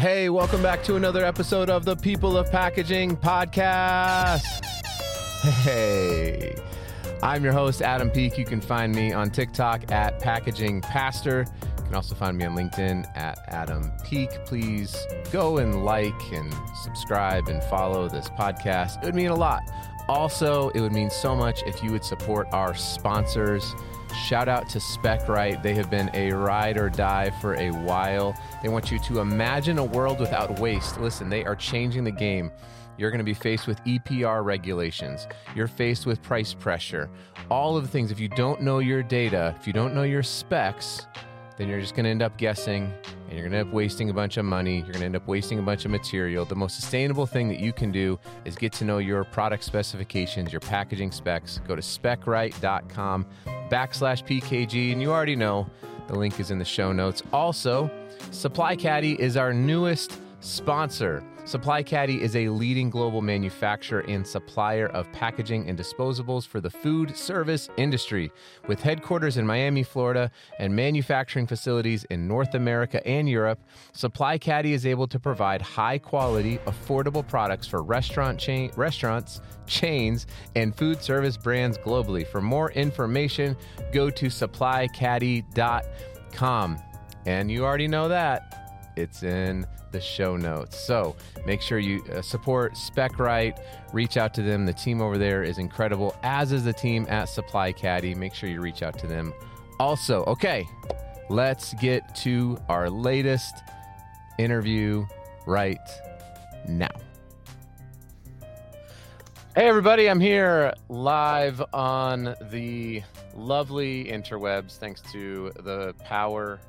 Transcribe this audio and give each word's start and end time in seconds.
Hey, 0.00 0.30
welcome 0.30 0.62
back 0.62 0.82
to 0.84 0.96
another 0.96 1.26
episode 1.26 1.68
of 1.68 1.84
the 1.84 1.94
People 1.94 2.34
of 2.34 2.50
Packaging 2.50 3.18
podcast. 3.18 4.64
Hey, 5.42 6.54
I'm 7.22 7.44
your 7.44 7.52
host, 7.52 7.82
Adam 7.82 8.08
Peek. 8.08 8.38
You 8.38 8.46
can 8.46 8.62
find 8.62 8.94
me 8.94 9.12
on 9.12 9.28
TikTok 9.28 9.92
at 9.92 10.18
Packaging 10.18 10.80
Pastor. 10.80 11.44
You 11.76 11.84
can 11.84 11.94
also 11.94 12.14
find 12.14 12.38
me 12.38 12.46
on 12.46 12.56
LinkedIn 12.56 13.14
at 13.14 13.40
Adam 13.48 13.92
Peek. 14.02 14.30
Please 14.46 14.96
go 15.30 15.58
and 15.58 15.84
like 15.84 16.32
and 16.32 16.50
subscribe 16.82 17.48
and 17.48 17.62
follow 17.64 18.08
this 18.08 18.30
podcast. 18.30 19.02
It 19.02 19.04
would 19.04 19.14
mean 19.14 19.28
a 19.28 19.36
lot. 19.36 19.60
Also, 20.08 20.70
it 20.70 20.80
would 20.80 20.92
mean 20.92 21.10
so 21.10 21.36
much 21.36 21.62
if 21.64 21.84
you 21.84 21.92
would 21.92 22.06
support 22.06 22.48
our 22.52 22.74
sponsors. 22.74 23.74
Shout 24.14 24.48
out 24.48 24.68
to 24.70 24.78
Specright. 24.78 25.62
They 25.62 25.74
have 25.74 25.90
been 25.90 26.10
a 26.14 26.32
ride 26.32 26.76
or 26.76 26.88
die 26.88 27.30
for 27.40 27.54
a 27.54 27.70
while. 27.70 28.34
They 28.62 28.68
want 28.68 28.90
you 28.90 28.98
to 29.00 29.20
imagine 29.20 29.78
a 29.78 29.84
world 29.84 30.20
without 30.20 30.58
waste. 30.58 31.00
Listen, 31.00 31.28
they 31.28 31.44
are 31.44 31.56
changing 31.56 32.04
the 32.04 32.10
game. 32.10 32.50
You're 32.96 33.10
going 33.10 33.18
to 33.18 33.24
be 33.24 33.34
faced 33.34 33.66
with 33.66 33.82
EPR 33.84 34.44
regulations. 34.44 35.26
You're 35.56 35.68
faced 35.68 36.06
with 36.06 36.22
price 36.22 36.52
pressure. 36.52 37.08
All 37.50 37.76
of 37.76 37.82
the 37.82 37.88
things. 37.88 38.10
If 38.10 38.20
you 38.20 38.28
don't 38.28 38.60
know 38.60 38.78
your 38.78 39.02
data, 39.02 39.54
if 39.58 39.66
you 39.66 39.72
don't 39.72 39.94
know 39.94 40.02
your 40.02 40.22
specs, 40.22 41.06
then 41.56 41.68
you're 41.68 41.80
just 41.80 41.94
going 41.94 42.04
to 42.04 42.10
end 42.10 42.22
up 42.22 42.36
guessing 42.36 42.92
and 43.28 43.32
you're 43.32 43.42
going 43.42 43.52
to 43.52 43.58
end 43.58 43.68
up 43.68 43.74
wasting 43.74 44.10
a 44.10 44.12
bunch 44.12 44.36
of 44.36 44.44
money. 44.44 44.76
You're 44.76 44.86
going 44.86 45.00
to 45.00 45.04
end 45.06 45.16
up 45.16 45.26
wasting 45.26 45.58
a 45.58 45.62
bunch 45.62 45.84
of 45.84 45.90
material. 45.90 46.44
The 46.44 46.56
most 46.56 46.76
sustainable 46.76 47.26
thing 47.26 47.48
that 47.48 47.60
you 47.60 47.72
can 47.72 47.92
do 47.92 48.18
is 48.44 48.56
get 48.56 48.72
to 48.74 48.84
know 48.84 48.98
your 48.98 49.24
product 49.24 49.64
specifications, 49.64 50.52
your 50.52 50.60
packaging 50.60 51.12
specs. 51.12 51.60
Go 51.66 51.76
to 51.76 51.82
specright.com 51.82 53.26
backslash 53.70 54.24
PKG, 54.24 54.92
and 54.92 55.00
you 55.00 55.10
already 55.10 55.36
know 55.36 55.68
the 56.08 56.18
link 56.18 56.40
is 56.40 56.50
in 56.50 56.58
the 56.58 56.64
show 56.64 56.92
notes. 56.92 57.22
Also, 57.32 57.90
Supply 58.30 58.76
Caddy 58.76 59.20
is 59.20 59.36
our 59.36 59.52
newest 59.52 60.18
sponsor. 60.40 61.22
Supply 61.50 61.82
Caddy 61.82 62.22
is 62.22 62.36
a 62.36 62.48
leading 62.48 62.90
global 62.90 63.22
manufacturer 63.22 64.04
and 64.06 64.24
supplier 64.24 64.86
of 64.86 65.10
packaging 65.10 65.68
and 65.68 65.76
disposables 65.76 66.46
for 66.46 66.60
the 66.60 66.70
food 66.70 67.16
service 67.16 67.68
industry. 67.76 68.30
With 68.68 68.80
headquarters 68.80 69.36
in 69.36 69.44
Miami, 69.44 69.82
Florida, 69.82 70.30
and 70.60 70.76
manufacturing 70.76 71.48
facilities 71.48 72.04
in 72.04 72.28
North 72.28 72.54
America 72.54 73.04
and 73.04 73.28
Europe, 73.28 73.58
Supply 73.90 74.38
Caddy 74.38 74.74
is 74.74 74.86
able 74.86 75.08
to 75.08 75.18
provide 75.18 75.60
high 75.60 75.98
quality, 75.98 76.58
affordable 76.66 77.26
products 77.26 77.66
for 77.66 77.82
restaurant 77.82 78.38
chain, 78.38 78.70
restaurants, 78.76 79.40
chains, 79.66 80.28
and 80.54 80.72
food 80.76 81.02
service 81.02 81.36
brands 81.36 81.78
globally. 81.78 82.24
For 82.24 82.40
more 82.40 82.70
information, 82.70 83.56
go 83.92 84.08
to 84.08 84.26
supplycaddy.com. 84.26 86.78
And 87.26 87.50
you 87.50 87.64
already 87.64 87.88
know 87.88 88.06
that. 88.06 88.69
It's 88.96 89.22
in 89.22 89.66
the 89.92 90.00
show 90.00 90.36
notes. 90.36 90.78
So 90.78 91.16
make 91.46 91.62
sure 91.62 91.78
you 91.78 92.02
uh, 92.12 92.22
support 92.22 92.74
Specright, 92.74 93.60
reach 93.92 94.16
out 94.16 94.34
to 94.34 94.42
them. 94.42 94.66
The 94.66 94.72
team 94.72 95.00
over 95.00 95.18
there 95.18 95.42
is 95.42 95.58
incredible, 95.58 96.14
as 96.22 96.52
is 96.52 96.64
the 96.64 96.72
team 96.72 97.06
at 97.08 97.28
Supply 97.28 97.72
Caddy. 97.72 98.14
Make 98.14 98.34
sure 98.34 98.48
you 98.48 98.60
reach 98.60 98.82
out 98.82 98.98
to 98.98 99.06
them. 99.06 99.32
Also, 99.78 100.24
okay, 100.24 100.66
let's 101.28 101.74
get 101.74 102.14
to 102.16 102.58
our 102.68 102.90
latest 102.90 103.54
interview 104.38 105.06
right 105.46 105.78
now. 106.68 106.88
Hey, 109.56 109.68
everybody, 109.68 110.08
I'm 110.08 110.20
here 110.20 110.72
live 110.88 111.60
on 111.72 112.36
the 112.50 113.02
lovely 113.34 114.04
interwebs 114.04 114.76
thanks 114.76 115.00
to 115.12 115.50
the 115.60 115.92
power 116.04 116.60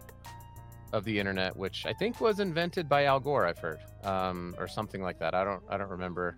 of 0.93 1.03
the 1.03 1.17
internet, 1.19 1.55
which 1.55 1.85
I 1.85 1.93
think 1.93 2.19
was 2.21 2.39
invented 2.39 2.89
by 2.89 3.05
Al 3.05 3.19
Gore. 3.19 3.45
I've 3.45 3.59
heard, 3.59 3.79
um, 4.03 4.55
or 4.57 4.67
something 4.67 5.01
like 5.01 5.19
that. 5.19 5.33
I 5.33 5.43
don't, 5.43 5.63
I 5.69 5.77
don't 5.77 5.89
remember. 5.89 6.37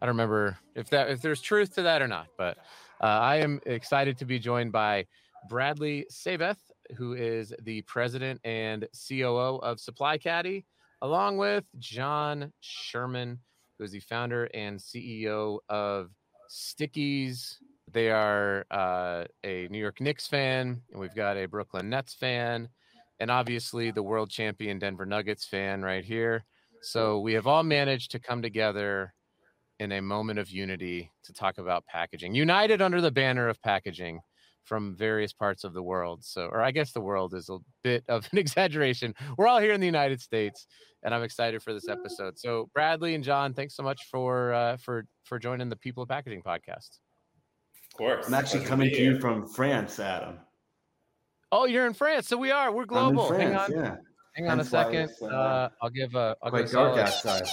I 0.00 0.06
don't 0.06 0.14
remember 0.14 0.58
if 0.74 0.90
that 0.90 1.08
if 1.10 1.22
there's 1.22 1.40
truth 1.40 1.74
to 1.76 1.82
that 1.82 2.02
or 2.02 2.08
not. 2.08 2.26
But 2.36 2.58
uh, 3.00 3.06
I 3.06 3.36
am 3.36 3.60
excited 3.66 4.18
to 4.18 4.24
be 4.24 4.38
joined 4.38 4.72
by 4.72 5.06
Bradley 5.48 6.06
Saveth, 6.10 6.58
who 6.96 7.14
is 7.14 7.52
the 7.62 7.82
president 7.82 8.40
and 8.44 8.86
COO 9.08 9.56
of 9.62 9.80
Supply 9.80 10.18
Caddy, 10.18 10.66
along 11.02 11.38
with 11.38 11.64
John 11.78 12.52
Sherman, 12.60 13.38
who 13.78 13.84
is 13.84 13.92
the 13.92 14.00
founder 14.00 14.48
and 14.54 14.78
CEO 14.78 15.58
of 15.68 16.10
Sticky's. 16.48 17.58
They 17.92 18.10
are 18.10 18.66
uh, 18.70 19.24
a 19.44 19.68
New 19.70 19.78
York 19.78 20.00
Knicks 20.00 20.26
fan, 20.26 20.82
and 20.90 21.00
we've 21.00 21.14
got 21.14 21.36
a 21.36 21.46
Brooklyn 21.46 21.88
Nets 21.88 22.14
fan 22.14 22.68
and 23.20 23.30
obviously 23.30 23.90
the 23.90 24.02
world 24.02 24.30
champion 24.30 24.78
Denver 24.78 25.06
Nuggets 25.06 25.46
fan 25.46 25.82
right 25.82 26.04
here. 26.04 26.44
So 26.82 27.20
we 27.20 27.32
have 27.34 27.46
all 27.46 27.62
managed 27.62 28.10
to 28.12 28.18
come 28.18 28.42
together 28.42 29.12
in 29.78 29.92
a 29.92 30.00
moment 30.00 30.38
of 30.38 30.50
unity 30.50 31.10
to 31.24 31.32
talk 31.32 31.58
about 31.58 31.86
packaging, 31.86 32.34
united 32.34 32.80
under 32.80 33.00
the 33.00 33.10
banner 33.10 33.48
of 33.48 33.60
packaging 33.62 34.20
from 34.64 34.96
various 34.96 35.32
parts 35.32 35.64
of 35.64 35.72
the 35.74 35.82
world. 35.82 36.24
So, 36.24 36.46
or 36.46 36.60
I 36.60 36.70
guess 36.70 36.92
the 36.92 37.00
world 37.00 37.34
is 37.34 37.48
a 37.48 37.58
bit 37.84 38.04
of 38.08 38.28
an 38.32 38.38
exaggeration. 38.38 39.14
We're 39.36 39.46
all 39.46 39.60
here 39.60 39.72
in 39.72 39.80
the 39.80 39.86
United 39.86 40.20
States, 40.20 40.66
and 41.02 41.14
I'm 41.14 41.22
excited 41.22 41.62
for 41.62 41.72
this 41.72 41.88
episode. 41.88 42.38
So, 42.38 42.68
Bradley 42.74 43.14
and 43.14 43.22
John, 43.22 43.54
thanks 43.54 43.76
so 43.76 43.82
much 43.82 44.02
for 44.10 44.52
uh, 44.52 44.76
for 44.78 45.06
for 45.24 45.38
joining 45.38 45.68
the 45.68 45.76
People 45.76 46.02
of 46.02 46.08
Packaging 46.08 46.42
podcast. 46.42 46.98
Of 47.92 47.96
course, 47.96 48.26
I'm 48.26 48.34
actually 48.34 48.64
coming 48.64 48.90
to 48.90 49.02
you 49.02 49.18
from 49.20 49.46
France, 49.46 50.00
Adam. 50.00 50.38
Oh, 51.52 51.64
you're 51.66 51.86
in 51.86 51.94
France, 51.94 52.28
so 52.28 52.36
we 52.36 52.50
are. 52.50 52.72
We're 52.72 52.86
global. 52.86 53.26
France, 53.28 53.42
hang 53.42 53.54
on, 53.56 53.72
yeah. 53.72 53.96
hang 54.34 54.46
on 54.48 54.58
a 54.60 54.62
Hence 54.62 54.72
why 54.72 54.82
second. 54.84 55.10
uh, 55.22 55.26
Uh, 55.26 55.68
I'll 55.82 55.90
give 55.90 56.14
a. 56.14 56.36
I'll 56.42 56.50
Quite 56.50 56.62
give 56.64 56.72
dark 56.72 56.98
outside. 56.98 57.44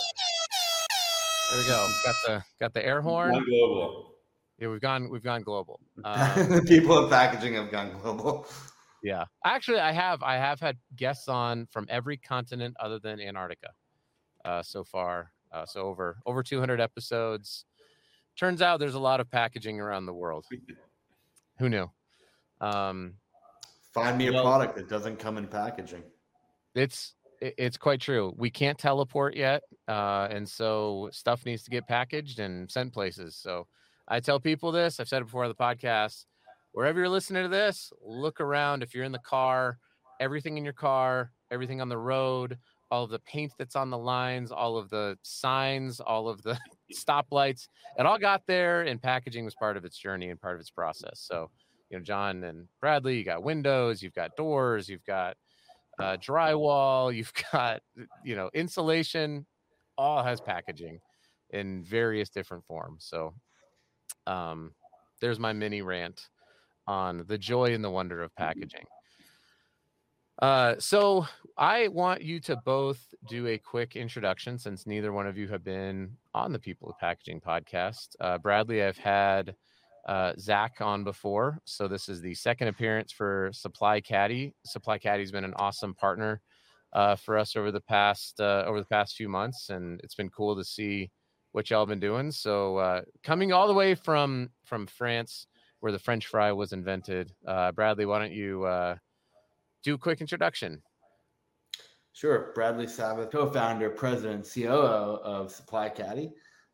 There 1.52 1.62
we 1.62 1.68
go. 1.68 1.88
Got 2.04 2.16
the 2.26 2.44
got 2.60 2.74
the 2.74 2.86
air 2.86 3.02
horn. 3.02 3.32
One 3.34 3.46
global. 3.46 4.16
Yeah, 4.60 4.70
we've 4.70 4.82
gone 4.82 5.10
we've 5.10 5.24
gone 5.24 5.42
global. 5.42 5.80
Um, 6.06 6.50
the 6.50 6.64
people 6.68 7.04
in 7.04 7.10
packaging 7.10 7.54
have 7.54 7.72
gone 7.72 7.92
global. 8.02 8.48
yeah, 9.04 9.26
actually, 9.46 9.80
I 9.80 9.92
have 9.92 10.24
I 10.24 10.36
have 10.36 10.60
had 10.60 10.78
guests 10.96 11.28
on 11.28 11.68
from 11.72 11.86
every 11.90 12.18
continent 12.18 12.76
other 12.80 12.98
than 13.00 13.20
Antarctica, 13.22 13.70
uh, 14.46 14.64
so 14.64 14.84
far. 14.84 15.32
Uh, 15.52 15.66
so 15.68 15.82
over 15.82 16.18
over 16.26 16.42
200 16.42 16.82
episodes. 16.82 17.66
Turns 18.36 18.64
out 18.64 18.80
there's 18.80 18.96
a 18.96 19.00
lot 19.00 19.20
of 19.20 19.30
packaging 19.30 19.80
around 19.80 20.08
the 20.08 20.14
world. 20.14 20.46
Who 21.60 21.70
knew? 21.70 21.92
Um, 22.60 23.14
Find 23.94 24.18
me 24.18 24.28
a 24.28 24.34
Well- 24.34 24.44
product 24.44 24.76
that 24.76 24.90
doesn't 24.90 25.18
come 25.18 25.38
in 25.38 25.48
packaging. 25.48 26.04
it's 26.76 27.16
it's 27.42 27.76
quite 27.78 28.00
true. 28.00 28.34
We 28.38 28.50
can't 28.50 28.78
teleport 28.80 29.36
yet, 29.36 29.64
uh, 29.90 30.28
and 30.32 30.48
so 30.48 31.10
stuff 31.12 31.46
needs 31.46 31.64
to 31.64 31.70
get 31.70 31.86
packaged 31.88 32.40
and 32.40 32.72
sent 32.72 32.94
places. 32.94 33.36
So 33.36 33.68
I 34.08 34.22
tell 34.22 34.40
people 34.40 34.72
this. 34.72 34.98
I've 35.00 35.10
said 35.10 35.22
it 35.22 35.26
before 35.26 35.44
on 35.44 35.50
the 35.50 35.56
podcast. 35.56 36.26
Wherever 36.72 37.00
you're 37.00 37.10
listening 37.10 37.44
to 37.44 37.50
this, 37.50 37.92
look 38.02 38.40
around. 38.40 38.82
If 38.82 38.96
you're 38.96 39.04
in 39.04 39.12
the 39.12 39.20
car, 39.20 39.78
everything 40.22 40.58
in 40.58 40.64
your 40.64 40.72
car, 40.74 41.34
everything 41.52 41.82
on 41.82 41.90
the 41.90 41.98
road, 41.98 42.58
all 42.90 43.04
of 43.04 43.10
the 43.10 43.20
paint 43.20 43.52
that's 43.58 43.76
on 43.76 43.90
the 43.90 43.98
lines, 43.98 44.52
all 44.54 44.78
of 44.78 44.90
the 44.90 45.18
signs, 45.22 46.00
all 46.00 46.30
of 46.30 46.42
the 46.44 46.58
stoplights, 46.94 47.68
it 48.00 48.06
all 48.06 48.18
got 48.20 48.44
there, 48.48 48.84
and 48.84 49.02
packaging 49.02 49.44
was 49.44 49.54
part 49.56 49.76
of 49.76 49.84
its 49.84 49.98
journey 49.98 50.30
and 50.30 50.40
part 50.40 50.56
of 50.56 50.62
its 50.62 50.72
process. 50.72 51.20
So, 51.20 51.52
you 51.94 52.00
know, 52.00 52.04
John 52.04 52.44
and 52.44 52.68
Bradley, 52.82 53.20
you 53.20 53.24
got 53.24 53.44
windows, 53.44 54.02
you've 54.02 54.16
got 54.16 54.36
doors, 54.36 54.90
you've 54.90 55.06
got 55.06 55.38
uh, 56.00 56.18
drywall, 56.18 57.16
you've 57.16 57.32
got 57.52 57.82
you 58.24 58.36
know 58.36 58.50
insulation, 58.54 59.46
all 59.96 60.24
has 60.24 60.42
packaging 60.42 61.00
in 61.52 61.84
various 61.84 62.30
different 62.30 62.66
forms. 62.66 63.06
So, 63.08 63.36
um, 64.26 64.72
there's 65.22 65.40
my 65.40 65.54
mini 65.54 65.84
rant 65.84 66.30
on 66.88 67.26
the 67.28 67.38
joy 67.38 67.76
and 67.76 67.84
the 67.84 67.92
wonder 67.92 68.24
of 68.24 68.36
packaging. 68.36 68.86
Uh, 70.42 70.74
so 70.80 71.28
I 71.60 71.90
want 71.90 72.24
you 72.24 72.40
to 72.42 72.58
both 72.66 73.14
do 73.30 73.46
a 73.46 73.60
quick 73.60 73.96
introduction 73.96 74.58
since 74.58 74.88
neither 74.88 75.14
one 75.14 75.28
of 75.28 75.38
you 75.38 75.48
have 75.50 75.64
been 75.64 76.18
on 76.34 76.52
the 76.52 76.58
People 76.58 76.90
of 76.90 76.98
Packaging 76.98 77.40
podcast. 77.40 78.16
Uh, 78.20 78.40
Bradley, 78.40 78.82
I've 78.82 78.98
had 78.98 79.56
uh, 80.08 80.34
Zach 80.38 80.78
on 80.82 81.04
before, 81.04 81.60
so 81.66 81.88
this 81.88 82.10
is 82.10 82.22
the 82.22 82.34
second 82.34 82.68
appearance 82.68 83.12
for 83.12 83.50
Supply 83.54 84.02
Caddy. 84.02 84.54
Supply 84.66 84.98
Caddy's 84.98 85.32
been 85.32 85.46
an 85.46 85.54
awesome 85.56 85.94
partner 85.94 86.42
uh, 86.94 87.16
for 87.16 87.38
us 87.38 87.56
over 87.56 87.72
the 87.72 87.82
past 87.82 88.40
uh, 88.40 88.64
over 88.68 88.80
the 88.80 88.86
past 88.86 89.16
few 89.16 89.30
months, 89.30 89.70
and 89.70 90.00
it's 90.04 90.16
been 90.16 90.30
cool 90.30 90.56
to 90.56 90.64
see 90.64 91.10
what 91.54 91.70
y'all 91.70 91.82
have 91.82 91.90
been 91.90 92.00
doing. 92.00 92.32
So 92.32 92.78
uh, 92.78 93.02
coming 93.24 93.54
all 93.54 93.68
the 93.68 93.74
way 93.74 93.96
from 93.96 94.50
from 94.66 94.88
France, 94.88 95.48
where 95.80 95.92
the 95.92 96.00
French 96.00 96.28
fry 96.28 96.52
was 96.52 96.74
invented, 96.74 97.32
uh, 97.48 97.72
Bradley, 97.72 98.06
why 98.06 98.20
don't 98.20 98.34
you 98.34 98.64
uh, 98.64 98.96
do 99.84 99.96
a 99.96 99.98
quick 99.98 100.22
introduction? 100.22 100.82
Sure. 102.14 102.52
Bradley 102.54 102.86
Saveth, 102.86 103.32
co 103.32 103.50
founder, 103.50 103.90
president, 103.90 104.48
COO 104.52 105.20
of 105.24 105.52
Supply 105.52 105.90
Caddy. 105.90 106.32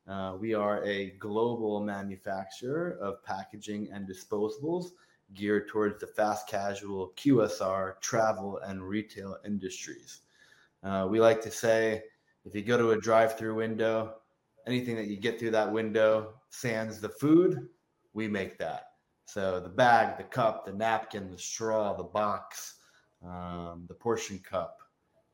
Uh, 0.09 0.35
we 0.39 0.55
are 0.55 0.83
a 0.85 1.11
global 1.19 1.79
manufacturer 1.79 2.97
of 2.99 3.23
packaging 3.23 3.87
and 3.93 4.09
disposables 4.09 4.87
geared 5.35 5.67
towards 5.67 5.99
the 5.99 6.07
fast 6.07 6.47
casual, 6.47 7.13
QSR, 7.15 8.01
travel, 8.01 8.59
and 8.65 8.81
retail 8.81 9.37
industries. 9.45 10.21
Uh, 10.81 11.07
we 11.07 11.19
like 11.19 11.41
to 11.43 11.51
say 11.51 12.01
if 12.43 12.55
you 12.55 12.63
go 12.63 12.77
to 12.77 12.91
a 12.91 12.99
drive 12.99 13.37
through 13.37 13.53
window, 13.53 14.15
anything 14.65 14.95
that 14.95 15.07
you 15.07 15.17
get 15.17 15.39
through 15.39 15.51
that 15.51 15.71
window, 15.71 16.33
sans 16.49 16.99
the 16.99 17.09
food, 17.09 17.69
we 18.13 18.27
make 18.27 18.57
that. 18.57 18.85
So 19.25 19.59
the 19.59 19.69
bag, 19.69 20.17
the 20.17 20.23
cup, 20.23 20.65
the 20.65 20.73
napkin, 20.73 21.29
the 21.29 21.37
straw, 21.37 21.95
the 21.95 22.03
box, 22.03 22.75
um, 23.23 23.85
the 23.87 23.93
portion 23.93 24.39
cup, 24.39 24.79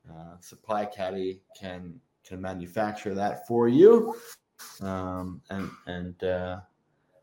uh, 0.10 0.38
Supply 0.42 0.86
Caddy 0.86 1.42
can 1.57 2.01
can 2.27 2.42
manufacture 2.42 3.13
that 3.13 3.48
for 3.48 3.69
you, 3.69 4.16
um, 4.81 5.41
and 5.49 5.69
and 5.87 6.23
uh, 6.23 6.59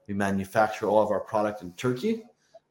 we 0.07 0.15
manufacture 0.15 0.87
all 0.87 1.03
of 1.03 1.11
our 1.11 1.21
product 1.21 1.63
in 1.63 1.73
Turkey, 1.73 2.23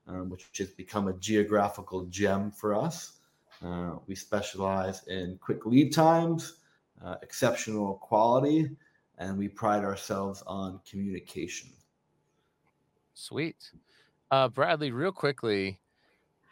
um, 0.07 0.29
which 0.29 0.47
has 0.57 0.69
become 0.69 1.07
a 1.07 1.13
geographical 1.13 2.05
gem 2.05 2.51
for 2.51 2.75
us. 2.75 3.19
Uh, 3.63 3.95
we 4.07 4.15
specialize 4.15 5.03
in 5.07 5.37
quick 5.41 5.65
lead 5.65 5.93
times, 5.93 6.57
uh, 7.03 7.15
exceptional 7.21 7.95
quality, 7.95 8.69
and 9.17 9.37
we 9.37 9.47
pride 9.47 9.83
ourselves 9.83 10.43
on 10.47 10.79
communication. 10.89 11.69
Sweet. 13.13 13.71
Uh, 14.31 14.47
Bradley, 14.47 14.91
real 14.91 15.11
quickly, 15.11 15.79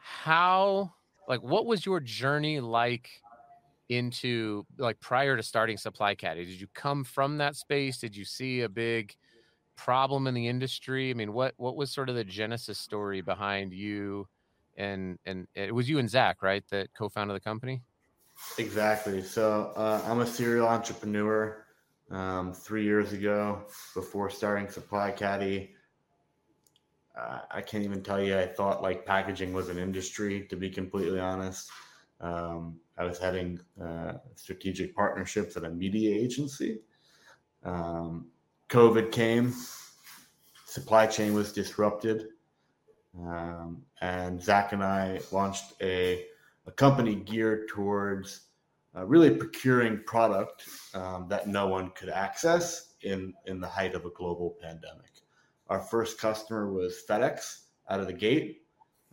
how, 0.02 0.94
like, 1.28 1.42
what 1.42 1.66
was 1.66 1.86
your 1.86 2.00
journey 2.00 2.60
like 2.60 3.10
into, 3.90 4.66
like, 4.78 5.00
prior 5.00 5.36
to 5.36 5.44
starting 5.44 5.78
Supply 5.78 6.16
Caddy? 6.16 6.46
Did 6.46 6.62
you 6.62 6.68
come 6.74 7.04
from 7.04 7.38
that 7.38 7.56
space? 7.56 7.98
Did 7.98 8.16
you 8.16 8.26
see 8.26 8.62
a 8.62 8.70
big 8.70 9.16
problem 9.76 10.28
in 10.28 10.34
the 10.34 10.48
industry? 10.48 11.10
I 11.10 11.14
mean, 11.14 11.34
what 11.34 11.54
what 11.58 11.76
was 11.76 11.92
sort 11.92 12.10
of 12.10 12.16
the 12.16 12.24
genesis 12.24 12.78
story 12.78 13.22
behind 13.22 13.74
you? 13.74 14.28
And 14.78 15.20
and 15.26 15.48
it 15.56 15.74
was 15.74 15.90
you 15.90 16.00
and 16.00 16.10
Zach, 16.10 16.42
right, 16.42 16.64
that 16.70 16.94
co-founded 16.94 17.36
the 17.36 17.42
company. 17.42 17.82
Exactly. 18.58 19.22
So 19.22 19.74
uh, 19.76 20.02
I'm 20.06 20.22
a 20.22 20.26
serial 20.28 20.68
entrepreneur. 20.68 21.66
Um, 22.12 22.54
three 22.54 22.84
years 22.84 23.14
ago, 23.14 23.68
before 23.94 24.32
starting 24.32 24.68
Supply 24.68 25.12
Caddy, 25.12 25.76
uh, 27.16 27.42
I 27.52 27.62
can't 27.62 27.84
even 27.84 28.02
tell 28.02 28.20
you. 28.20 28.36
I 28.36 28.48
thought 28.48 28.82
like 28.82 29.06
packaging 29.06 29.54
was 29.54 29.70
an 29.70 29.78
industry. 29.78 30.48
To 30.50 30.56
be 30.56 30.72
completely 30.72 31.20
honest, 31.20 31.70
um, 32.20 32.80
I 33.00 33.06
was 33.06 33.18
heading 33.18 33.60
uh, 33.82 34.14
strategic 34.36 34.94
partnerships 34.94 35.56
at 35.56 35.64
a 35.64 35.70
media 35.70 36.14
agency. 36.14 36.82
Um, 37.64 38.28
COVID 38.68 39.12
came, 39.12 39.54
supply 40.66 41.08
chain 41.08 41.34
was 41.34 41.54
disrupted, 41.54 42.28
um, 43.18 43.82
and 44.02 44.42
Zach 44.42 44.74
and 44.74 44.84
I 44.84 45.22
launched 45.32 45.74
a, 45.82 46.26
a 46.68 46.72
company 46.72 47.16
geared 47.16 47.70
towards 47.70 48.42
uh, 48.96 49.06
really 49.06 49.32
procuring 49.32 50.04
product 50.06 50.68
um, 50.94 51.28
that 51.30 51.48
no 51.48 51.68
one 51.68 51.92
could 51.92 52.10
access 52.10 52.96
in 53.02 53.34
in 53.46 53.62
the 53.62 53.68
height 53.68 53.96
of 53.96 54.06
a 54.06 54.10
global 54.12 54.58
pandemic. 54.62 55.12
Our 55.68 55.80
first 55.80 56.20
customer 56.20 56.72
was 56.72 57.04
FedEx 57.08 57.62
out 57.90 58.02
of 58.02 58.08
the 58.08 58.14
gate. 58.14 58.64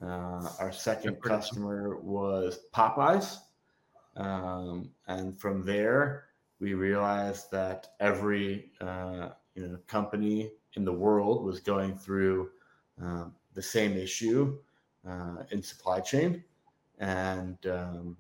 Uh, 0.03 0.49
our 0.59 0.73
second 0.73 1.23
customer 1.23 1.99
was 2.01 2.59
Popeyes, 2.75 3.39
um, 4.17 4.91
and 5.09 5.39
from 5.39 5.65
there 5.65 6.27
we 6.59 6.75
realized 6.75 7.51
that 7.51 7.89
every 8.01 8.71
uh, 8.81 9.31
you 9.55 9.67
know 9.67 9.79
company 9.87 10.51
in 10.75 10.85
the 10.85 10.93
world 10.93 11.45
was 11.45 11.61
going 11.61 11.97
through 11.97 12.51
um, 13.01 13.35
the 13.55 13.63
same 13.63 13.97
issue 13.97 14.59
uh, 15.09 15.43
in 15.51 15.63
supply 15.63 16.01
chain, 16.01 16.43
and 16.99 17.59
um, 17.67 18.17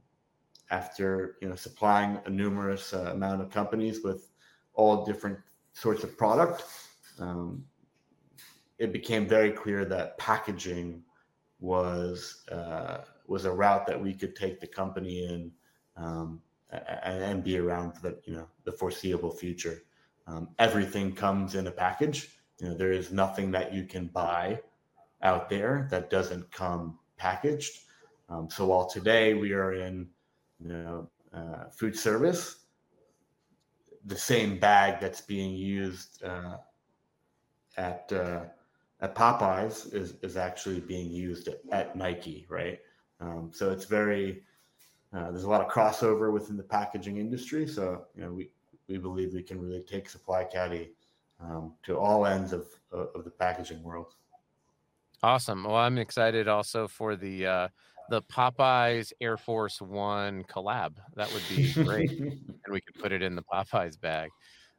after 0.70 1.36
you 1.40 1.48
know 1.48 1.56
supplying 1.56 2.18
a 2.26 2.30
numerous 2.30 2.92
uh, 2.92 3.12
amount 3.12 3.40
of 3.40 3.50
companies 3.50 4.02
with 4.02 4.28
all 4.74 5.04
different 5.04 5.38
sorts 5.72 6.04
of 6.04 6.16
product, 6.16 6.64
um, 7.18 7.64
it 8.78 8.92
became 8.92 9.26
very 9.26 9.50
clear 9.50 9.84
that 9.84 10.18
packaging 10.18 11.02
was 11.60 12.44
uh, 12.52 12.98
was 13.26 13.44
a 13.46 13.50
route 13.52 13.86
that 13.86 14.00
we 14.00 14.12
could 14.12 14.36
take 14.36 14.60
the 14.60 14.66
company 14.66 15.24
in 15.24 15.50
um, 15.96 16.40
and, 16.70 17.44
be 17.44 17.58
around 17.58 17.92
for 17.92 18.02
the 18.02 18.18
you 18.24 18.34
know 18.34 18.48
the 18.64 18.72
foreseeable 18.72 19.30
future. 19.30 19.82
Um, 20.26 20.48
everything 20.58 21.14
comes 21.14 21.54
in 21.54 21.66
a 21.66 21.70
package. 21.70 22.30
You 22.60 22.68
know, 22.68 22.74
there 22.74 22.92
is 22.92 23.12
nothing 23.12 23.50
that 23.52 23.72
you 23.72 23.84
can 23.84 24.06
buy 24.06 24.60
out 25.22 25.48
there 25.48 25.86
that 25.90 26.10
doesn't 26.10 26.50
come 26.50 26.98
packaged. 27.16 27.84
Um, 28.28 28.50
so 28.50 28.66
while 28.66 28.86
today 28.86 29.34
we 29.34 29.52
are 29.52 29.74
in, 29.74 30.08
you 30.60 30.68
know, 30.68 31.10
uh, 31.32 31.70
food 31.70 31.96
service, 31.96 32.64
the 34.04 34.16
same 34.16 34.58
bag 34.58 35.00
that's 35.00 35.20
being 35.20 35.54
used 35.54 36.22
uh, 36.24 36.56
at 37.76 38.10
uh, 38.12 38.44
at 39.00 39.14
Popeyes 39.14 39.92
is 39.94 40.14
is 40.22 40.36
actually 40.36 40.80
being 40.80 41.10
used 41.10 41.48
at, 41.48 41.60
at 41.70 41.96
Nike, 41.96 42.46
right? 42.48 42.80
Um, 43.20 43.50
so 43.52 43.70
it's 43.70 43.84
very 43.84 44.42
uh, 45.16 45.30
there's 45.30 45.44
a 45.44 45.48
lot 45.48 45.60
of 45.60 45.70
crossover 45.70 46.32
within 46.32 46.56
the 46.56 46.62
packaging 46.62 47.18
industry. 47.18 47.66
So 47.66 48.04
you 48.14 48.22
know 48.22 48.32
we 48.32 48.50
we 48.88 48.98
believe 48.98 49.32
we 49.32 49.42
can 49.42 49.60
really 49.60 49.82
take 49.82 50.08
Supply 50.08 50.44
Caddy 50.44 50.92
um, 51.40 51.74
to 51.84 51.98
all 51.98 52.26
ends 52.26 52.52
of 52.52 52.66
of 52.92 53.24
the 53.24 53.30
packaging 53.30 53.82
world. 53.82 54.14
Awesome. 55.22 55.64
Well, 55.64 55.76
I'm 55.76 55.98
excited 55.98 56.48
also 56.48 56.86
for 56.86 57.16
the 57.16 57.46
uh, 57.46 57.68
the 58.10 58.22
Popeyes 58.22 59.12
Air 59.20 59.36
Force 59.36 59.80
One 59.80 60.44
collab. 60.44 60.96
That 61.14 61.32
would 61.32 61.42
be 61.48 61.72
great, 61.72 62.10
and 62.10 62.54
we 62.70 62.80
could 62.80 63.00
put 63.00 63.12
it 63.12 63.22
in 63.22 63.34
the 63.34 63.42
Popeyes 63.42 64.00
bag. 64.00 64.30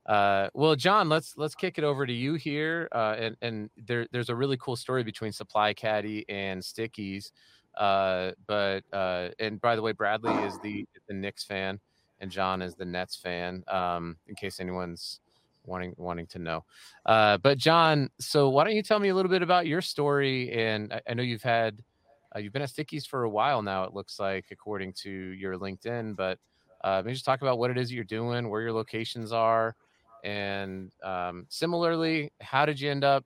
Uh, 0.05 0.49
well, 0.53 0.75
John, 0.75 1.09
let's 1.09 1.33
let's 1.35 1.55
kick 1.55 1.77
it 1.77 1.83
over 1.83 2.05
to 2.05 2.13
you 2.13 2.35
here. 2.35 2.87
Uh, 2.93 3.15
and 3.19 3.35
and 3.41 3.69
there 3.75 4.07
there's 4.11 4.29
a 4.29 4.35
really 4.35 4.57
cool 4.57 4.75
story 4.75 5.03
between 5.03 5.31
Supply 5.31 5.73
Caddy 5.73 6.25
and 6.29 6.63
Sticky's. 6.63 7.31
Uh, 7.77 8.31
but 8.47 8.83
uh, 8.91 9.29
and 9.39 9.61
by 9.61 9.75
the 9.75 9.81
way, 9.81 9.91
Bradley 9.91 10.33
is 10.43 10.57
the 10.59 10.85
the 11.07 11.13
Knicks 11.13 11.43
fan, 11.43 11.79
and 12.19 12.31
John 12.31 12.61
is 12.61 12.75
the 12.75 12.85
Nets 12.85 13.15
fan. 13.15 13.63
Um, 13.67 14.17
in 14.27 14.35
case 14.35 14.59
anyone's 14.59 15.19
wanting 15.65 15.93
wanting 15.97 16.25
to 16.27 16.39
know. 16.39 16.65
Uh, 17.05 17.37
but 17.37 17.57
John, 17.57 18.09
so 18.19 18.49
why 18.49 18.63
don't 18.63 18.75
you 18.75 18.83
tell 18.83 18.99
me 18.99 19.09
a 19.09 19.15
little 19.15 19.29
bit 19.29 19.41
about 19.41 19.67
your 19.67 19.81
story? 19.81 20.51
And 20.51 20.91
I, 20.91 21.01
I 21.09 21.13
know 21.13 21.23
you've 21.23 21.43
had 21.43 21.83
uh, 22.35 22.39
you've 22.39 22.53
been 22.53 22.61
at 22.61 22.69
Sticky's 22.69 23.05
for 23.05 23.23
a 23.23 23.29
while 23.29 23.61
now. 23.61 23.83
It 23.83 23.93
looks 23.93 24.19
like, 24.19 24.45
according 24.51 24.93
to 25.03 25.09
your 25.11 25.57
LinkedIn. 25.57 26.15
But 26.15 26.39
uh, 26.83 27.01
maybe 27.03 27.13
just 27.13 27.25
talk 27.25 27.41
about 27.41 27.59
what 27.59 27.71
it 27.71 27.77
is 27.77 27.91
you're 27.91 28.03
doing, 28.03 28.49
where 28.49 28.61
your 28.61 28.73
locations 28.73 29.31
are, 29.31 29.75
and 30.23 30.91
um, 31.03 31.45
similarly, 31.49 32.31
how 32.41 32.65
did 32.65 32.79
you 32.79 32.89
end 32.89 33.03
up 33.03 33.25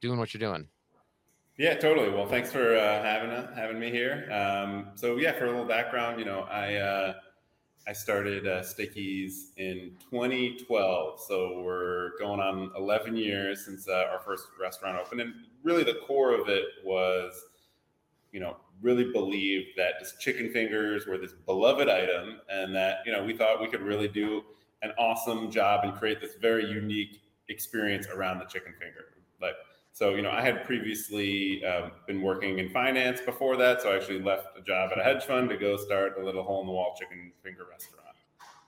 doing 0.00 0.18
what 0.18 0.32
you're 0.34 0.40
doing? 0.40 0.68
Yeah, 1.58 1.74
totally. 1.74 2.10
Well, 2.10 2.26
thanks 2.26 2.52
for 2.52 2.76
uh, 2.76 3.02
having 3.02 3.30
uh, 3.30 3.54
having 3.54 3.80
me 3.80 3.90
here. 3.90 4.28
Um, 4.30 4.88
so 4.94 5.16
yeah, 5.16 5.32
for 5.32 5.46
a 5.46 5.50
little 5.50 5.64
background, 5.64 6.18
you 6.18 6.26
know, 6.26 6.40
I 6.50 6.74
uh, 6.74 7.14
I 7.88 7.92
started 7.92 8.46
uh, 8.46 8.62
Sticky's 8.62 9.52
in 9.56 9.92
2012. 10.10 11.20
So 11.26 11.62
we're 11.62 12.18
going 12.18 12.40
on 12.40 12.72
11 12.76 13.16
years 13.16 13.64
since 13.64 13.88
uh, 13.88 14.06
our 14.12 14.20
first 14.20 14.48
restaurant 14.60 14.98
opened. 14.98 15.20
And 15.20 15.34
really 15.62 15.84
the 15.84 16.00
core 16.06 16.34
of 16.34 16.48
it 16.48 16.64
was, 16.84 17.32
you 18.32 18.40
know, 18.40 18.56
really 18.82 19.12
believed 19.12 19.68
that 19.76 19.94
just 20.00 20.20
chicken 20.20 20.52
fingers 20.52 21.06
were 21.06 21.16
this 21.16 21.32
beloved 21.32 21.88
item 21.88 22.40
and 22.50 22.74
that, 22.74 22.98
you 23.06 23.12
know, 23.12 23.24
we 23.24 23.36
thought 23.36 23.60
we 23.60 23.68
could 23.68 23.82
really 23.82 24.08
do 24.08 24.42
an 24.82 24.90
awesome 24.98 25.50
job 25.50 25.84
and 25.84 25.94
create 25.94 26.20
this 26.20 26.34
very 26.40 26.66
unique 26.66 27.22
experience 27.48 28.08
around 28.08 28.40
the 28.40 28.44
chicken 28.46 28.74
finger. 28.78 29.06
Like, 29.40 29.54
so, 29.96 30.14
you 30.14 30.20
know, 30.20 30.30
I 30.30 30.42
had 30.42 30.66
previously 30.66 31.64
um, 31.64 31.92
been 32.06 32.20
working 32.20 32.58
in 32.58 32.68
finance 32.68 33.22
before 33.22 33.56
that. 33.56 33.80
So 33.80 33.90
I 33.90 33.96
actually 33.96 34.20
left 34.20 34.48
a 34.54 34.60
job 34.60 34.90
at 34.92 34.98
a 34.98 35.02
hedge 35.02 35.24
fund 35.24 35.48
to 35.48 35.56
go 35.56 35.78
start 35.78 36.18
a 36.20 36.22
little 36.22 36.42
hole 36.42 36.60
in 36.60 36.66
the 36.66 36.72
wall 36.74 36.94
chicken 37.00 37.32
finger 37.42 37.64
restaurant. 37.70 38.04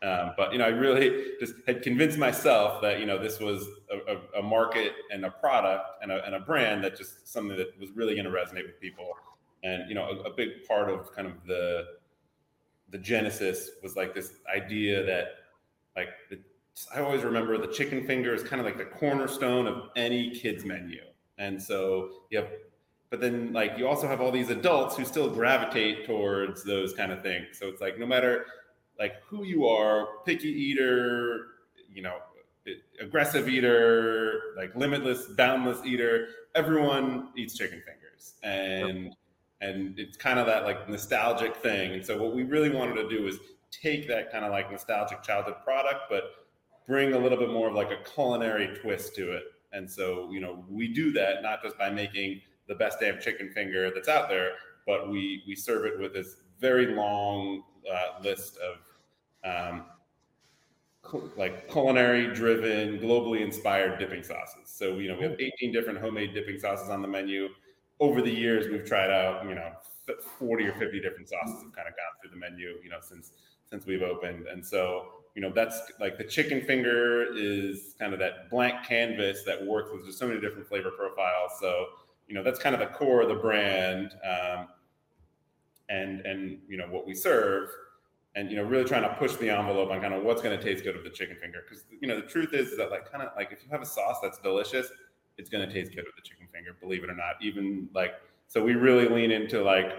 Um, 0.03 0.33
but, 0.39 0.53
you 0.53 0.59
know, 0.59 0.65
I 0.65 0.69
really 0.69 1.35
just 1.39 1.53
had 1.67 1.83
convinced 1.83 2.17
myself 2.17 2.81
that, 2.81 2.99
you 2.99 3.05
know, 3.05 3.19
this 3.19 3.41
was 3.41 3.69
a, 3.91 4.15
a, 4.15 4.41
a 4.41 4.43
market 4.43 4.95
and 5.13 5.27
a 5.27 5.31
product 5.31 6.03
and 6.03 6.11
a, 6.11 6.25
and 6.25 6.35
a, 6.35 6.41
brand 6.41 6.83
that 6.85 6.97
just 6.97 7.31
something 7.31 7.59
that 7.59 7.79
was 7.79 7.91
really 7.91 8.15
going 8.15 8.25
to 8.25 8.31
resonate 8.31 8.65
with 8.65 8.81
people. 8.81 9.13
And, 9.65 9.87
you 9.87 9.95
know, 9.95 10.23
a, 10.25 10.31
a 10.31 10.33
big 10.35 10.65
part 10.67 10.89
of 10.89 11.13
kind 11.15 11.29
of 11.29 11.35
the, 11.47 11.89
the 12.89 12.97
genesis 12.97 13.73
was 13.83 13.97
like 13.97 14.15
this 14.15 14.33
idea 14.57 15.05
that 15.05 15.27
like 15.95 16.09
the, 16.31 16.39
I 16.97 17.03
always 17.03 17.23
remember 17.23 17.59
the 17.59 17.71
chicken 17.71 18.07
finger 18.07 18.33
is 18.33 18.43
kind 18.43 18.61
of 18.61 18.65
like 18.65 18.79
the 18.79 18.87
cornerstone 18.87 19.67
of 19.67 19.91
any 19.95 20.31
kid's 20.31 20.65
menu. 20.65 21.03
And 21.39 21.63
so 21.63 22.11
you 22.31 22.39
have, 22.39 22.49
but 23.11 23.21
then 23.21 23.53
like 23.53 23.79
you 23.79 23.89
also 23.89 24.07
have 24.07 24.21
all 24.21 24.31
these 24.31 24.51
adults 24.51 24.97
who 24.97 25.05
still 25.05 25.31
gravitate 25.31 26.05
towards 26.05 26.63
those 26.65 26.93
kind 26.93 27.13
of 27.13 27.23
things. 27.23 27.59
So 27.59 27.69
it's 27.69 27.81
like 27.81 27.99
no 27.99 28.07
matter 28.07 28.47
like 28.99 29.23
who 29.25 29.45
you 29.45 29.67
are, 29.67 30.09
picky 30.27 30.49
eater, 30.49 31.47
you 31.93 32.03
know, 32.03 32.17
aggressive 33.01 33.49
eater, 33.49 34.55
like 34.57 34.75
limitless, 34.77 35.27
boundless 35.37 35.85
eater, 35.87 36.29
everyone 36.55 37.29
eats 37.37 37.57
chicken 37.57 37.83
fingers. 37.87 38.35
And 38.43 39.15
and 39.61 39.99
it's 39.99 40.17
kind 40.17 40.39
of 40.39 40.47
that 40.47 40.65
like 40.65 40.89
nostalgic 40.89 41.57
thing. 41.57 41.93
And 41.93 42.05
so 42.05 42.21
what 42.23 42.35
we 42.35 42.45
really 42.45 42.71
wanted 42.71 42.95
to 42.95 43.09
do 43.09 43.27
is 43.27 43.39
take 43.71 44.07
that 44.09 44.31
kind 44.31 44.45
of 44.45 44.51
like 44.51 44.71
nostalgic 44.71 45.23
childhood 45.23 45.57
product, 45.65 46.03
but 46.09 46.25
bring 46.87 47.13
a 47.15 47.19
little 47.19 47.39
bit 47.39 47.51
more 47.51 47.69
of 47.69 47.75
like 47.75 47.91
a 47.91 48.03
culinary 48.09 48.77
twist 48.81 49.15
to 49.17 49.33
it. 49.33 49.45
And 49.73 49.91
so, 49.91 50.31
you 50.31 50.41
know, 50.41 50.65
we 50.69 50.89
do 50.89 51.13
that 51.13 51.43
not 51.43 51.63
just 51.63 51.79
by 51.79 51.91
making 51.91 52.41
the 52.69 52.75
best 52.75 53.01
damn 53.01 53.21
chicken 53.21 53.51
finger 53.51 53.91
that's 53.95 54.09
out 54.09 54.29
there, 54.29 54.53
but 54.87 55.11
we 55.11 55.43
we 55.47 55.55
serve 55.55 55.87
it 55.87 55.99
with 55.99 56.15
this 56.15 56.37
very 56.61 56.95
long 56.95 57.63
uh, 57.91 58.23
list 58.23 58.59
of 58.59 58.79
um, 59.45 59.85
like 61.37 61.71
culinary 61.71 62.33
driven, 62.35 62.99
globally 62.99 63.41
inspired 63.41 63.99
dipping 63.99 64.23
sauces. 64.23 64.63
So, 64.67 64.99
you 64.99 65.09
know, 65.09 65.17
we 65.17 65.25
have 65.25 65.37
18 65.39 65.73
different 65.73 65.99
homemade 65.99 66.35
dipping 66.35 66.59
sauces 66.59 66.91
on 66.91 67.03
the 67.03 67.09
menu. 67.09 67.49
Over 68.01 68.21
the 68.23 68.31
years, 68.31 68.71
we've 68.71 68.85
tried 68.85 69.11
out, 69.11 69.49
you 69.49 69.55
know, 69.55 69.73
40 70.39 70.67
or 70.67 70.73
50 70.75 71.01
different 71.01 71.29
sauces 71.29 71.63
have 71.63 71.73
kind 71.73 71.89
of 71.89 71.95
gone 71.95 72.15
through 72.21 72.31
the 72.31 72.37
menu, 72.37 72.77
you 72.83 72.91
know, 72.91 72.99
since 73.01 73.33
since 73.71 73.85
we've 73.85 74.03
opened. 74.03 74.47
And 74.47 74.65
so, 74.65 75.18
you 75.39 75.43
know, 75.43 75.53
that's 75.55 75.93
like 76.01 76.19
the 76.19 76.25
chicken 76.25 76.61
finger 76.61 77.33
is 77.33 77.95
kind 77.97 78.13
of 78.13 78.19
that 78.19 78.51
blank 78.51 78.85
canvas 78.85 79.45
that 79.45 79.65
works 79.65 79.89
with 79.93 80.05
just 80.05 80.19
so 80.19 80.27
many 80.27 80.41
different 80.41 80.67
flavor 80.67 80.91
profiles. 80.91 81.53
So, 81.61 81.87
you 82.27 82.35
know, 82.35 82.43
that's 82.43 82.59
kind 82.59 82.75
of 82.75 82.81
the 82.81 82.89
core 82.89 83.23
of 83.23 83.29
the 83.29 83.37
brand. 83.37 84.15
Um, 84.29 84.67
and 85.89 86.23
and 86.23 86.59
you 86.69 86.77
know 86.77 86.89
what 86.89 87.07
we 87.07 87.15
serve 87.15 87.69
and 88.35 88.51
you 88.51 88.57
know 88.57 88.65
really 88.65 88.85
trying 88.85 89.05
to 89.05 89.15
push 89.15 89.37
the 89.37 89.49
envelope 89.49 89.93
on 89.93 90.01
kind 90.01 90.13
of 90.13 90.25
what's 90.25 90.43
going 90.43 90.59
to 90.59 90.63
taste 90.63 90.83
good 90.83 90.97
with 90.97 91.05
the 91.05 91.11
chicken 91.11 91.37
finger 91.41 91.61
because 91.69 91.85
you 92.01 92.09
know 92.09 92.17
the 92.21 92.27
truth 92.27 92.53
is, 92.53 92.73
is 92.73 92.77
that 92.77 92.91
like 92.91 93.09
kind 93.09 93.23
of 93.23 93.31
like 93.37 93.53
if 93.53 93.65
you 93.65 93.71
have 93.71 93.81
a 93.81 93.87
sauce 93.87 94.19
that's 94.21 94.39
delicious 94.39 94.89
it's 95.37 95.49
going 95.49 95.67
to 95.67 95.73
taste 95.73 95.95
good 95.95 96.05
with 96.05 96.17
the 96.17 96.21
chicken 96.21 96.49
finger 96.53 96.77
believe 96.81 97.05
it 97.05 97.11
or 97.11 97.15
not 97.15 97.37
even 97.41 97.89
like 97.95 98.15
so 98.49 98.63
we 98.63 98.75
really 98.75 99.09
lean 99.09 99.31
into 99.31 99.63
like 99.63 99.93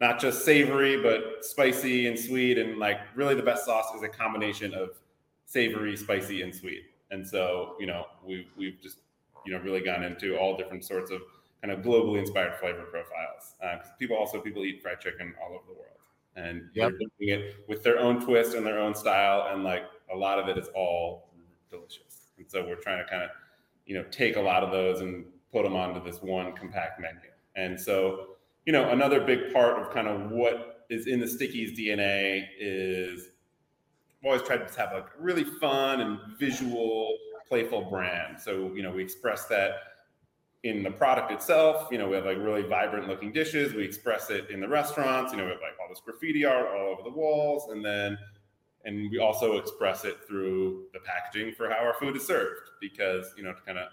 not 0.00 0.20
just 0.20 0.44
savory 0.44 1.00
but 1.00 1.44
spicy 1.44 2.06
and 2.06 2.18
sweet. 2.18 2.58
And 2.58 2.78
like 2.78 2.98
really 3.14 3.34
the 3.34 3.42
best 3.42 3.64
sauce 3.64 3.94
is 3.94 4.02
a 4.02 4.08
combination 4.08 4.74
of 4.74 4.90
savory 5.46 5.96
spicy 5.96 6.42
and 6.42 6.54
sweet. 6.54 6.84
And 7.10 7.26
so 7.26 7.76
you 7.78 7.86
know 7.86 8.06
we've, 8.24 8.50
we've 8.56 8.80
just 8.82 8.98
you 9.46 9.52
know 9.52 9.60
really 9.60 9.80
gone 9.80 10.02
into 10.02 10.36
all 10.36 10.56
different 10.56 10.84
sorts 10.84 11.10
of 11.10 11.20
kind 11.62 11.72
of 11.72 11.84
globally 11.84 12.18
inspired 12.18 12.56
flavor 12.56 12.82
profiles 12.82 13.54
because 13.60 13.86
uh, 13.86 13.96
people 13.98 14.16
also 14.16 14.40
people 14.40 14.64
eat 14.64 14.82
fried 14.82 15.00
chicken 15.00 15.34
all 15.40 15.54
over 15.54 15.64
the 15.68 15.74
world. 15.74 15.88
And 16.34 16.70
yep. 16.74 16.92
they're 16.98 17.08
doing 17.20 17.40
it 17.40 17.56
with 17.68 17.82
their 17.82 17.98
own 17.98 18.20
twist 18.20 18.54
and 18.54 18.66
their 18.66 18.80
own 18.80 18.94
style. 18.94 19.52
And 19.52 19.62
like 19.62 19.84
a 20.12 20.16
lot 20.16 20.38
of 20.38 20.48
it 20.48 20.58
is 20.58 20.68
all 20.74 21.28
delicious. 21.70 22.30
And 22.38 22.50
so 22.50 22.66
we're 22.66 22.76
trying 22.76 23.04
to 23.04 23.08
kind 23.08 23.22
of 23.22 23.30
you 23.86 23.94
know 23.94 24.04
take 24.10 24.36
a 24.36 24.40
lot 24.40 24.62
of 24.62 24.70
those 24.70 25.00
and 25.00 25.24
put 25.52 25.64
them 25.64 25.76
onto 25.76 26.02
this 26.02 26.22
one 26.22 26.52
compact 26.54 27.00
menu. 27.00 27.20
And 27.54 27.78
so 27.78 28.31
you 28.64 28.72
know 28.72 28.90
another 28.90 29.20
big 29.20 29.52
part 29.52 29.80
of 29.80 29.92
kind 29.92 30.08
of 30.08 30.30
what 30.30 30.86
is 30.90 31.06
in 31.06 31.20
the 31.20 31.28
Sticky's 31.28 31.78
dna 31.78 32.46
is 32.58 33.28
I've 34.20 34.26
always 34.26 34.42
tried 34.42 34.66
to 34.68 34.78
have 34.78 34.92
a 34.92 35.06
really 35.18 35.44
fun 35.44 36.00
and 36.00 36.18
visual 36.38 37.16
playful 37.48 37.82
brand 37.90 38.40
so 38.40 38.72
you 38.74 38.82
know 38.82 38.90
we 38.90 39.02
express 39.02 39.46
that 39.46 39.74
in 40.64 40.82
the 40.82 40.90
product 40.90 41.32
itself. 41.32 41.88
You 41.90 41.98
know, 41.98 42.08
we 42.08 42.16
have 42.16 42.24
like 42.24 42.38
really 42.38 42.62
vibrant 42.62 43.08
looking 43.08 43.32
dishes. 43.32 43.74
We 43.74 43.84
express 43.84 44.30
it 44.30 44.50
in 44.50 44.60
the 44.60 44.68
restaurants. 44.68 45.32
You 45.32 45.38
know, 45.38 45.44
we 45.44 45.50
have 45.50 45.60
like 45.60 45.78
all 45.80 45.88
this 45.88 46.00
graffiti 46.04 46.44
art 46.44 46.66
all 46.68 46.92
over 46.92 47.02
the 47.02 47.10
walls, 47.10 47.70
and 47.70 47.84
then 47.84 48.18
and 48.84 49.10
we 49.10 49.18
also 49.18 49.58
express 49.58 50.04
it 50.04 50.18
through 50.26 50.86
the 50.92 51.00
packaging 51.00 51.54
for 51.54 51.68
how 51.68 51.84
our 51.84 51.94
food 51.94 52.16
is 52.16 52.26
served. 52.26 52.70
Because 52.80 53.32
you 53.36 53.42
know, 53.42 53.52
to 53.52 53.60
kind 53.62 53.78
of 53.78 53.88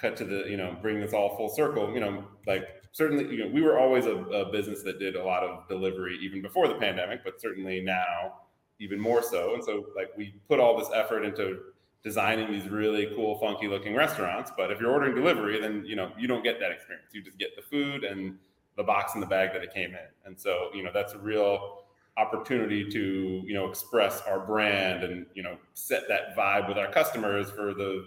cut 0.00 0.16
to 0.16 0.24
the 0.24 0.48
you 0.48 0.56
know 0.56 0.76
bring 0.80 1.00
this 1.00 1.12
all 1.12 1.36
full 1.36 1.48
circle. 1.48 1.92
You 1.92 2.00
know, 2.00 2.24
like 2.46 2.68
certainly 2.92 3.28
you 3.34 3.44
know 3.44 3.50
we 3.52 3.62
were 3.62 3.78
always 3.78 4.06
a, 4.06 4.16
a 4.16 4.50
business 4.50 4.82
that 4.82 4.98
did 4.98 5.16
a 5.16 5.24
lot 5.24 5.42
of 5.42 5.68
delivery 5.68 6.18
even 6.22 6.42
before 6.42 6.68
the 6.68 6.74
pandemic, 6.74 7.22
but 7.24 7.40
certainly 7.40 7.80
now 7.80 8.34
even 8.78 8.98
more 8.98 9.22
so. 9.22 9.54
And 9.54 9.62
so 9.62 9.86
like 9.94 10.08
we 10.16 10.34
put 10.48 10.58
all 10.58 10.78
this 10.78 10.88
effort 10.94 11.24
into 11.24 11.58
designing 12.02 12.50
these 12.50 12.68
really 12.68 13.12
cool, 13.14 13.38
funky 13.38 13.68
looking 13.68 13.94
restaurants. 13.94 14.50
But 14.56 14.70
if 14.70 14.80
you're 14.80 14.90
ordering 14.90 15.14
delivery, 15.14 15.60
then 15.60 15.84
you 15.84 15.96
know 15.96 16.12
you 16.18 16.26
don't 16.26 16.42
get 16.42 16.58
that 16.60 16.70
experience. 16.70 17.08
You 17.12 17.22
just 17.22 17.38
get 17.38 17.54
the 17.56 17.62
food 17.62 18.04
and 18.04 18.38
the 18.76 18.82
box 18.82 19.14
and 19.14 19.22
the 19.22 19.26
bag 19.26 19.52
that 19.52 19.62
it 19.62 19.74
came 19.74 19.90
in. 19.90 20.08
And 20.24 20.40
so 20.40 20.70
you 20.74 20.82
know 20.82 20.90
that's 20.92 21.12
a 21.12 21.18
real 21.18 21.84
opportunity 22.16 22.88
to 22.90 23.42
you 23.44 23.54
know 23.54 23.68
express 23.68 24.22
our 24.22 24.40
brand 24.40 25.04
and 25.04 25.26
you 25.34 25.42
know 25.42 25.56
set 25.74 26.08
that 26.08 26.36
vibe 26.36 26.68
with 26.68 26.76
our 26.76 26.90
customers 26.90 27.50
for 27.50 27.72
the 27.72 28.04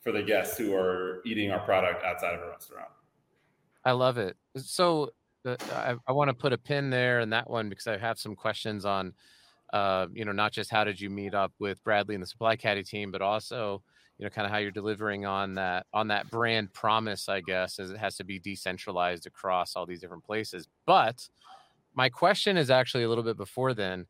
for 0.00 0.12
the 0.12 0.22
guests 0.22 0.56
who 0.56 0.74
are 0.74 1.22
eating 1.24 1.50
our 1.50 1.60
product 1.60 2.04
outside 2.04 2.34
of 2.34 2.40
a 2.40 2.48
restaurant. 2.48 2.88
I 3.84 3.92
love 3.92 4.18
it. 4.18 4.36
So 4.56 5.10
uh, 5.44 5.56
I, 5.72 5.94
I 6.06 6.12
want 6.12 6.28
to 6.28 6.34
put 6.34 6.52
a 6.52 6.58
pin 6.58 6.90
there 6.90 7.20
in 7.20 7.30
that 7.30 7.48
one 7.48 7.68
because 7.68 7.86
I 7.86 7.96
have 7.98 8.18
some 8.18 8.34
questions 8.34 8.84
on 8.84 9.14
uh, 9.72 10.06
you 10.12 10.24
know, 10.24 10.32
not 10.32 10.52
just 10.52 10.70
how 10.70 10.84
did 10.84 11.00
you 11.00 11.08
meet 11.08 11.34
up 11.34 11.52
with 11.58 11.82
Bradley 11.84 12.14
and 12.14 12.22
the 12.22 12.26
Supply 12.26 12.56
Caddy 12.56 12.82
team, 12.82 13.12
but 13.12 13.22
also, 13.22 13.82
you 14.18 14.24
know, 14.24 14.30
kind 14.30 14.44
of 14.44 14.52
how 14.52 14.58
you're 14.58 14.70
delivering 14.70 15.26
on 15.26 15.54
that 15.54 15.86
on 15.94 16.08
that 16.08 16.28
brand 16.30 16.72
promise, 16.72 17.28
I 17.28 17.40
guess, 17.40 17.78
as 17.78 17.90
it 17.90 17.98
has 17.98 18.16
to 18.16 18.24
be 18.24 18.38
decentralized 18.38 19.26
across 19.26 19.76
all 19.76 19.86
these 19.86 20.00
different 20.00 20.24
places. 20.24 20.68
But 20.86 21.28
my 21.94 22.08
question 22.08 22.56
is 22.56 22.70
actually 22.70 23.04
a 23.04 23.08
little 23.08 23.24
bit 23.24 23.36
before 23.36 23.74
then, 23.74 24.06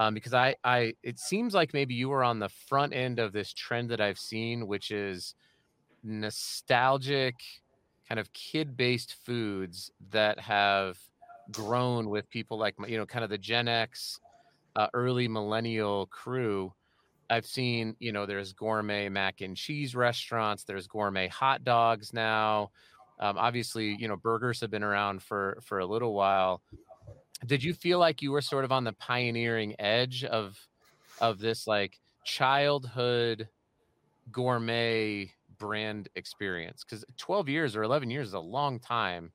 um, 0.00 0.14
because 0.14 0.32
I, 0.32 0.56
I, 0.64 0.94
it 1.02 1.18
seems 1.18 1.52
like 1.52 1.74
maybe 1.74 1.92
you 1.92 2.08
were 2.08 2.24
on 2.24 2.38
the 2.38 2.48
front 2.48 2.94
end 2.94 3.18
of 3.18 3.34
this 3.34 3.52
trend 3.52 3.90
that 3.90 4.00
I've 4.00 4.18
seen, 4.18 4.66
which 4.66 4.90
is 4.90 5.34
nostalgic, 6.02 7.34
kind 8.08 8.18
of 8.18 8.32
kid-based 8.32 9.16
foods 9.26 9.92
that 10.10 10.40
have 10.40 10.98
grown 11.52 12.08
with 12.08 12.30
people 12.30 12.56
like 12.56 12.76
you 12.88 12.96
know, 12.96 13.04
kind 13.04 13.24
of 13.24 13.28
the 13.28 13.36
Gen 13.36 13.68
X 13.68 14.18
uh, 14.74 14.86
early 14.94 15.28
millennial 15.28 16.06
crew, 16.06 16.72
I've 17.28 17.44
seen, 17.44 17.94
you 17.98 18.10
know, 18.10 18.24
there's 18.24 18.54
gourmet 18.54 19.10
mac 19.10 19.42
and 19.42 19.54
cheese 19.54 19.94
restaurants, 19.94 20.64
there's 20.64 20.86
gourmet 20.86 21.28
hot 21.28 21.62
dogs 21.62 22.14
now. 22.14 22.70
Um, 23.20 23.36
obviously, 23.36 23.96
you 23.98 24.08
know, 24.08 24.16
burgers 24.16 24.62
have 24.62 24.70
been 24.70 24.82
around 24.82 25.22
for 25.22 25.58
for 25.62 25.80
a 25.80 25.86
little 25.86 26.14
while. 26.14 26.62
Did 27.46 27.62
you 27.62 27.72
feel 27.72 27.98
like 27.98 28.22
you 28.22 28.32
were 28.32 28.42
sort 28.42 28.64
of 28.64 28.72
on 28.72 28.84
the 28.84 28.92
pioneering 28.94 29.74
edge 29.78 30.24
of 30.24 30.58
of 31.20 31.38
this 31.38 31.66
like 31.66 31.98
childhood 32.24 33.48
gourmet 34.30 35.32
brand 35.58 36.08
experience? 36.14 36.84
Because 36.84 37.04
12 37.16 37.48
years 37.48 37.76
or 37.76 37.82
11 37.82 38.10
years 38.10 38.28
is 38.28 38.34
a 38.34 38.40
long 38.40 38.78
time. 38.78 39.32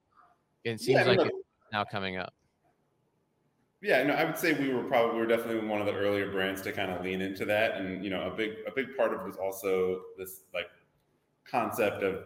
It 0.63 0.79
seems 0.79 0.99
yeah, 0.99 1.03
like 1.03 1.19
it's 1.19 1.37
now 1.71 1.83
coming 1.83 2.17
up. 2.17 2.33
Yeah, 3.81 4.01
no, 4.03 4.13
I 4.13 4.23
would 4.23 4.37
say 4.37 4.53
we 4.53 4.73
were 4.73 4.83
probably 4.83 5.13
we 5.13 5.19
were 5.19 5.27
definitely 5.27 5.67
one 5.67 5.79
of 5.79 5.85
the 5.85 5.93
earlier 5.93 6.31
brands 6.31 6.61
to 6.63 6.71
kind 6.71 6.91
of 6.91 7.03
lean 7.03 7.21
into 7.21 7.45
that, 7.45 7.77
and 7.77 8.03
you 8.03 8.09
know, 8.09 8.31
a 8.31 8.35
big 8.35 8.53
a 8.65 8.71
big 8.71 8.97
part 8.97 9.13
of 9.13 9.21
it 9.21 9.27
was 9.27 9.37
also 9.37 10.01
this 10.17 10.41
like 10.53 10.69
concept 11.43 12.01
of 12.01 12.25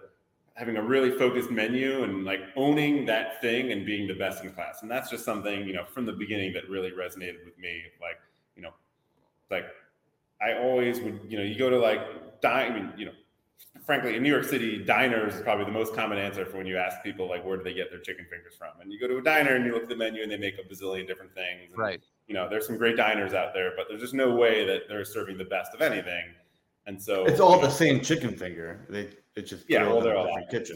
having 0.60 0.78
a 0.78 0.82
really 0.82 1.10
focused 1.10 1.50
menu 1.50 2.04
and 2.04 2.26
like 2.26 2.42
owning 2.56 3.06
that 3.06 3.42
thing 3.42 3.72
and 3.72 3.86
being 3.86 4.08
the 4.08 4.14
best 4.14 4.44
in 4.44 4.52
class, 4.52 4.82
and 4.82 4.92
that's 4.92 5.10
just 5.10 5.26
something 5.26 5.66
you 5.66 5.74
know 5.74 5.86
from 5.86 6.06
the 6.06 6.14
beginning 6.14 6.54
that 6.54 6.70
really 6.70 6.92
resonated 6.92 7.44
with 7.46 7.58
me. 7.58 7.82
Like 8.00 8.20
you 8.56 8.62
know, 8.62 8.74
like 9.50 9.66
I 10.42 10.54
always 10.54 11.00
would 11.00 11.20
you 11.28 11.38
know 11.38 11.44
you 11.44 11.58
go 11.58 11.70
to 11.70 11.80
like 11.80 12.42
dine, 12.42 12.72
I 12.72 12.76
mean, 12.76 12.94
you 12.98 13.06
know 13.06 13.14
frankly, 13.86 14.16
in 14.16 14.24
New 14.24 14.30
York 14.30 14.44
City, 14.44 14.84
diners 14.84 15.36
is 15.36 15.42
probably 15.42 15.66
the 15.66 15.72
most 15.72 15.96
common 15.96 16.18
answer 16.18 16.46
for 16.46 16.58
when 16.58 16.68
you 16.68 16.78
ask 16.78 17.02
people 17.04 17.28
like 17.28 17.44
where 17.46 17.58
do 17.58 17.64
they 17.64 17.74
get 17.74 17.90
their 17.90 18.00
chicken 18.00 18.26
fingers 18.30 18.56
from. 18.56 18.70
And 18.82 18.92
you 18.92 19.00
go 19.00 19.08
to 19.08 19.18
a 19.18 19.22
diner 19.22 19.56
and 19.56 19.66
you 19.66 19.74
look 19.74 19.84
at 19.84 19.90
the 19.90 19.96
menu 19.96 20.22
and 20.22 20.32
they 20.32 20.38
make 20.38 20.56
a 20.60 20.64
bazillion 20.64 21.08
different 21.08 21.34
things. 21.34 21.72
And, 21.72 21.80
right. 21.80 22.02
You 22.28 22.36
know, 22.36 22.48
there's 22.48 22.68
some 22.68 22.78
great 22.78 22.96
diners 22.96 23.34
out 23.34 23.54
there, 23.54 23.74
but 23.76 23.88
there's 23.90 24.02
just 24.02 24.14
no 24.14 24.36
way 24.36 24.66
that 24.66 24.84
they're 24.88 25.06
serving 25.06 25.38
the 25.38 25.46
best 25.46 25.74
of 25.74 25.82
anything. 25.82 26.26
And 26.90 27.00
so 27.00 27.24
it's 27.26 27.40
all 27.40 27.60
the 27.60 27.70
same 27.70 28.02
chicken 28.02 28.36
finger. 28.36 28.84
They 28.90 29.10
it's 29.36 29.48
just 29.48 29.70
yeah, 29.70 29.84
well, 29.84 30.02
they're 30.02 30.18
all 30.18 30.26
different 30.26 30.50
kitchen. 30.50 30.76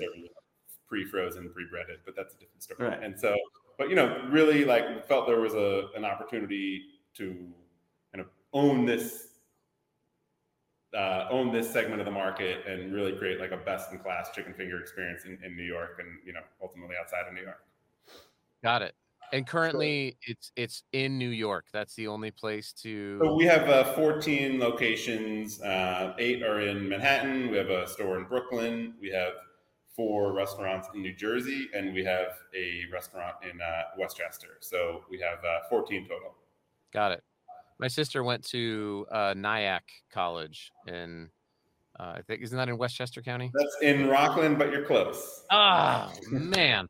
pre-frozen, 0.87 1.49
pre-breaded, 1.49 2.01
but 2.05 2.15
that's 2.15 2.35
a 2.35 2.37
different 2.37 2.61
story. 2.61 2.87
Right. 2.87 3.01
And 3.01 3.19
so, 3.19 3.35
but 3.79 3.89
you 3.89 3.95
know, 3.95 4.23
really 4.29 4.63
like 4.63 5.07
felt 5.07 5.25
there 5.25 5.39
was 5.39 5.55
a 5.55 5.87
an 5.95 6.05
opportunity 6.05 6.83
to 7.15 7.35
kind 8.13 8.21
of 8.21 8.27
own 8.53 8.85
this 8.85 9.29
uh, 10.95 11.25
own 11.31 11.51
this 11.51 11.67
segment 11.67 11.99
of 11.99 12.05
the 12.05 12.11
market 12.11 12.63
and 12.67 12.93
really 12.93 13.13
create 13.13 13.39
like 13.39 13.51
a 13.51 13.57
best 13.57 13.91
in 13.91 13.97
class 13.97 14.29
chicken 14.35 14.53
finger 14.53 14.79
experience 14.79 15.25
in, 15.25 15.39
in 15.43 15.57
New 15.57 15.63
York 15.63 15.97
and 15.97 16.19
you 16.23 16.31
know 16.31 16.41
ultimately 16.61 16.95
outside 16.95 17.23
of 17.27 17.33
New 17.33 17.41
York. 17.41 17.65
Got 18.61 18.83
it. 18.83 18.93
And 19.33 19.47
currently, 19.47 20.15
it's 20.27 20.51
it's 20.55 20.83
in 20.93 21.17
New 21.17 21.29
York. 21.29 21.65
That's 21.73 21.95
the 21.95 22.07
only 22.07 22.29
place 22.29 22.71
to. 22.83 23.17
So 23.19 23.33
we 23.33 23.45
have 23.45 23.67
uh, 23.67 23.95
14 23.95 24.59
locations. 24.59 25.59
Uh, 25.59 26.13
eight 26.19 26.43
are 26.43 26.61
in 26.61 26.87
Manhattan. 26.87 27.49
We 27.49 27.57
have 27.57 27.71
a 27.71 27.87
store 27.87 28.19
in 28.19 28.25
Brooklyn. 28.25 28.93
We 29.01 29.09
have 29.09 29.33
four 29.95 30.33
restaurants 30.33 30.87
in 30.93 31.01
New 31.01 31.15
Jersey, 31.15 31.67
and 31.73 31.95
we 31.95 32.03
have 32.05 32.27
a 32.55 32.83
restaurant 32.93 33.35
in 33.43 33.59
uh, 33.59 33.83
Westchester. 33.97 34.57
So 34.59 35.03
we 35.09 35.19
have 35.19 35.43
uh, 35.43 35.67
14 35.67 36.07
total. 36.07 36.35
Got 36.91 37.13
it. 37.13 37.23
My 37.79 37.87
sister 37.87 38.23
went 38.23 38.43
to 38.49 39.07
uh, 39.11 39.33
Nyack 39.35 39.83
College 40.11 40.71
in, 40.87 41.29
uh, 41.99 42.13
I 42.17 42.21
think, 42.27 42.43
isn't 42.43 42.57
that 42.57 42.69
in 42.69 42.77
Westchester 42.77 43.23
County? 43.23 43.51
That's 43.53 43.77
in 43.81 44.07
Rockland, 44.07 44.59
but 44.59 44.71
you're 44.71 44.85
close. 44.85 45.43
Oh 45.51 46.11
man, 46.29 46.87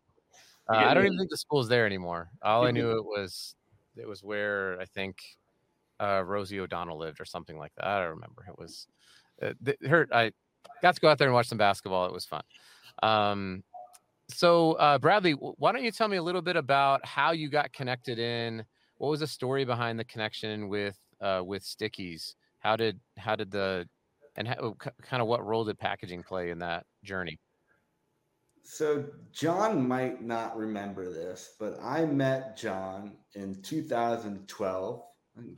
uh, 0.70 0.78
I 0.78 0.94
don't 0.94 1.06
even 1.06 1.18
think 1.18 1.30
the 1.30 1.38
school's 1.38 1.68
there 1.68 1.86
anymore. 1.86 2.30
All 2.42 2.66
I 2.66 2.72
knew 2.72 2.92
it 2.92 3.04
was, 3.04 3.56
it 3.98 4.08
was 4.08 4.24
where 4.24 4.80
I 4.80 4.86
think 4.86 5.18
uh, 6.00 6.24
Rosie 6.26 6.60
O'Donnell 6.60 6.98
lived 6.98 7.20
or 7.20 7.26
something 7.26 7.58
like 7.58 7.74
that. 7.76 7.86
I 7.86 8.00
don't 8.00 8.12
remember. 8.12 8.46
It 8.48 8.58
was 8.58 8.88
uh, 9.42 9.54
her. 9.88 10.08
I 10.12 10.32
got 10.82 10.96
to 10.96 11.02
go 11.02 11.10
out 11.10 11.18
there 11.18 11.28
and 11.28 11.34
watch 11.34 11.48
some 11.48 11.58
basketball. 11.58 12.06
It 12.06 12.14
was 12.14 12.26
fun. 12.26 12.44
Um, 13.02 13.64
so 14.30 14.74
uh, 14.74 14.98
Bradley, 14.98 15.34
why 15.34 15.72
don't 15.72 15.84
you 15.84 15.92
tell 15.92 16.08
me 16.08 16.18
a 16.18 16.24
little 16.24 16.42
bit 16.42 16.56
about 16.56 17.06
how 17.06 17.32
you 17.32 17.50
got 17.50 17.74
connected 17.74 18.20
in? 18.20 18.64
What 18.98 19.10
was 19.10 19.20
the 19.20 19.28
story 19.28 19.66
behind 19.66 20.00
the 20.00 20.06
connection 20.06 20.70
with 20.70 20.98
uh, 21.22 21.42
with 21.46 21.64
Sticky's? 21.64 22.36
How 22.60 22.76
did 22.76 23.00
how 23.18 23.36
did 23.36 23.52
the 23.52 23.88
and 24.36 24.48
how, 24.48 24.76
kind 25.02 25.22
of 25.22 25.28
what 25.28 25.46
role 25.46 25.66
did 25.66 25.78
packaging 25.78 26.24
play 26.24 26.50
in 26.50 26.60
that 26.60 26.86
journey? 27.04 27.40
So 28.64 29.06
John 29.32 29.88
might 29.88 30.24
not 30.24 30.58
remember 30.58 31.12
this, 31.12 31.56
but 31.60 31.78
I 31.82 32.06
met 32.06 32.58
John 32.58 33.18
in 33.36 33.62
2012, 33.62 35.04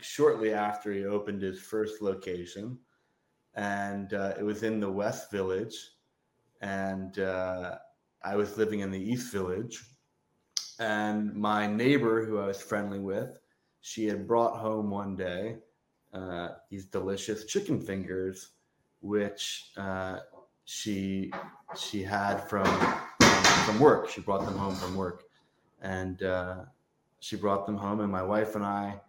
shortly 0.02 0.54
after 0.54 0.92
he 0.92 1.06
opened 1.06 1.42
his 1.42 1.62
first 1.62 2.02
location, 2.02 2.80
and 3.54 4.14
uh, 4.14 4.34
it 4.40 4.44
was 4.44 4.64
in 4.64 4.80
the 4.80 4.92
West 4.92 5.32
Village, 5.32 5.76
and 6.62 7.20
uh, 7.20 7.78
I 8.24 8.36
was 8.36 8.58
living 8.58 8.80
in 8.80 8.90
the 8.90 9.00
East 9.00 9.32
Village, 9.32 9.84
and 10.80 11.34
my 11.36 11.68
neighbor, 11.68 12.26
who 12.26 12.40
I 12.40 12.48
was 12.48 12.62
friendly 12.62 13.00
with, 13.00 13.38
she 13.82 14.08
had 14.08 14.28
brought 14.28 14.58
home 14.58 14.90
one 14.90 15.16
day 15.16 15.58
uh, 16.12 16.50
these 16.72 16.86
delicious 16.86 17.46
chicken 17.46 17.80
fingers, 17.80 18.50
which 19.02 19.72
uh, 19.78 20.20
she 20.66 21.32
she 21.78 22.04
had 22.04 22.40
from 22.50 22.66
from 23.66 23.80
work. 23.80 24.10
She 24.10 24.22
brought 24.22 24.46
them 24.46 24.58
home 24.58 24.76
from 24.76 24.96
work, 24.96 25.24
and 25.82 26.22
uh, 26.24 26.56
she 27.20 27.36
brought 27.36 27.66
them 27.66 27.78
home. 27.78 28.02
And 28.02 28.12
my 28.12 28.24
wife 28.24 28.56
and 28.56 28.66
I 28.66 29.00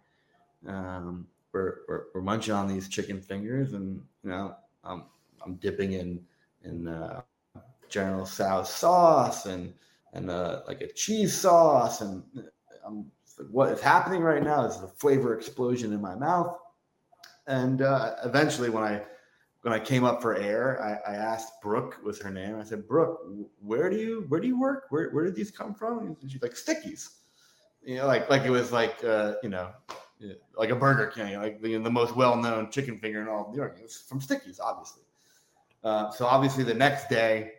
um, 0.67 1.27
were, 1.51 1.81
were, 1.87 2.07
were 2.13 2.21
munching 2.21 2.53
on 2.53 2.67
these 2.67 2.87
chicken 2.87 3.21
fingers, 3.21 3.73
and 3.73 4.01
you 4.23 4.29
know, 4.29 4.55
I'm 4.83 5.05
I'm 5.43 5.55
dipping 5.55 5.93
in 5.93 6.21
in 6.63 6.87
uh, 6.87 7.21
General 7.89 8.25
Tso's 8.25 8.69
sauce 8.69 9.45
and 9.45 9.73
and 10.13 10.29
uh, 10.29 10.61
like 10.67 10.81
a 10.81 10.91
cheese 10.93 11.33
sauce, 11.33 12.01
and 12.01 12.23
I'm 12.85 13.11
what 13.49 13.69
is 13.69 13.81
happening 13.81 14.21
right 14.21 14.43
now 14.43 14.65
is 14.65 14.77
a 14.81 14.87
flavor 14.87 15.35
explosion 15.35 15.93
in 15.93 16.01
my 16.01 16.15
mouth. 16.15 16.57
And 17.45 17.81
uh, 17.81 18.15
eventually, 18.25 18.69
when 18.69 18.83
I 18.83 19.03
when 19.61 19.73
I 19.73 19.79
came 19.79 20.03
up 20.03 20.21
for 20.21 20.35
air, 20.35 20.81
I, 20.81 21.11
I, 21.11 21.15
asked 21.15 21.61
Brooke 21.61 21.97
was 22.03 22.21
her 22.21 22.29
name. 22.31 22.59
I 22.59 22.63
said, 22.63 22.87
Brooke, 22.87 23.19
where 23.59 23.89
do 23.89 23.97
you 23.97 24.25
where 24.29 24.39
do 24.39 24.47
you 24.47 24.59
work? 24.59 24.85
Where 24.89 25.09
where 25.09 25.25
did 25.25 25.35
these 25.35 25.51
come 25.51 25.73
from? 25.73 25.99
And 26.21 26.31
she's 26.31 26.41
like 26.41 26.55
Sticky's. 26.55 27.17
You 27.83 27.97
know, 27.97 28.07
like 28.07 28.29
like 28.29 28.43
it 28.43 28.49
was 28.49 28.71
like 28.71 29.03
uh, 29.03 29.33
you 29.43 29.49
know, 29.49 29.71
like 30.57 30.69
a 30.69 30.75
Burger 30.75 31.07
King, 31.07 31.37
like 31.37 31.61
the, 31.61 31.77
the 31.77 31.89
most 31.89 32.15
well 32.15 32.35
known 32.35 32.71
chicken 32.71 32.97
finger 32.97 33.21
in 33.21 33.27
all 33.27 33.49
New 33.51 33.57
York. 33.57 33.77
It's 33.83 34.01
from 34.01 34.21
Sticky's, 34.21 34.59
obviously. 34.59 35.03
Uh, 35.83 36.11
so 36.11 36.25
obviously 36.25 36.63
the 36.63 36.73
next 36.73 37.09
day, 37.09 37.53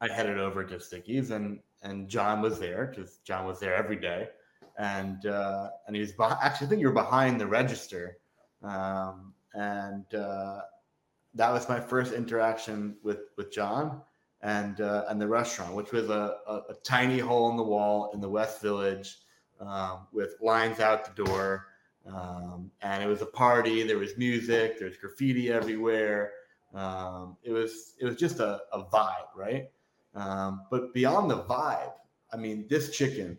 I 0.00 0.12
headed 0.12 0.38
over 0.38 0.64
to 0.64 0.80
Sticky's, 0.80 1.30
and 1.30 1.60
and 1.82 2.08
John 2.08 2.40
was 2.40 2.58
there 2.58 2.86
because 2.86 3.18
John 3.24 3.46
was 3.46 3.60
there 3.60 3.74
every 3.74 3.96
day, 3.96 4.28
and 4.78 5.26
uh, 5.26 5.70
and 5.86 5.96
he 5.96 6.00
was 6.00 6.12
actually 6.42 6.66
I 6.66 6.70
think 6.70 6.80
you 6.80 6.88
were 6.88 6.94
behind 6.94 7.40
the 7.40 7.46
register, 7.46 8.18
um, 8.62 9.32
and 9.54 10.12
uh, 10.14 10.60
that 11.34 11.52
was 11.52 11.68
my 11.68 11.80
first 11.80 12.12
interaction 12.12 12.96
with 13.02 13.30
with 13.36 13.52
John 13.52 14.00
and 14.42 14.80
uh, 14.80 15.04
and 15.08 15.20
the 15.20 15.26
restaurant, 15.26 15.74
which 15.74 15.92
was 15.92 16.10
a, 16.10 16.36
a, 16.46 16.54
a, 16.70 16.74
tiny 16.84 17.18
hole 17.18 17.50
in 17.50 17.56
the 17.56 17.62
wall 17.62 18.10
in 18.12 18.20
the 18.20 18.28
West 18.28 18.60
Village 18.60 19.18
um, 19.60 20.06
with 20.12 20.36
lines 20.40 20.80
out 20.80 21.04
the 21.04 21.24
door. 21.24 21.66
Um, 22.06 22.70
and 22.82 23.02
it 23.02 23.06
was 23.06 23.22
a 23.22 23.26
party. 23.26 23.82
There 23.82 23.98
was 23.98 24.18
music. 24.18 24.78
There 24.78 24.88
was 24.88 24.98
graffiti 24.98 25.50
everywhere. 25.50 26.32
Um, 26.74 27.36
it 27.42 27.52
was 27.52 27.94
it 27.98 28.04
was 28.04 28.16
just 28.16 28.40
a, 28.40 28.60
a 28.72 28.84
vibe, 28.84 29.34
right? 29.34 29.70
Um, 30.14 30.62
but 30.70 30.92
beyond 30.92 31.30
the 31.30 31.42
vibe, 31.44 31.92
I 32.32 32.36
mean, 32.36 32.66
this 32.68 32.96
chicken, 32.96 33.38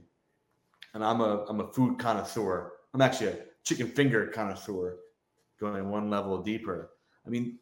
and 0.94 1.04
I'm 1.04 1.22
a 1.22 1.46
I'm 1.48 1.60
a 1.62 1.72
food 1.72 2.00
connoisseur. 2.00 2.74
I'm 2.94 3.02
actually 3.02 3.28
a 3.28 3.38
chicken 3.64 3.88
finger 3.88 4.28
connoisseur, 4.28 4.98
going 5.60 5.90
one 5.90 6.10
level 6.10 6.42
deeper. 6.42 6.92
I 7.26 7.30
mean, 7.30 7.60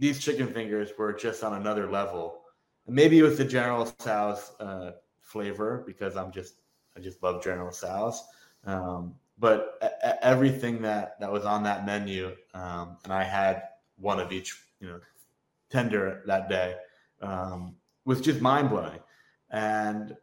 these 0.00 0.18
chicken 0.18 0.48
fingers 0.48 0.90
were 0.98 1.12
just 1.12 1.44
on 1.44 1.54
another 1.54 1.88
level. 1.88 2.40
Maybe 2.88 3.18
it 3.18 3.22
was 3.22 3.36
the 3.36 3.44
General 3.44 3.84
Tso's 3.84 4.50
uh, 4.58 4.92
flavor 5.20 5.84
because 5.86 6.16
I'm 6.16 6.32
just 6.32 6.54
I 6.96 7.00
just 7.00 7.22
love 7.22 7.44
General 7.44 7.70
Tso's. 7.70 8.24
Um, 8.64 9.14
but 9.38 9.78
a- 9.82 10.24
everything 10.24 10.82
that 10.82 11.20
that 11.20 11.30
was 11.30 11.44
on 11.44 11.62
that 11.64 11.84
menu, 11.86 12.34
um, 12.54 12.96
and 13.04 13.12
I 13.12 13.22
had 13.22 13.62
one 13.96 14.18
of 14.18 14.32
each, 14.32 14.58
you 14.80 14.88
know, 14.88 15.00
tender 15.68 16.22
that 16.26 16.48
day, 16.48 16.76
um, 17.20 17.76
was 18.06 18.22
just 18.22 18.40
mind 18.40 18.70
blowing. 18.70 18.98
And 19.50 20.16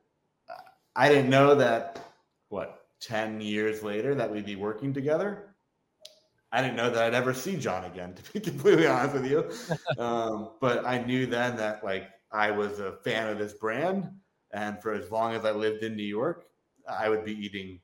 I 0.95 1.09
didn't 1.09 1.29
know 1.29 1.53
that 1.53 2.03
what 2.49 2.85
ten 2.99 3.39
years 3.39 3.83
later 3.83 4.15
that 4.15 4.31
we'd 4.31 4.45
be 4.45 4.55
working 4.55 4.91
together. 4.91 5.55
I 6.51 6.61
didn't 6.61 6.77
know 6.77 6.89
that 6.89 7.03
I'd 7.03 7.13
ever 7.13 7.33
see 7.33 7.57
John 7.57 7.85
again, 7.85 8.13
to 8.23 8.33
be 8.33 8.39
completely 8.39 8.87
honest 8.87 9.15
with 9.15 9.29
you. 9.29 9.49
Um, 9.97 10.51
but 10.61 10.85
I 10.85 10.99
knew 10.99 11.25
then 11.25 11.57
that 11.57 11.83
like 11.83 12.09
I 12.31 12.51
was 12.51 12.79
a 12.79 12.93
fan 13.03 13.29
of 13.29 13.39
this 13.39 13.53
brand, 13.53 14.09
and 14.51 14.79
for 14.81 14.93
as 14.93 15.09
long 15.09 15.33
as 15.33 15.43
I 15.43 15.51
lived 15.51 15.83
in 15.83 15.95
New 15.95 16.03
York, 16.03 16.45
I 16.87 17.09
would 17.09 17.25
be 17.25 17.33
eating 17.33 17.79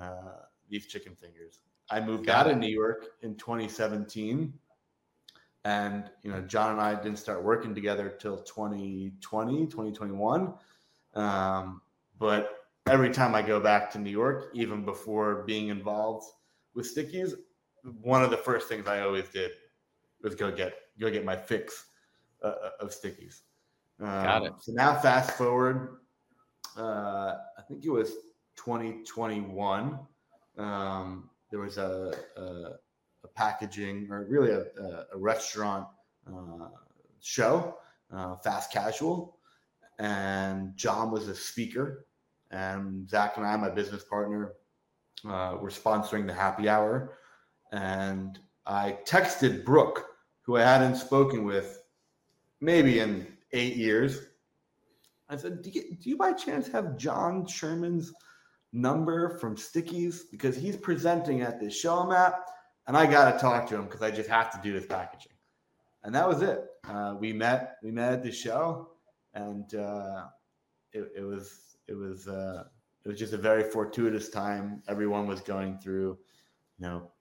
uh, 0.00 0.46
these 0.70 0.86
chicken 0.86 1.14
fingers. 1.14 1.60
I 1.90 2.00
moved 2.00 2.26
Got 2.26 2.46
out 2.46 2.46
it. 2.46 2.52
of 2.52 2.58
New 2.58 2.70
York 2.70 3.08
in 3.20 3.34
2017, 3.34 4.52
and 5.64 6.10
you 6.22 6.30
know 6.30 6.40
John 6.40 6.72
and 6.72 6.80
I 6.80 6.94
didn't 6.94 7.18
start 7.18 7.44
working 7.44 7.74
together 7.74 8.08
till 8.18 8.38
2020, 8.38 9.66
2021. 9.66 10.54
Um, 11.14 11.82
but 12.18 12.68
every 12.86 13.10
time 13.10 13.34
I 13.34 13.42
go 13.42 13.60
back 13.60 13.90
to 13.92 13.98
New 13.98 14.10
York, 14.10 14.50
even 14.54 14.84
before 14.84 15.42
being 15.42 15.68
involved 15.68 16.24
with 16.74 16.86
Sticky's, 16.86 17.34
one 18.02 18.22
of 18.22 18.30
the 18.30 18.36
first 18.36 18.68
things 18.68 18.86
I 18.86 19.00
always 19.00 19.28
did 19.28 19.52
was 20.22 20.34
go 20.34 20.50
get 20.50 20.74
go 21.00 21.10
get 21.10 21.24
my 21.24 21.36
fix 21.36 21.86
uh, 22.42 22.46
uh 22.46 22.70
of 22.80 22.92
Sticky's. 22.92 23.42
Um, 24.00 24.08
Got 24.08 24.42
it. 24.44 24.52
So 24.60 24.72
now, 24.72 24.98
fast 24.98 25.32
forward, 25.32 25.98
uh, 26.76 27.36
I 27.58 27.62
think 27.68 27.84
it 27.84 27.90
was 27.90 28.10
2021. 28.56 29.98
Um, 30.58 31.30
there 31.50 31.60
was 31.60 31.78
a, 31.78 32.12
a, 32.36 32.40
a, 33.24 33.28
packaging 33.34 34.08
or 34.10 34.26
really 34.28 34.50
a, 34.50 34.64
a 35.12 35.16
restaurant 35.16 35.86
uh, 36.26 36.68
show, 37.20 37.78
uh, 38.12 38.36
fast 38.36 38.72
casual, 38.72 39.38
and 39.98 40.76
John 40.76 41.10
was 41.10 41.28
a 41.28 41.34
speaker, 41.34 42.06
and 42.50 43.08
Zach 43.08 43.36
and 43.36 43.46
I, 43.46 43.56
my 43.56 43.70
business 43.70 44.04
partner, 44.04 44.54
uh, 45.24 45.56
were 45.60 45.70
sponsoring 45.70 46.26
the 46.26 46.34
happy 46.34 46.68
hour 46.68 47.18
and 47.72 48.38
I 48.66 48.98
texted 49.04 49.64
Brooke, 49.64 50.06
who 50.42 50.56
I 50.56 50.62
hadn't 50.62 50.96
spoken 50.96 51.44
with 51.44 51.82
maybe 52.60 53.00
in 53.00 53.26
eight 53.52 53.76
years. 53.76 54.20
I 55.28 55.36
said, 55.36 55.62
do 55.62 55.70
you, 55.70 55.96
do 55.96 56.10
you 56.10 56.16
by 56.16 56.32
chance 56.34 56.68
have 56.68 56.96
John 56.96 57.46
Sherman's 57.46 58.12
number 58.72 59.38
from 59.38 59.56
Sticky's? 59.56 60.24
Because 60.24 60.56
he's 60.56 60.76
presenting 60.76 61.40
at 61.40 61.58
this 61.58 61.74
show 61.74 61.98
I'm 61.98 62.12
at, 62.12 62.34
and 62.86 62.96
I 62.96 63.06
got 63.06 63.32
to 63.32 63.38
talk 63.38 63.66
to 63.68 63.76
him 63.76 63.84
because 63.84 64.02
I 64.02 64.10
just 64.10 64.28
have 64.28 64.50
to 64.52 64.60
do 64.62 64.72
this 64.72 64.86
packaging. 64.86 65.32
And 66.04 66.14
that 66.14 66.28
was 66.28 66.42
it. 66.42 66.64
Uh, 66.86 67.16
we 67.18 67.32
met. 67.32 67.76
We 67.82 67.92
met 67.92 68.12
at 68.12 68.22
the 68.22 68.32
show, 68.32 68.88
and 69.34 69.72
uh, 69.74 70.24
it, 70.92 71.12
it, 71.16 71.22
was 71.22 71.76
it 71.86 71.94
was 71.94 72.26
uh, 72.26 72.64
it 73.04 73.08
was 73.08 73.18
just 73.18 73.32
a 73.32 73.38
very 73.38 73.62
fortuitous 73.62 74.28
time. 74.28 74.82
Everyone 74.88 75.28
was 75.28 75.40
going 75.40 75.78
through, 75.78 76.18
you 76.78 76.86
know, 76.86 77.12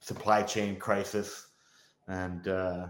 supply 0.00 0.42
chain 0.42 0.76
crisis, 0.76 1.48
and 2.06 2.46
uh, 2.48 2.88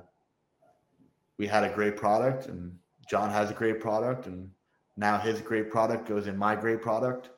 we 1.38 1.46
had 1.46 1.64
a 1.64 1.70
great 1.70 1.96
product, 1.96 2.46
and 2.46 2.76
John 3.08 3.30
has 3.30 3.50
a 3.50 3.54
great 3.54 3.80
product, 3.80 4.26
and 4.26 4.50
now 4.96 5.18
his 5.18 5.40
great 5.40 5.70
product 5.70 6.08
goes 6.08 6.26
in 6.26 6.36
my 6.36 6.54
great 6.54 6.82
product, 6.82 7.30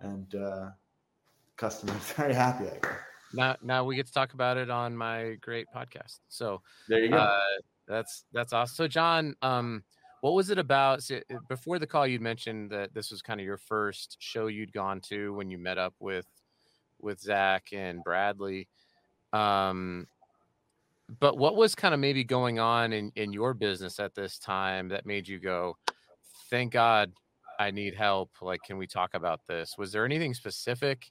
and 0.00 0.34
uh, 0.34 0.70
customers 1.56 2.12
very 2.16 2.34
happy. 2.34 2.66
I 2.66 2.78
guess. 2.82 2.92
Now, 3.32 3.56
now 3.62 3.84
we 3.84 3.96
get 3.96 4.06
to 4.06 4.12
talk 4.12 4.34
about 4.34 4.56
it 4.56 4.70
on 4.70 4.96
my 4.96 5.36
great 5.40 5.66
podcast. 5.74 6.20
So 6.28 6.62
there 6.88 7.00
you 7.00 7.10
go. 7.10 7.16
Uh, 7.16 7.40
that's 7.88 8.24
that's 8.32 8.52
awesome. 8.52 8.74
So, 8.74 8.88
John, 8.88 9.34
um, 9.42 9.82
what 10.20 10.34
was 10.34 10.50
it 10.50 10.58
about? 10.58 11.02
So 11.02 11.20
before 11.48 11.78
the 11.78 11.86
call, 11.86 12.06
You'd 12.06 12.20
mentioned 12.20 12.70
that 12.70 12.94
this 12.94 13.10
was 13.10 13.22
kind 13.22 13.40
of 13.40 13.46
your 13.46 13.58
first 13.58 14.16
show 14.20 14.46
you'd 14.46 14.72
gone 14.72 15.00
to 15.02 15.32
when 15.34 15.50
you 15.50 15.58
met 15.58 15.78
up 15.78 15.94
with 16.00 16.26
with 17.00 17.20
Zach 17.20 17.68
and 17.72 18.02
Bradley. 18.02 18.68
Um, 19.36 20.06
but 21.20 21.38
what 21.38 21.56
was 21.56 21.74
kind 21.74 21.94
of 21.94 22.00
maybe 22.00 22.24
going 22.24 22.58
on 22.58 22.92
in, 22.92 23.12
in 23.14 23.32
your 23.32 23.54
business 23.54 24.00
at 24.00 24.14
this 24.14 24.38
time 24.38 24.88
that 24.88 25.06
made 25.06 25.28
you 25.28 25.38
go, 25.38 25.76
thank 26.50 26.72
God 26.72 27.12
I 27.60 27.70
need 27.70 27.94
help? 27.94 28.30
Like, 28.40 28.60
can 28.64 28.76
we 28.76 28.86
talk 28.86 29.14
about 29.14 29.40
this? 29.46 29.76
Was 29.78 29.92
there 29.92 30.04
anything 30.04 30.34
specific 30.34 31.10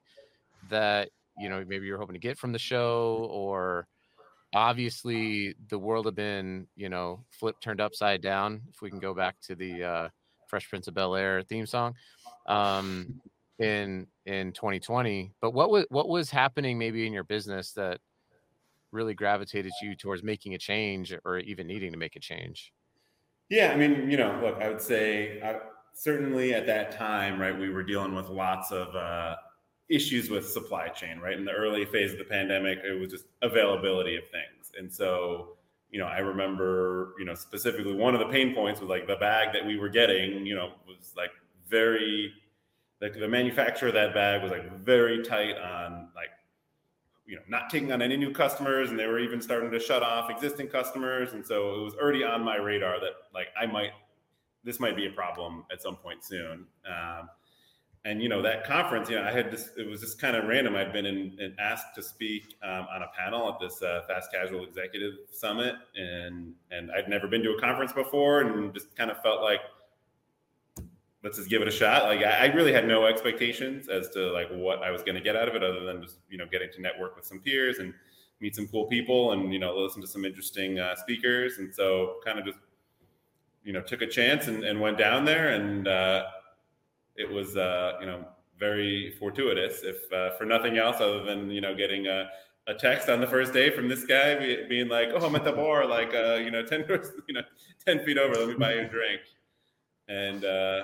that 0.70 1.10
you 1.38 1.50
know 1.50 1.64
maybe 1.68 1.86
you're 1.86 1.98
hoping 1.98 2.14
to 2.14 2.20
get 2.20 2.38
from 2.38 2.52
the 2.52 2.60
show 2.60 3.28
or 3.30 3.88
obviously 4.54 5.54
the 5.70 5.78
world 5.78 6.06
had 6.06 6.16
been 6.16 6.68
you 6.76 6.90
know 6.90 7.24
flipped 7.30 7.62
turned 7.62 7.82
upside 7.82 8.22
down 8.22 8.62
if 8.74 8.82
we 8.82 8.90
can 8.90 9.00
go 9.00 9.14
back 9.14 9.36
to 9.42 9.56
the 9.56 9.84
uh, 9.84 10.10
fresh 10.48 10.68
prince 10.70 10.88
of 10.88 10.94
bel 10.94 11.16
air 11.16 11.42
theme 11.44 11.66
song 11.66 11.94
um, 12.48 13.20
in 13.60 14.08
in 14.26 14.52
2020 14.54 15.32
but 15.42 15.54
what 15.54 15.70
was 15.70 15.86
what 15.90 16.08
was 16.08 16.30
happening 16.30 16.78
maybe 16.78 17.06
in 17.06 17.14
your 17.14 17.24
business 17.24 17.72
that 17.74 18.00
really 18.96 19.14
gravitated 19.14 19.72
you 19.82 19.96
towards 19.96 20.24
making 20.24 20.56
a 20.56 20.58
change 20.58 21.14
or 21.26 21.40
even 21.40 21.68
needing 21.68 21.92
to 21.92 21.98
make 21.98 22.16
a 22.16 22.20
change 22.20 22.74
yeah 23.50 23.72
i 23.72 23.76
mean 23.76 24.10
you 24.10 24.18
know 24.18 24.40
look 24.42 24.62
i 24.62 24.68
would 24.68 24.82
say 24.82 25.42
I, 25.42 25.60
certainly 25.94 26.54
at 26.54 26.66
that 26.66 26.92
time 26.92 27.40
right 27.40 27.58
we 27.58 27.70
were 27.70 27.84
dealing 27.84 28.16
with 28.16 28.30
lots 28.30 28.72
of 28.72 28.96
uh, 28.96 29.36
issues 29.90 30.30
with 30.30 30.48
supply 30.48 30.88
chain, 30.88 31.20
right? 31.20 31.38
In 31.38 31.46
the 31.46 31.52
early 31.52 31.86
phase 31.86 32.12
of 32.12 32.18
the 32.18 32.26
pandemic, 32.26 32.80
it 32.84 33.00
was 33.00 33.12
just 33.12 33.26
availability 33.42 34.16
of 34.16 34.24
things. 34.30 34.72
And 34.78 34.92
so, 34.92 35.58
you 35.92 36.00
know, 36.00 36.08
I 36.08 36.20
remember, 36.20 37.14
you 37.20 37.26
know, 37.26 37.36
specifically 37.36 37.94
one 37.94 38.16
of 38.16 38.20
the 38.20 38.28
pain 38.28 38.54
points 38.54 38.82
was 38.82 38.90
like 38.90 39.08
the 39.08 39.16
bag 39.18 39.54
that 39.54 39.66
we 39.66 39.78
were 39.78 39.90
getting, 39.90 40.46
you 40.46 40.56
know, 40.56 40.74
was 40.88 41.14
like 41.16 41.32
very, 41.68 42.34
like 43.02 43.14
the 43.14 43.28
manufacturer 43.28 43.90
of 43.90 43.94
that 43.94 44.14
bag 44.14 44.42
was 44.42 44.52
like 44.52 44.72
very 44.74 45.22
tight 45.24 45.58
on 45.58 46.10
like, 46.16 46.30
you 47.26 47.36
know, 47.36 47.42
not 47.48 47.70
taking 47.70 47.92
on 47.92 48.02
any 48.02 48.18
new 48.18 48.32
customers. 48.32 48.90
And 48.90 49.00
they 49.00 49.08
were 49.08 49.20
even 49.20 49.42
starting 49.42 49.72
to 49.72 49.80
shut 49.80 50.04
off 50.04 50.30
existing 50.30 50.68
customers. 50.68 51.34
And 51.34 51.46
so 51.46 51.76
it 51.76 51.84
was 51.84 51.96
already 51.96 52.24
on 52.24 52.44
my 52.44 52.58
radar 52.58 53.00
that 53.00 53.14
like 53.34 53.48
I 53.60 53.66
might, 53.66 53.92
this 54.64 54.80
might 54.80 54.96
be 54.96 55.08
a 55.08 55.12
problem 55.12 55.66
at 55.72 55.82
some 55.82 55.96
point 55.96 56.24
soon. 56.24 56.66
Um, 56.88 57.30
and 58.06 58.22
you 58.22 58.30
know 58.30 58.42
that 58.42 58.64
conference 58.64 59.10
you 59.10 59.16
know 59.16 59.24
i 59.24 59.32
had 59.32 59.52
this 59.52 59.72
it 59.78 59.88
was 59.88 60.00
just 60.00 60.22
kind 60.22 60.36
of 60.36 60.46
random 60.46 60.76
i'd 60.76 60.94
been 60.94 61.06
in, 61.06 61.36
in 61.40 61.56
asked 61.60 61.94
to 61.96 62.02
speak 62.02 62.56
um, 62.64 62.88
on 62.94 63.02
a 63.02 63.08
panel 63.18 63.50
at 63.50 63.60
this 63.60 63.82
uh, 63.82 64.02
fast 64.08 64.32
casual 64.32 64.64
executive 64.64 65.14
summit 65.32 65.76
and 65.96 66.54
and 66.72 66.92
i'd 66.92 67.10
never 67.10 67.28
been 67.28 67.44
to 67.44 67.52
a 67.52 67.60
conference 67.60 67.92
before 67.92 68.42
and 68.42 68.74
just 68.74 68.96
kind 68.96 69.12
of 69.12 69.22
felt 69.22 69.42
like 69.42 69.60
let's 71.26 71.38
just 71.38 71.50
give 71.50 71.62
it 71.62 71.68
a 71.68 71.72
shot 71.72 72.04
like 72.06 72.24
I, 72.24 72.46
really 72.48 72.72
had 72.72 72.88
no 72.88 73.06
expectations 73.06 73.90
as 73.90 74.10
to 74.12 74.32
like 74.32 74.48
what 74.50 74.82
i 74.82 74.92
was 74.92 75.02
going 75.04 75.16
to 75.16 75.22
get 75.22 75.36
out 75.36 75.50
of 75.50 75.56
it 75.56 75.64
other 75.64 75.84
than 75.84 76.02
just 76.02 76.20
you 76.30 76.38
know 76.38 76.46
getting 76.50 76.72
to 76.74 76.82
network 76.82 77.18
with 77.18 77.26
some 77.26 77.40
peers 77.40 77.80
and 77.80 77.94
meet 78.40 78.56
some 78.56 78.68
cool 78.68 78.86
people 78.86 79.34
and 79.34 79.52
you 79.52 79.60
know 79.60 79.76
listen 79.76 80.02
to 80.02 80.08
some 80.08 80.24
interesting 80.24 80.80
uh, 80.80 80.96
speakers 80.96 81.58
and 81.58 81.74
so 81.74 82.16
kind 82.24 82.40
of 82.40 82.46
just 82.46 82.60
you 83.64 83.74
know 83.74 83.82
took 83.82 84.02
a 84.02 84.08
chance 84.08 84.48
and, 84.48 84.64
and 84.64 84.80
went 84.80 84.98
down 84.98 85.26
there 85.26 85.50
and 85.50 85.88
uh, 85.88 86.24
it 87.16 87.30
was 87.30 87.58
uh, 87.58 87.94
you 88.00 88.06
know 88.06 88.26
very 88.60 89.16
fortuitous, 89.20 89.82
if 89.84 90.12
uh, 90.14 90.32
for 90.38 90.46
nothing 90.46 90.78
else 90.78 90.98
other 91.00 91.24
than 91.24 91.50
you 91.50 91.62
know 91.62 91.76
getting 91.76 92.08
a, 92.08 92.30
a 92.68 92.74
text 92.74 93.10
on 93.10 93.20
the 93.20 93.28
first 93.28 93.54
day 93.54 93.70
from 93.70 93.88
this 93.88 94.06
guy 94.06 94.36
being 94.68 94.88
like, 94.88 95.10
"Oh, 95.14 95.26
I'm 95.26 95.36
at 95.36 95.44
the 95.44 95.52
bar, 95.52 95.86
like 95.86 96.14
uh, 96.14 96.36
you 96.36 96.52
know, 96.52 96.64
ten 96.66 96.86
you 97.28 97.34
know, 97.34 97.42
ten 97.86 98.04
feet 98.06 98.18
over. 98.18 98.36
Let 98.36 98.48
me 98.48 98.56
buy 98.56 98.74
you 98.76 98.82
a 98.82 98.88
drink." 98.88 99.22
And 100.08 100.46
uh, 100.46 100.84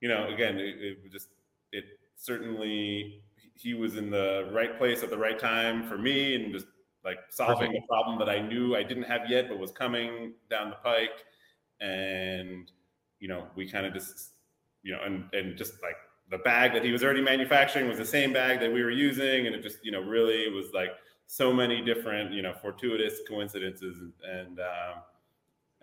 you 0.00 0.08
know, 0.08 0.28
again, 0.28 0.58
it, 0.58 0.76
it 0.80 1.12
just 1.12 1.28
it 1.72 1.84
certainly 2.16 3.22
he 3.54 3.74
was 3.74 3.96
in 3.96 4.10
the 4.10 4.48
right 4.52 4.76
place 4.76 5.02
at 5.02 5.10
the 5.10 5.18
right 5.18 5.38
time 5.38 5.88
for 5.88 5.98
me, 5.98 6.34
and 6.34 6.52
just 6.52 6.66
like 7.04 7.18
solving 7.30 7.68
Perfect. 7.68 7.84
a 7.84 7.86
problem 7.86 8.18
that 8.18 8.28
I 8.28 8.40
knew 8.40 8.76
I 8.76 8.82
didn't 8.82 9.04
have 9.04 9.30
yet, 9.30 9.48
but 9.48 9.58
was 9.58 9.70
coming 9.72 10.34
down 10.50 10.70
the 10.70 10.76
pike. 10.76 11.24
And 11.80 12.70
you 13.20 13.28
know, 13.28 13.46
we 13.54 13.68
kind 13.70 13.86
of 13.86 13.94
just 13.94 14.32
you 14.82 14.92
know, 14.92 15.00
and 15.04 15.24
and 15.32 15.56
just 15.56 15.74
like 15.82 15.96
the 16.30 16.38
bag 16.38 16.72
that 16.72 16.84
he 16.84 16.92
was 16.92 17.04
already 17.04 17.22
manufacturing 17.22 17.88
was 17.88 17.98
the 17.98 18.04
same 18.04 18.32
bag 18.32 18.60
that 18.60 18.72
we 18.72 18.82
were 18.82 18.90
using, 18.90 19.46
and 19.46 19.54
it 19.54 19.62
just 19.62 19.84
you 19.84 19.92
know 19.92 20.00
really 20.00 20.50
was 20.50 20.72
like 20.72 20.90
so 21.26 21.52
many 21.52 21.82
different 21.82 22.32
you 22.32 22.42
know 22.42 22.54
fortuitous 22.60 23.20
coincidences 23.28 23.98
and 23.98 24.12
and, 24.22 24.60
um, 24.60 25.02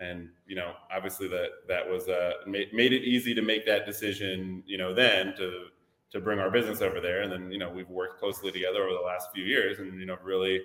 and 0.00 0.28
you 0.46 0.56
know 0.56 0.72
obviously 0.94 1.28
that 1.28 1.50
that 1.68 1.88
was 1.88 2.08
uh 2.08 2.32
made, 2.46 2.72
made 2.72 2.92
it 2.92 3.02
easy 3.02 3.34
to 3.34 3.42
make 3.42 3.64
that 3.64 3.86
decision 3.86 4.62
you 4.66 4.76
know 4.76 4.92
then 4.92 5.34
to 5.36 5.66
to 6.14 6.20
bring 6.20 6.38
our 6.38 6.50
business 6.50 6.80
over 6.80 7.00
there. 7.00 7.22
And 7.22 7.30
then 7.30 7.50
you 7.50 7.58
know 7.58 7.68
we've 7.68 7.90
worked 7.90 8.20
closely 8.20 8.52
together 8.52 8.84
over 8.84 8.94
the 8.94 9.04
last 9.04 9.28
few 9.34 9.44
years 9.44 9.80
and 9.80 9.98
you 9.98 10.06
know 10.06 10.16
really 10.22 10.62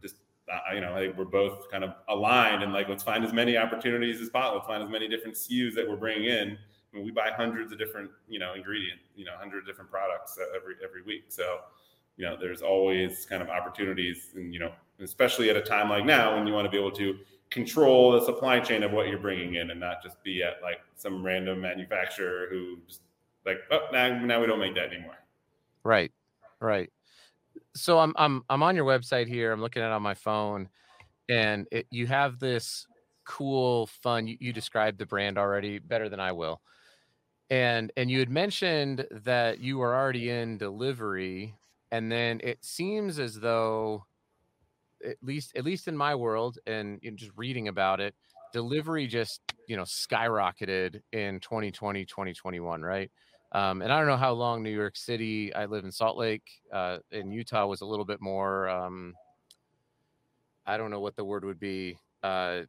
just 0.00 0.14
uh, 0.50 0.74
you 0.74 0.80
know 0.80 0.94
think 0.94 1.18
we're 1.18 1.24
both 1.24 1.70
kind 1.70 1.82
of 1.84 1.94
aligned 2.08 2.62
and 2.62 2.72
like 2.72 2.88
let's 2.88 3.02
find 3.02 3.24
as 3.24 3.32
many 3.32 3.56
opportunities 3.56 4.20
as 4.20 4.30
possible. 4.30 4.58
Let's 4.58 4.68
find 4.68 4.82
as 4.82 4.88
many 4.88 5.08
different 5.08 5.36
SKUs 5.36 5.74
that 5.74 5.88
we're 5.88 5.96
bringing 5.96 6.26
in. 6.26 6.50
I 6.50 6.96
mean, 6.96 7.04
we 7.04 7.10
buy 7.10 7.30
hundreds 7.34 7.72
of 7.72 7.78
different, 7.78 8.10
you 8.28 8.38
know, 8.38 8.54
ingredient, 8.54 9.00
you 9.16 9.24
know, 9.24 9.32
hundred 9.36 9.66
different 9.66 9.90
products 9.90 10.38
every 10.54 10.74
every 10.84 11.02
week. 11.02 11.24
So, 11.28 11.58
you 12.16 12.24
know, 12.24 12.36
there's 12.38 12.62
always 12.62 13.26
kind 13.26 13.42
of 13.42 13.48
opportunities, 13.48 14.30
and 14.36 14.54
you 14.54 14.60
know, 14.60 14.72
especially 15.00 15.50
at 15.50 15.56
a 15.56 15.62
time 15.62 15.88
like 15.88 16.04
now 16.04 16.36
when 16.36 16.46
you 16.46 16.52
want 16.52 16.66
to 16.66 16.70
be 16.70 16.78
able 16.78 16.92
to 16.92 17.18
control 17.52 18.12
the 18.12 18.24
supply 18.24 18.60
chain 18.60 18.82
of 18.82 18.92
what 18.92 19.08
you're 19.08 19.18
bringing 19.18 19.54
in, 19.54 19.70
and 19.70 19.78
not 19.78 20.02
just 20.02 20.22
be 20.22 20.42
at 20.42 20.62
like 20.62 20.80
some 20.96 21.24
random 21.24 21.60
manufacturer 21.60 22.48
who 22.50 22.78
just 22.86 23.00
like, 23.46 23.58
oh, 23.70 23.86
now 23.92 24.18
now 24.18 24.40
we 24.40 24.46
don't 24.46 24.60
make 24.60 24.74
that 24.74 24.92
anymore. 24.92 25.18
Right, 25.84 26.12
right. 26.60 26.90
So 27.76 27.98
I'm 27.98 28.14
I'm 28.16 28.42
I'm 28.48 28.62
on 28.62 28.76
your 28.76 28.84
website 28.84 29.28
here. 29.28 29.52
I'm 29.52 29.60
looking 29.60 29.82
at 29.82 29.90
it 29.90 29.92
on 29.92 30.02
my 30.02 30.14
phone, 30.14 30.68
and 31.28 31.66
it, 31.70 31.86
you 31.90 32.06
have 32.06 32.38
this 32.38 32.86
cool, 33.24 33.86
fun. 33.86 34.26
You, 34.26 34.36
you 34.40 34.52
described 34.52 34.98
the 34.98 35.06
brand 35.06 35.38
already 35.38 35.78
better 35.78 36.08
than 36.08 36.20
I 36.20 36.32
will 36.32 36.60
and 37.52 37.92
and 37.98 38.10
you 38.10 38.18
had 38.18 38.30
mentioned 38.30 39.06
that 39.10 39.60
you 39.60 39.76
were 39.76 39.94
already 39.94 40.30
in 40.30 40.56
delivery 40.56 41.54
and 41.90 42.10
then 42.10 42.40
it 42.42 42.64
seems 42.64 43.18
as 43.18 43.38
though 43.38 44.06
at 45.06 45.16
least 45.22 45.52
at 45.56 45.64
least 45.64 45.88
in 45.88 45.96
my 45.96 46.14
world 46.14 46.58
and 46.66 46.98
you 47.02 47.10
know, 47.10 47.16
just 47.16 47.32
reading 47.36 47.68
about 47.68 48.00
it 48.00 48.14
delivery 48.52 49.06
just 49.06 49.40
you 49.66 49.76
know 49.76 49.82
skyrocketed 49.82 51.00
in 51.12 51.40
2020 51.40 52.04
2021 52.04 52.82
right 52.82 53.10
um, 53.52 53.82
and 53.82 53.92
i 53.92 53.98
don't 53.98 54.08
know 54.08 54.16
how 54.16 54.32
long 54.32 54.62
new 54.62 54.70
york 54.70 54.96
city 54.96 55.54
i 55.54 55.64
live 55.64 55.84
in 55.84 55.92
salt 55.92 56.16
lake 56.16 56.60
uh, 56.72 56.98
in 57.10 57.30
utah 57.30 57.66
was 57.66 57.80
a 57.80 57.86
little 57.86 58.04
bit 58.04 58.20
more 58.20 58.68
um, 58.68 59.14
i 60.66 60.76
don't 60.76 60.90
know 60.90 61.00
what 61.00 61.16
the 61.16 61.24
word 61.24 61.44
would 61.44 61.60
be 61.60 61.96
uh, 62.22 62.60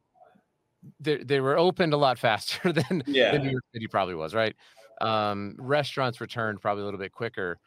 they, 1.00 1.18
they 1.18 1.40
were 1.40 1.56
opened 1.56 1.92
a 1.92 1.96
lot 1.96 2.18
faster 2.18 2.72
than, 2.72 3.02
yeah. 3.06 3.32
than 3.32 3.42
New 3.42 3.50
York 3.50 3.64
City 3.72 3.86
probably 3.86 4.14
was, 4.14 4.34
right? 4.34 4.54
Um, 5.00 5.56
restaurants 5.58 6.20
returned 6.20 6.60
probably 6.60 6.82
a 6.82 6.84
little 6.84 7.00
bit 7.00 7.12
quicker. 7.12 7.58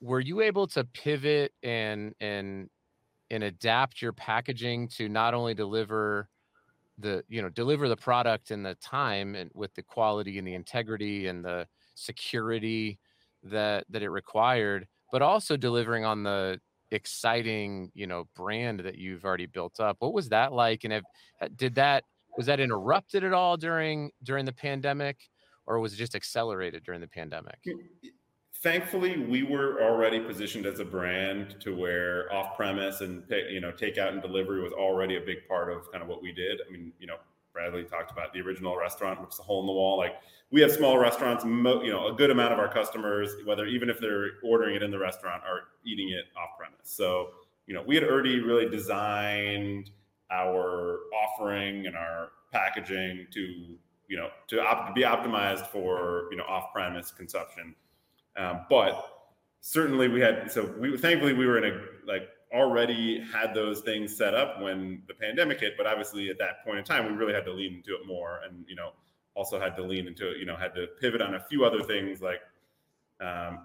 Were 0.00 0.20
you 0.20 0.40
able 0.40 0.66
to 0.68 0.84
pivot 0.84 1.52
and 1.62 2.14
and 2.18 2.70
and 3.30 3.44
adapt 3.44 4.00
your 4.00 4.12
packaging 4.12 4.88
to 4.88 5.08
not 5.08 5.34
only 5.34 5.54
deliver 5.54 6.28
the 6.98 7.22
you 7.28 7.42
know 7.42 7.50
deliver 7.50 7.88
the 7.88 7.96
product 7.96 8.50
in 8.50 8.62
the 8.62 8.74
time 8.76 9.34
and 9.34 9.50
with 9.54 9.74
the 9.74 9.82
quality 9.82 10.38
and 10.38 10.46
the 10.46 10.54
integrity 10.54 11.26
and 11.26 11.44
the 11.44 11.66
security 11.94 12.98
that 13.42 13.84
that 13.90 14.02
it 14.02 14.10
required, 14.10 14.86
but 15.12 15.22
also 15.22 15.56
delivering 15.56 16.04
on 16.04 16.22
the 16.22 16.60
exciting 16.92 17.90
you 17.94 18.06
know 18.06 18.24
brand 18.34 18.80
that 18.80 18.96
you've 18.96 19.24
already 19.24 19.46
built 19.46 19.80
up. 19.80 19.96
What 19.98 20.14
was 20.14 20.28
that 20.30 20.52
like? 20.52 20.84
And 20.84 21.02
did 21.56 21.74
that 21.74 22.04
was 22.36 22.46
that 22.46 22.60
interrupted 22.60 23.24
at 23.24 23.32
all 23.32 23.56
during 23.56 24.10
during 24.22 24.44
the 24.44 24.52
pandemic 24.52 25.18
or 25.66 25.80
was 25.80 25.92
it 25.92 25.96
just 25.96 26.14
accelerated 26.14 26.84
during 26.84 27.00
the 27.00 27.08
pandemic 27.08 27.58
mm, 27.66 27.74
thankfully 28.66 29.16
we 29.16 29.44
were 29.44 29.80
already 29.80 30.18
positioned 30.18 30.66
as 30.66 30.80
a 30.80 30.84
brand 30.84 31.54
to 31.60 31.76
where 31.76 32.32
off 32.34 32.56
premise 32.56 33.00
and 33.00 33.22
you 33.48 33.60
know 33.60 33.70
takeout 33.70 34.08
and 34.08 34.20
delivery 34.20 34.60
was 34.60 34.72
already 34.72 35.16
a 35.16 35.20
big 35.20 35.46
part 35.46 35.72
of 35.72 35.88
kind 35.92 36.02
of 36.02 36.08
what 36.08 36.20
we 36.20 36.32
did. 36.32 36.60
I 36.66 36.72
mean 36.72 36.92
you 36.98 37.06
know 37.06 37.14
bradley 37.52 37.84
talked 37.84 38.10
about 38.10 38.32
the 38.32 38.40
original 38.40 38.76
restaurant 38.76 39.20
which 39.20 39.34
is 39.34 39.38
a 39.38 39.44
hole 39.44 39.60
in 39.60 39.66
the 39.66 39.72
wall. 39.72 39.96
Like 39.96 40.16
we 40.50 40.60
have 40.62 40.72
small 40.72 40.98
restaurants 40.98 41.44
you 41.44 41.92
know 41.92 42.08
a 42.08 42.12
good 42.12 42.30
amount 42.30 42.54
of 42.54 42.58
our 42.58 42.72
customers 42.72 43.30
whether 43.44 43.66
even 43.66 43.88
if 43.88 44.00
they're 44.00 44.30
ordering 44.42 44.74
it 44.74 44.82
in 44.82 44.90
the 44.90 44.98
restaurant 44.98 45.44
are 45.44 45.68
eating 45.84 46.08
it 46.08 46.24
off 46.36 46.58
premise 46.58 46.76
so 46.82 47.28
you 47.68 47.74
know 47.74 47.84
we 47.86 47.94
had 47.94 48.02
already 48.02 48.40
really 48.40 48.68
designed 48.68 49.90
our 50.32 50.98
offering 51.24 51.86
and 51.86 51.96
our 51.96 52.30
packaging 52.50 53.28
to 53.30 53.76
you 54.08 54.16
know 54.16 54.28
to 54.48 54.60
op- 54.60 54.92
be 54.92 55.02
optimized 55.02 55.68
for 55.68 56.26
you 56.32 56.36
know 56.36 56.44
off-premise 56.44 57.12
consumption 57.12 57.76
um, 58.36 58.66
but 58.68 59.04
certainly 59.60 60.08
we 60.08 60.20
had 60.20 60.50
so 60.50 60.72
we 60.78 60.96
thankfully 60.96 61.32
we 61.32 61.46
were 61.46 61.58
in 61.58 61.64
a 61.64 61.80
like 62.06 62.28
already 62.52 63.20
had 63.20 63.52
those 63.54 63.80
things 63.80 64.16
set 64.16 64.34
up 64.34 64.60
when 64.60 65.02
the 65.08 65.14
pandemic 65.14 65.60
hit 65.60 65.74
but 65.76 65.86
obviously 65.86 66.30
at 66.30 66.38
that 66.38 66.64
point 66.64 66.78
in 66.78 66.84
time 66.84 67.04
we 67.06 67.12
really 67.12 67.34
had 67.34 67.44
to 67.44 67.52
lean 67.52 67.74
into 67.74 67.94
it 67.94 68.06
more 68.06 68.40
and 68.48 68.64
you 68.68 68.76
know 68.76 68.90
also 69.34 69.58
had 69.58 69.74
to 69.76 69.82
lean 69.82 70.06
into 70.06 70.30
it 70.30 70.38
you 70.38 70.46
know 70.46 70.56
had 70.56 70.74
to 70.74 70.86
pivot 71.00 71.20
on 71.20 71.34
a 71.34 71.40
few 71.40 71.64
other 71.64 71.82
things 71.82 72.22
like 72.22 72.40
um, 73.20 73.58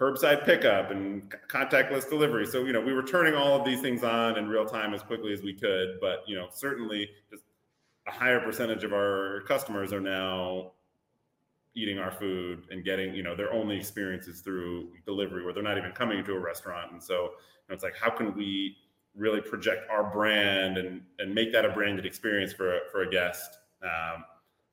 curbside 0.00 0.44
pickup 0.46 0.90
and 0.90 1.30
contactless 1.48 2.08
delivery. 2.08 2.46
So, 2.46 2.64
you 2.64 2.72
know, 2.72 2.80
we 2.80 2.94
were 2.94 3.02
turning 3.02 3.34
all 3.34 3.58
of 3.58 3.66
these 3.66 3.82
things 3.82 4.02
on 4.02 4.38
in 4.38 4.48
real 4.48 4.64
time 4.64 4.94
as 4.94 5.02
quickly 5.02 5.32
as 5.32 5.42
we 5.42 5.52
could, 5.52 5.98
but, 6.00 6.24
you 6.26 6.36
know, 6.36 6.48
certainly 6.50 7.10
just 7.30 7.42
a 8.08 8.10
higher 8.10 8.40
percentage 8.40 8.82
of 8.82 8.94
our 8.94 9.42
customers 9.46 9.92
are 9.92 10.00
now 10.00 10.72
eating 11.74 11.98
our 11.98 12.10
food 12.10 12.66
and 12.70 12.84
getting 12.84 13.14
you 13.14 13.22
know 13.22 13.36
their 13.36 13.52
only 13.52 13.76
experiences 13.76 14.40
through 14.40 14.88
delivery 15.06 15.44
where 15.44 15.52
they're 15.52 15.62
not 15.62 15.78
even 15.78 15.92
coming 15.92 16.24
to 16.24 16.32
a 16.32 16.38
restaurant. 16.38 16.92
And 16.92 17.02
so 17.02 17.14
you 17.14 17.68
know, 17.68 17.74
it's 17.74 17.84
like 17.84 17.96
how 17.96 18.10
can 18.10 18.34
we 18.36 18.76
really 19.16 19.40
project 19.40 19.88
our 19.90 20.10
brand 20.10 20.78
and 20.78 21.02
and 21.18 21.34
make 21.34 21.52
that 21.52 21.64
a 21.64 21.70
branded 21.70 22.06
experience 22.06 22.52
for 22.52 22.76
a, 22.76 22.80
for 22.90 23.02
a 23.02 23.10
guest 23.10 23.58
um, 23.82 24.24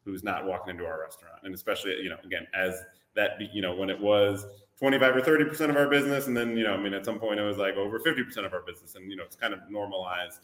who's 0.06 0.24
not 0.24 0.46
walking 0.46 0.72
into 0.72 0.86
our 0.86 1.00
restaurant? 1.02 1.40
And 1.44 1.54
especially 1.54 1.96
you 2.02 2.10
know 2.10 2.18
again 2.24 2.48
as 2.54 2.84
that 3.16 3.32
you 3.54 3.62
know 3.62 3.76
when 3.76 3.90
it 3.90 4.00
was 4.00 4.46
25 4.80 5.16
or 5.16 5.22
30 5.22 5.46
percent 5.46 5.72
of 5.72 5.78
our 5.78 5.90
business 5.90 6.28
and 6.28 6.38
then 6.38 6.56
you 6.56 6.64
know 6.64 6.74
i 6.74 6.78
mean 6.78 6.94
at 6.94 7.04
some 7.04 7.18
point 7.18 7.40
it 7.40 7.44
was 7.44 7.58
like 7.58 7.74
over 7.76 8.00
50 8.00 8.24
percent 8.24 8.46
of 8.46 8.54
our 8.54 8.62
business 8.62 8.94
and 8.94 9.10
you 9.10 9.18
know 9.18 9.24
it's 9.24 9.36
kind 9.36 9.52
of 9.52 9.60
normalized 9.72 10.42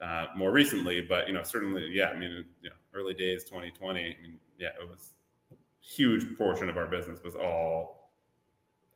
uh, 0.00 0.26
more 0.36 0.52
recently. 0.52 1.00
But 1.00 1.26
you 1.26 1.34
know 1.34 1.42
certainly 1.42 1.90
yeah 1.92 2.10
i 2.10 2.16
mean 2.16 2.44
you 2.62 2.70
know 2.70 2.76
early 2.94 3.14
days 3.14 3.42
2020 3.44 4.00
i 4.00 4.04
mean 4.22 4.38
yeah 4.58 4.68
it 4.80 4.88
was 4.88 5.14
huge 5.80 6.36
portion 6.36 6.68
of 6.68 6.76
our 6.76 6.86
business 6.86 7.20
was 7.24 7.34
all 7.34 8.10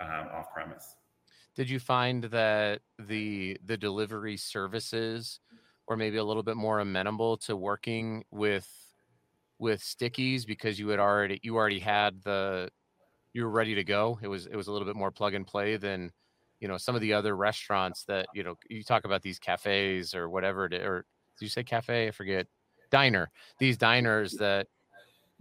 um, 0.01 0.29
off 0.33 0.53
premise. 0.53 0.97
Did 1.55 1.69
you 1.69 1.79
find 1.79 2.25
that 2.25 2.81
the 2.99 3.59
the 3.65 3.77
delivery 3.77 4.37
services 4.37 5.41
were 5.87 5.97
maybe 5.97 6.17
a 6.17 6.25
little 6.25 6.43
bit 6.43 6.57
more 6.57 6.81
amenable 6.81 7.37
to 7.39 7.57
working 7.57 8.25
with 8.31 8.69
with 9.59 9.83
Sticky's 9.83 10.45
because 10.45 10.79
you 10.79 10.89
had 10.89 10.99
already 10.99 11.39
you 11.43 11.57
already 11.57 11.79
had 11.79 12.23
the 12.23 12.71
you 13.33 13.45
were 13.45 13.51
ready 13.51 13.75
to 13.75 13.85
go. 13.85 14.19
It 14.23 14.29
was 14.29 14.47
it 14.47 14.57
was 14.57 14.69
a 14.69 14.73
little 14.73 14.87
bit 14.87 14.97
more 14.97 15.11
plug 15.11 15.35
and 15.35 15.47
play 15.47 15.77
than 15.77 16.11
you 16.61 16.69
know 16.69 16.79
some 16.79 16.95
of 16.95 17.01
the 17.01 17.13
other 17.13 17.37
restaurants 17.37 18.05
that 18.05 18.27
you 18.35 18.43
know 18.43 18.57
you 18.69 18.83
talk 18.83 19.05
about 19.05 19.23
these 19.23 19.39
cafes 19.39 20.15
or 20.15 20.31
whatever 20.31 20.65
or 20.65 21.05
did 21.39 21.45
you 21.45 21.49
say 21.49 21.65
cafe? 21.65 22.09
I 22.09 22.11
forget 22.11 22.47
diner. 22.91 23.31
These 23.59 23.79
diners 23.79 24.33
that 24.35 24.69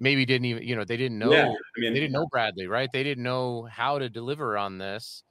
maybe 0.02 0.26
didn't 0.26 0.46
even 0.46 0.64
you 0.64 0.76
know 0.76 0.84
they 0.84 0.98
didn't 0.98 1.20
know 1.20 1.32
yeah, 1.32 1.46
I 1.46 1.80
mean, 1.80 1.94
they 1.94 2.00
didn't 2.00 2.12
know 2.12 2.26
Bradley 2.26 2.68
right? 2.68 2.90
They 2.92 3.04
didn't 3.04 3.24
know 3.24 3.70
how 3.72 4.00
to 4.00 4.10
deliver 4.10 4.58
on 4.58 4.78
this. 4.78 5.24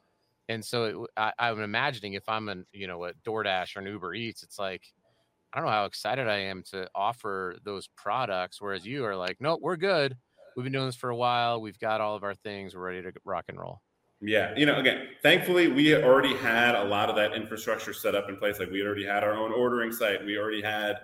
And 0.49 0.65
so 0.65 0.85
it, 0.85 1.11
I, 1.17 1.33
I'm 1.39 1.61
imagining 1.61 2.15
if 2.15 2.29
I'm 2.29 2.49
an 2.49 2.65
you 2.73 2.87
know 2.87 3.05
a 3.05 3.13
DoorDash 3.27 3.77
or 3.77 3.81
an 3.81 3.87
Uber 3.87 4.15
Eats 4.15 4.43
it's 4.43 4.59
like 4.59 4.83
I 5.53 5.59
don't 5.59 5.67
know 5.67 5.73
how 5.73 5.85
excited 5.85 6.29
I 6.29 6.39
am 6.39 6.63
to 6.71 6.89
offer 6.95 7.57
those 7.65 7.89
products 7.97 8.63
whereas 8.63 8.87
you 8.87 9.05
are 9.05 9.17
like 9.17 9.37
no 9.41 9.59
we're 9.61 9.77
good. 9.77 10.17
We've 10.57 10.65
been 10.65 10.73
doing 10.73 10.87
this 10.87 10.97
for 10.97 11.11
a 11.11 11.17
while. 11.17 11.61
We've 11.61 11.79
got 11.79 12.01
all 12.01 12.17
of 12.17 12.23
our 12.23 12.35
things. 12.35 12.75
We're 12.75 12.83
ready 12.83 13.03
to 13.03 13.13
rock 13.25 13.45
and 13.49 13.59
roll. 13.59 13.83
Yeah, 14.21 14.53
you 14.57 14.67
know, 14.67 14.79
again, 14.79 15.09
thankfully 15.23 15.69
we 15.69 15.95
already 15.97 16.37
had 16.37 16.75
a 16.75 16.85
lot 16.85 17.09
of 17.09 17.17
that 17.17 17.35
infrastructure 17.35 17.93
set 17.93 18.15
up 18.15 18.29
in 18.29 18.37
place. 18.37 18.59
Like 18.59 18.71
we 18.71 18.83
already 18.83 19.07
had 19.07 19.25
our 19.25 19.33
own 19.33 19.53
ordering 19.53 19.93
site. 19.93 20.25
We 20.25 20.37
already 20.37 20.61
had 20.61 21.01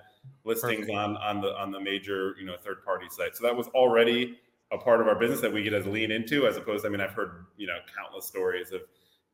listings 0.46 0.88
on 0.88 1.16
on 1.16 1.40
the 1.40 1.56
on 1.58 1.70
the 1.70 1.80
major 1.80 2.34
you 2.38 2.46
know 2.46 2.56
third 2.56 2.84
party 2.84 3.06
sites. 3.10 3.38
So 3.38 3.44
that 3.44 3.56
was 3.56 3.66
already 3.68 4.38
a 4.72 4.78
part 4.78 5.00
of 5.00 5.08
our 5.08 5.14
business 5.14 5.40
that 5.40 5.52
we 5.52 5.62
could 5.62 5.74
as 5.74 5.86
lean 5.86 6.10
into, 6.10 6.46
as 6.46 6.56
opposed. 6.56 6.86
I 6.86 6.88
mean, 6.88 7.00
I've 7.00 7.12
heard 7.12 7.46
you 7.56 7.66
know 7.66 7.78
countless 7.94 8.26
stories 8.26 8.72
of 8.72 8.82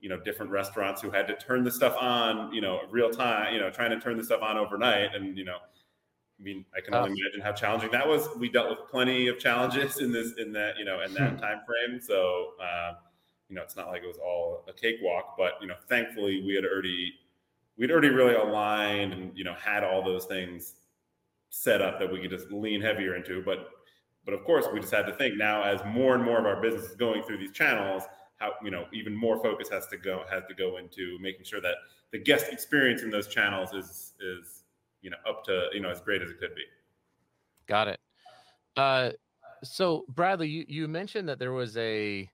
you 0.01 0.09
know 0.09 0.19
different 0.19 0.51
restaurants 0.51 1.01
who 1.01 1.11
had 1.11 1.27
to 1.29 1.37
turn 1.37 1.65
the 1.65 1.71
stuff 1.71 1.97
on 2.01 2.53
you 2.53 2.61
know 2.61 2.81
real 2.91 3.11
time, 3.11 3.55
you 3.55 3.61
know, 3.61 3.71
trying 3.71 3.91
to 3.91 4.01
turn 4.01 4.17
the 4.17 4.25
stuff 4.25 4.43
on 4.43 4.57
overnight, 4.57 5.15
and 5.15 5.37
you 5.37 5.45
know. 5.45 5.57
I 6.41 6.45
mean, 6.45 6.65
I 6.77 6.81
can 6.81 6.93
only 6.93 7.11
imagine 7.11 7.41
how 7.41 7.53
challenging 7.53 7.93
that 7.93 8.09
was. 8.09 8.29
We 8.37 8.49
dealt 8.49 8.69
with 8.71 8.91
plenty 8.91 9.29
of 9.29 9.39
challenges 9.39 9.99
in 9.99 10.11
this, 10.11 10.33
in 10.39 10.53
that, 10.55 10.77
you 10.77 10.85
know, 10.85 11.01
in 11.01 11.15
that 11.15 11.35
hmm. 11.35 11.37
time 11.37 11.61
frame. 11.65 12.01
So, 12.01 12.55
uh, 12.61 12.95
you 13.49 13.55
know, 13.55 13.63
it's 13.63 13.77
not 13.77 13.87
like 13.87 14.03
it 14.03 14.09
was 14.09 14.19
all 14.19 14.65
a 14.67 14.73
cakewalk, 14.73 15.37
but 15.39 15.53
you 15.61 15.69
know, 15.69 15.77
thankfully 15.89 16.43
we 16.45 16.57
had 16.57 16.65
already, 16.65 17.13
we'd 17.77 17.93
already 17.93 18.09
really 18.09 18.35
aligned 18.35 19.13
and 19.13 19.31
you 19.39 19.45
know 19.45 19.55
had 19.55 19.85
all 19.85 20.03
those 20.03 20.25
things 20.25 20.75
setup 21.53 21.99
that 21.99 22.11
we 22.11 22.19
could 22.21 22.31
just 22.31 22.51
lean 22.51 22.81
heavier 22.81 23.15
into. 23.15 23.43
But 23.45 23.69
but 24.25 24.35
of 24.35 24.45
course, 24.45 24.67
we 24.73 24.81
just 24.81 24.93
had 24.93 25.07
to 25.07 25.15
think 25.15 25.37
now 25.37 25.63
as 25.63 25.81
more 25.85 26.15
and 26.15 26.25
more 26.25 26.39
of 26.39 26.47
our 26.47 26.61
business 26.61 26.85
is 26.85 26.97
going 26.97 27.23
through 27.23 27.39
these 27.39 27.53
channels, 27.53 28.05
how 28.39 28.53
you 28.65 28.71
know 28.71 28.87
even 28.93 29.15
more 29.15 29.41
focus 29.43 29.69
has 29.69 29.87
to 29.89 29.97
go 29.97 30.25
has 30.31 30.43
to 30.49 30.55
go 30.55 30.79
into 30.79 31.19
making 31.21 31.45
sure 31.45 31.61
that 31.61 31.75
the 32.11 32.19
guest 32.19 32.47
experience 32.51 33.03
in 33.03 33.11
those 33.11 33.29
channels 33.29 33.73
is 33.75 34.15
is 34.21 34.65
you 35.03 35.11
know 35.11 35.17
up 35.29 35.45
to 35.45 35.67
you 35.73 35.81
know 35.81 35.91
as 35.91 36.01
great 36.01 36.23
as 36.23 36.31
it 36.31 36.41
could 36.41 36.55
be. 36.55 36.65
Got 37.67 37.89
it. 37.89 38.01
Uh, 38.77 39.11
so 39.63 40.05
Bradley, 40.09 40.49
you 40.49 40.65
you 40.67 40.89
mentioned 40.89 41.29
that 41.29 41.39
there 41.39 41.53
was 41.53 41.77
a 41.77 42.31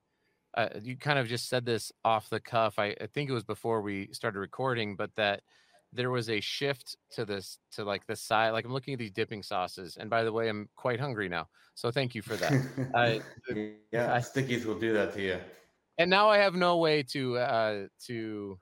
uh, 0.54 0.68
you 0.80 0.96
kind 0.96 1.18
of 1.18 1.26
just 1.26 1.48
said 1.48 1.66
this 1.66 1.92
off 2.04 2.30
the 2.30 2.40
cuff. 2.40 2.78
I, 2.78 2.94
I 3.00 3.06
think 3.06 3.28
it 3.28 3.32
was 3.32 3.44
before 3.44 3.82
we 3.82 4.08
started 4.12 4.38
recording, 4.38 4.96
but 4.96 5.14
that 5.16 5.42
there 5.92 6.10
was 6.10 6.28
a 6.28 6.40
shift 6.40 6.96
to 7.10 7.24
this 7.24 7.58
to 7.72 7.84
like 7.84 8.06
the 8.06 8.16
side 8.16 8.50
like 8.50 8.64
i'm 8.64 8.72
looking 8.72 8.94
at 8.94 8.98
these 8.98 9.10
dipping 9.10 9.42
sauces 9.42 9.96
and 9.98 10.10
by 10.10 10.22
the 10.22 10.32
way 10.32 10.48
i'm 10.48 10.68
quite 10.76 11.00
hungry 11.00 11.28
now 11.28 11.46
so 11.78 11.92
thank 11.92 12.12
you 12.16 12.22
for 12.22 12.34
that. 12.34 12.52
Uh, 12.92 13.20
yeah 13.92 14.12
I, 14.12 14.20
Sticky's 14.20 14.66
will 14.66 14.80
do 14.80 14.92
that 14.94 15.12
to 15.14 15.22
you. 15.22 15.38
And 15.96 16.10
now 16.10 16.28
i 16.28 16.38
have 16.38 16.54
no 16.54 16.78
way 16.78 17.04
to 17.04 17.38
uh 17.38 17.86
to 18.06 18.58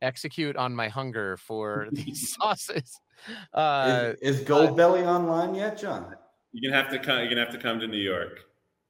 execute 0.00 0.56
on 0.56 0.74
my 0.74 0.88
hunger 0.88 1.36
for 1.48 1.88
these 1.92 2.34
sauces. 2.34 2.98
Uh 3.54 4.12
is, 4.20 4.40
is 4.40 4.46
Goldbelly 4.46 5.06
online 5.06 5.54
yet 5.54 5.78
john? 5.78 6.14
You're 6.52 6.70
gonna 6.70 6.82
have 6.82 6.92
to 6.92 6.98
come 6.98 7.20
you're 7.20 7.30
gonna 7.30 7.44
have 7.44 7.54
to 7.54 7.58
come 7.58 7.80
to 7.80 7.86
new 7.86 7.96
york. 7.96 8.40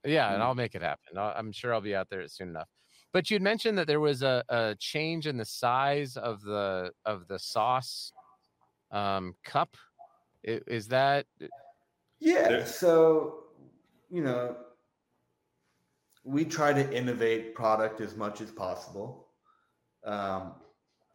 Yeah 0.05 0.33
and 0.33 0.43
mm. 0.43 0.45
i'll 0.45 0.57
make 0.57 0.75
it 0.75 0.83
happen. 0.83 1.17
I 1.17 1.33
i'm 1.37 1.53
sure 1.53 1.73
i'll 1.73 1.81
be 1.81 1.95
out 1.95 2.11
there 2.11 2.27
soon 2.27 2.49
enough 2.49 2.69
but 3.17 3.31
you'd 3.31 3.41
mentioned 3.41 3.79
that 3.79 3.87
there 3.87 3.99
was 3.99 4.23
a, 4.23 4.45
a 4.51 4.77
change 4.79 5.27
in 5.27 5.39
the 5.39 5.45
size 5.47 6.19
of 6.19 6.43
the 6.43 6.91
of 7.07 7.27
the 7.29 7.39
sauce 7.39 8.13
um, 8.91 9.35
cup. 9.43 9.75
Is 10.45 10.89
that? 10.89 11.25
Uh, 11.43 11.47
yeah. 12.21 12.63
So, 12.67 13.45
you 14.11 14.23
know, 14.23 14.55
we 16.25 16.45
try 16.45 16.75
to 16.75 16.95
innovate 16.95 17.55
product 17.55 18.03
as 18.03 18.15
much 18.17 18.43
as 18.43 18.51
possible. 18.51 19.29
Um, 20.05 20.53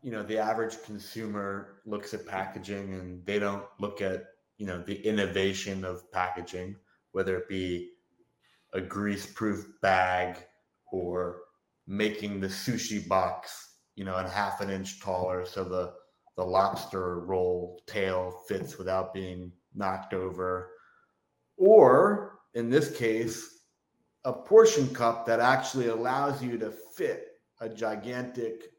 you 0.01 0.09
know, 0.11 0.23
the 0.23 0.39
average 0.39 0.81
consumer 0.81 1.81
looks 1.85 2.15
at 2.15 2.25
packaging 2.25 2.95
and 2.95 3.23
they 3.27 3.37
don't 3.37 3.65
look 3.79 4.01
at 4.01 4.23
you 4.57 4.65
know 4.65 4.81
the 4.81 4.99
innovation 5.07 5.85
of 5.85 6.11
packaging, 6.11 6.77
whether 7.11 7.37
it 7.37 7.47
be 7.47 7.91
a 8.73 8.81
grease-proof 8.81 9.67
bag 9.83 10.37
or 10.91 11.41
making 11.91 12.39
the 12.39 12.47
sushi 12.47 13.05
box, 13.05 13.75
you 13.95 14.05
know, 14.05 14.15
a 14.15 14.27
half 14.27 14.61
an 14.61 14.69
inch 14.69 15.01
taller 15.01 15.45
so 15.45 15.65
the 15.65 15.93
the 16.37 16.43
lobster 16.43 17.19
roll 17.19 17.81
tail 17.85 18.31
fits 18.47 18.77
without 18.77 19.13
being 19.13 19.51
knocked 19.75 20.13
over. 20.13 20.71
Or 21.57 22.39
in 22.53 22.69
this 22.69 22.95
case, 22.95 23.65
a 24.23 24.31
portion 24.31 24.93
cup 24.95 25.25
that 25.25 25.41
actually 25.41 25.87
allows 25.87 26.41
you 26.41 26.57
to 26.59 26.71
fit 26.71 27.27
a 27.59 27.67
gigantic 27.67 28.71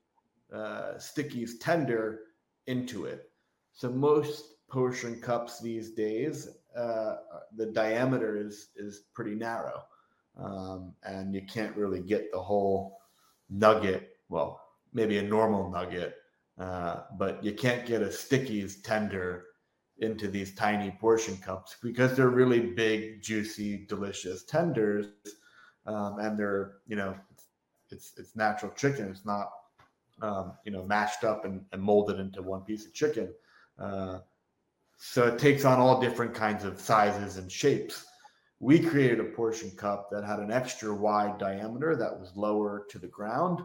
uh, 0.50 0.98
Sticky's 0.98 1.58
tender 1.58 2.20
into 2.66 3.04
it. 3.04 3.30
So 3.74 3.90
most 3.90 4.44
portion 4.70 5.20
cups 5.20 5.60
these 5.60 5.90
days, 5.90 6.48
uh, 6.74 7.16
the 7.54 7.66
diameter 7.66 8.38
is 8.38 8.70
is 8.74 9.02
pretty 9.12 9.34
narrow, 9.34 9.82
um, 10.38 10.94
and 11.02 11.34
you 11.34 11.42
can't 11.42 11.76
really 11.76 12.00
get 12.00 12.32
the 12.32 12.40
whole 12.40 13.01
nugget. 13.52 14.16
Well, 14.28 14.60
maybe 14.92 15.18
a 15.18 15.22
normal 15.22 15.70
nugget, 15.70 16.16
uh, 16.58 17.02
but 17.18 17.42
you 17.44 17.52
can't 17.52 17.86
get 17.86 18.02
a 18.02 18.10
Sticky's 18.10 18.80
tender 18.82 19.44
into 19.98 20.26
these 20.26 20.54
tiny 20.54 20.90
portion 21.00 21.36
cups 21.36 21.76
because 21.82 22.16
they're 22.16 22.28
really 22.28 22.60
big, 22.60 23.22
juicy, 23.22 23.86
delicious 23.86 24.44
tenders, 24.44 25.06
um, 25.86 26.18
and 26.18 26.38
they're 26.38 26.74
you 26.86 26.96
know 26.96 27.14
it's 27.90 28.12
it's 28.16 28.34
natural 28.34 28.72
chicken. 28.72 29.08
It's 29.08 29.26
not 29.26 29.50
um, 30.22 30.54
you 30.64 30.72
know 30.72 30.84
mashed 30.84 31.24
up 31.24 31.44
and, 31.44 31.64
and, 31.72 31.82
molded 31.82 32.18
into 32.18 32.42
one 32.42 32.62
piece 32.62 32.86
of 32.86 32.94
chicken. 32.94 33.32
Uh, 33.78 34.18
so 34.98 35.26
it 35.26 35.38
takes 35.38 35.64
on 35.64 35.78
all 35.78 36.00
different 36.00 36.32
kinds 36.32 36.64
of 36.64 36.80
sizes 36.80 37.36
and 37.36 37.50
shapes 37.50 38.06
we 38.62 38.78
created 38.78 39.18
a 39.18 39.24
portion 39.24 39.72
cup 39.72 40.08
that 40.08 40.22
had 40.22 40.38
an 40.38 40.52
extra 40.52 40.94
wide 40.94 41.36
diameter 41.36 41.96
that 41.96 42.18
was 42.18 42.30
lower 42.36 42.86
to 42.88 42.98
the 43.00 43.08
ground 43.08 43.60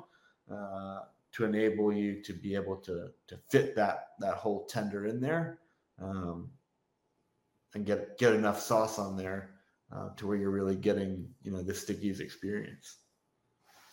uh, 0.51 1.01
to 1.31 1.45
enable 1.45 1.93
you 1.93 2.19
to 2.23 2.33
be 2.33 2.55
able 2.55 2.75
to 2.75 3.09
to 3.27 3.37
fit 3.49 3.75
that 3.75 4.07
that 4.19 4.33
whole 4.33 4.65
tender 4.65 5.05
in 5.05 5.21
there 5.21 5.59
um, 6.01 6.49
and 7.75 7.85
get 7.85 8.17
get 8.17 8.33
enough 8.33 8.59
sauce 8.59 8.97
on 8.97 9.15
there 9.15 9.51
uh, 9.95 10.09
to 10.15 10.25
where 10.25 10.35
you're 10.35 10.49
really 10.49 10.75
getting 10.75 11.29
you 11.43 11.51
know 11.51 11.61
the 11.61 11.75
Sticky's 11.75 12.19
experience. 12.19 12.97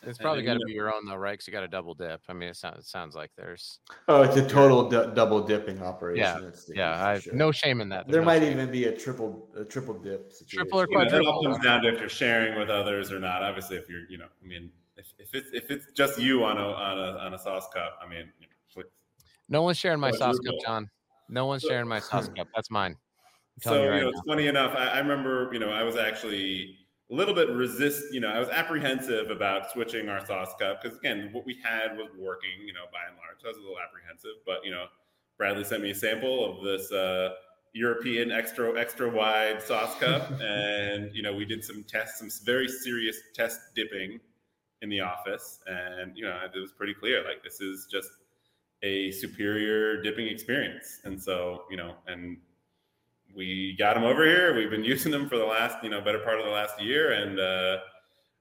It's 0.07 0.19
probably 0.19 0.43
got 0.43 0.55
to 0.55 0.65
be 0.67 0.73
your 0.73 0.93
own 0.95 1.07
though, 1.07 1.17
right? 1.17 1.33
Because 1.33 1.47
you 1.47 1.53
got 1.53 1.63
a 1.65 1.69
double 1.69 1.95
dip. 1.95 2.21
I 2.29 2.33
mean, 2.33 2.49
it 2.49 2.57
sounds 2.57 2.79
it 2.79 2.87
sounds 2.87 3.15
like 3.15 3.31
there's. 3.37 3.81
Oh, 4.09 4.23
it's 4.23 4.37
a 4.37 4.47
total 4.47 4.89
double 4.89 5.43
dipping 5.43 5.83
operation. 5.83 6.43
Yeah, 6.45 6.51
yeah. 6.75 7.07
I, 7.07 7.19
sure. 7.19 7.35
No 7.35 7.53
shame 7.53 7.81
in 7.81 7.89
that. 7.91 8.07
There's 8.07 8.13
there 8.13 8.21
no 8.23 8.27
might 8.27 8.41
shame. 8.41 8.53
even 8.53 8.71
be 8.71 8.85
a 8.85 8.97
triple 8.97 9.49
a 9.57 9.65
triple 9.65 9.95
dip. 9.95 10.33
Situation. 10.33 10.59
Triple 10.59 10.81
or 10.81 10.87
quadruple. 10.87 11.21
it 11.21 11.27
all 11.27 11.43
comes 11.43 11.65
down 11.65 11.83
to 11.83 11.93
if 11.93 12.01
you're 12.01 12.09
sharing 12.09 12.59
with 12.59 12.71
others 12.71 13.13
or 13.13 13.19
not. 13.19 13.43
Obviously, 13.43 13.77
if 13.77 13.89
you're, 13.89 14.09
you 14.09 14.19
know, 14.19 14.27
I 14.43 14.47
mean, 14.47 14.71
if, 14.97 15.13
if 15.19 15.35
it's 15.35 15.49
if 15.53 15.71
it's 15.71 15.93
just 15.93 16.19
you 16.19 16.45
on 16.45 16.59
a 16.59 16.67
on 16.67 16.99
a 16.99 17.19
on 17.19 17.35
a 17.35 17.39
sauce 17.39 17.69
cup, 17.73 17.99
I 18.05 18.09
mean, 18.09 18.31
no 19.49 19.63
one's 19.63 19.79
sharing 19.79 20.01
my 20.01 20.11
sauce 20.11 20.39
cup, 20.39 20.55
John. 20.65 20.91
No 21.29 21.47
one's 21.47 21.63
sharing 21.63 21.89
my 21.89 22.01
sauce 22.01 22.29
cup. 22.37 22.49
That's 22.55 22.71
mine. 22.71 22.97
So 23.61 23.83
you, 23.83 23.89
right 23.89 24.03
know, 24.03 24.09
it's 24.09 24.21
funny 24.27 24.49
enough. 24.49 24.75
I, 24.77 24.87
I 24.87 24.99
remember, 24.99 25.51
you 25.53 25.59
know, 25.59 25.71
I 25.71 25.83
was 25.83 25.97
actually 25.97 26.79
a 27.15 27.17
little 27.17 27.35
bit 27.35 27.49
resist. 27.51 28.13
You 28.13 28.21
know, 28.21 28.29
I 28.29 28.41
was 28.41 28.49
apprehensive 28.49 29.31
about 29.31 29.71
switching 29.71 30.09
our 30.09 30.25
sauce 30.27 30.53
cup 30.59 30.83
because 30.83 30.99
again, 30.99 31.29
what 31.33 31.47
we 31.47 31.57
had 31.63 31.97
was 31.97 32.09
working. 32.19 32.67
You 32.67 32.73
know, 32.73 32.87
by 32.93 32.99
and 33.09 33.17
large, 33.17 33.41
so 33.41 33.49
I 33.49 33.51
was 33.51 33.59
a 33.59 33.61
little 33.61 33.79
apprehensive. 33.79 34.43
But 34.45 34.65
you 34.65 34.73
know, 34.73 34.87
Bradley 35.39 35.65
sent 35.65 35.83
me 35.83 35.91
a 35.91 35.95
sample 35.95 36.59
of 36.59 36.65
this 36.65 36.91
uh, 36.91 37.35
European 37.73 38.33
extra 38.33 38.79
extra 38.79 39.09
wide 39.09 39.63
sauce 39.63 39.97
cup, 39.99 40.29
and 40.43 41.15
you 41.15 41.23
know, 41.23 41.33
we 41.33 41.45
did 41.45 41.65
some 41.65 41.85
tests, 41.85 42.19
some 42.19 42.31
very 42.45 42.69
serious 42.69 43.17
test 43.33 43.61
dipping 43.77 44.19
in 44.83 44.89
the 44.89 45.01
office, 45.01 45.61
and 45.67 46.17
you 46.17 46.25
know, 46.25 46.37
it 46.53 46.59
was 46.59 46.73
pretty 46.73 46.95
clear 46.95 47.23
like 47.25 47.45
this 47.45 47.61
is 47.61 47.87
just 47.91 48.11
a 48.83 49.11
superior 49.13 50.03
dipping 50.03 50.27
experience. 50.27 51.01
And 51.05 51.21
so, 51.21 51.63
you 51.71 51.77
know, 51.77 51.95
and 52.07 52.37
we 53.35 53.75
got 53.79 53.95
them 53.95 54.05
over 54.05 54.25
here. 54.25 54.55
We've 54.55 54.71
been 54.71 54.85
using 54.95 55.13
them 55.13 55.29
for 55.29 55.39
the 55.39 55.45
last, 55.45 55.83
you 55.83 55.91
know, 55.91 56.01
better 56.01 56.21
part 56.21 56.39
of 56.39 56.45
the 56.45 56.53
last 56.53 56.81
year, 56.81 57.13
and 57.13 57.39
uh, 57.39 57.79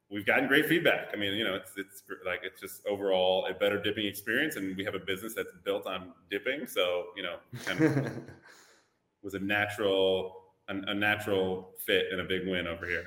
we've 0.10 0.26
gotten 0.26 0.48
great 0.48 0.68
feedback. 0.68 1.10
I 1.14 1.18
mean, 1.18 1.34
you 1.34 1.44
know, 1.44 1.56
it's 1.56 1.72
it's 1.78 2.04
like 2.26 2.42
it's 2.44 2.62
just 2.62 2.86
overall 2.86 3.48
a 3.50 3.54
better 3.54 3.82
dipping 3.82 4.06
experience, 4.06 4.56
and 4.56 4.76
we 4.78 4.84
have 4.86 4.96
a 4.96 5.00
business 5.00 5.34
that's 5.36 5.52
built 5.64 5.88
on 5.88 6.14
dipping, 6.30 6.68
so 6.68 7.08
you 7.18 7.24
know, 7.24 7.38
kind 7.66 7.82
of 7.82 8.12
was 9.24 9.34
a 9.34 9.40
natural 9.40 10.44
a, 10.68 10.76
a 10.76 10.94
natural 10.94 11.72
fit 11.86 12.06
and 12.12 12.22
a 12.22 12.24
big 12.24 12.48
win 12.48 12.68
over 12.68 12.86
here. 12.86 13.06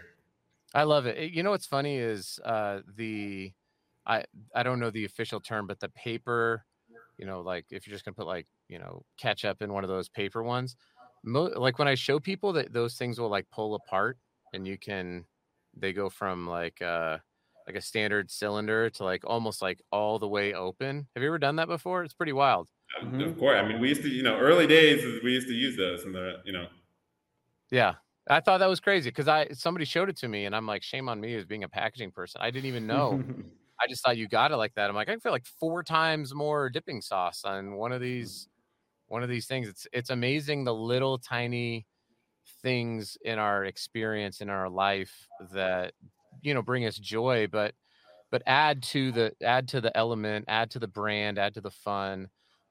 I 0.74 0.82
love 0.82 1.06
it. 1.06 1.32
You 1.32 1.42
know 1.42 1.50
what's 1.50 1.66
funny 1.66 1.96
is 1.96 2.40
uh, 2.44 2.80
the 2.96 3.52
I 4.06 4.24
I 4.54 4.62
don't 4.62 4.80
know 4.80 4.90
the 4.90 5.04
official 5.04 5.40
term, 5.40 5.66
but 5.66 5.80
the 5.80 5.88
paper, 5.90 6.64
you 7.18 7.26
know, 7.26 7.40
like 7.40 7.66
if 7.70 7.86
you're 7.86 7.94
just 7.94 8.04
gonna 8.04 8.14
put 8.14 8.26
like 8.26 8.46
you 8.68 8.78
know 8.78 9.02
ketchup 9.18 9.62
in 9.62 9.72
one 9.72 9.84
of 9.84 9.88
those 9.88 10.08
paper 10.08 10.42
ones, 10.42 10.76
mo- 11.26 11.52
like 11.56 11.78
when 11.78 11.88
I 11.88 11.94
show 11.94 12.18
people 12.18 12.52
that 12.54 12.72
those 12.72 12.94
things 12.94 13.20
will 13.20 13.28
like 13.28 13.50
pull 13.50 13.74
apart 13.74 14.16
and 14.54 14.66
you 14.66 14.78
can 14.78 15.24
they 15.76 15.92
go 15.92 16.08
from 16.08 16.46
like 16.46 16.80
uh 16.80 17.18
like 17.66 17.76
a 17.76 17.80
standard 17.80 18.30
cylinder 18.30 18.88
to 18.90 19.04
like 19.04 19.24
almost 19.26 19.60
like 19.60 19.82
all 19.90 20.18
the 20.18 20.28
way 20.28 20.54
open. 20.54 21.06
Have 21.14 21.22
you 21.22 21.28
ever 21.28 21.38
done 21.38 21.56
that 21.56 21.66
before? 21.66 22.04
It's 22.04 22.14
pretty 22.14 22.32
wild. 22.32 22.68
Mm-hmm. 23.02 23.22
Of 23.22 23.38
course. 23.38 23.56
I 23.56 23.66
mean, 23.66 23.80
we 23.80 23.88
used 23.88 24.02
to, 24.02 24.08
you 24.08 24.22
know, 24.22 24.38
early 24.38 24.68
days 24.68 25.04
we 25.24 25.32
used 25.32 25.48
to 25.48 25.54
use 25.54 25.76
those 25.76 26.04
and 26.04 26.14
the, 26.14 26.36
you 26.44 26.52
know. 26.52 26.66
Yeah. 27.70 27.94
I 28.28 28.40
thought 28.40 28.58
that 28.58 28.68
was 28.68 28.80
crazy 28.80 29.10
because 29.10 29.26
I 29.28 29.48
somebody 29.48 29.84
showed 29.84 30.08
it 30.08 30.16
to 30.18 30.28
me 30.28 30.44
and 30.44 30.54
I'm 30.54 30.66
like, 30.66 30.82
shame 30.82 31.08
on 31.08 31.20
me 31.20 31.34
as 31.34 31.44
being 31.44 31.64
a 31.64 31.68
packaging 31.68 32.12
person. 32.12 32.40
I 32.40 32.50
didn't 32.50 32.66
even 32.66 32.86
know. 32.86 33.22
I 33.80 33.86
just 33.88 34.04
thought 34.04 34.16
you 34.16 34.28
got 34.28 34.52
it 34.52 34.56
like 34.56 34.74
that. 34.74 34.88
I'm 34.88 34.96
like, 34.96 35.08
I 35.08 35.16
feel 35.16 35.32
like 35.32 35.46
four 35.60 35.82
times 35.82 36.34
more 36.34 36.70
dipping 36.70 37.02
sauce 37.02 37.44
on 37.44 37.74
one 37.74 37.92
of 37.92 38.00
these 38.00 38.48
one 39.08 39.22
of 39.22 39.28
these 39.28 39.46
things. 39.46 39.68
It's 39.68 39.86
it's 39.92 40.10
amazing 40.10 40.64
the 40.64 40.74
little 40.74 41.18
tiny 41.18 41.86
things 42.62 43.16
in 43.22 43.38
our 43.38 43.64
experience 43.64 44.40
in 44.40 44.48
our 44.50 44.68
life 44.68 45.28
that 45.52 45.94
you 46.42 46.54
know 46.54 46.62
bring 46.62 46.86
us 46.86 46.96
joy, 46.98 47.46
but 47.50 47.74
but 48.30 48.42
add 48.46 48.82
to 48.82 49.12
the 49.12 49.32
add 49.42 49.68
to 49.68 49.80
the 49.80 49.96
element, 49.96 50.46
add 50.48 50.70
to 50.72 50.78
the 50.78 50.88
brand, 50.88 51.38
add 51.38 51.54
to 51.54 51.60
the 51.60 51.70
fun. 51.70 52.28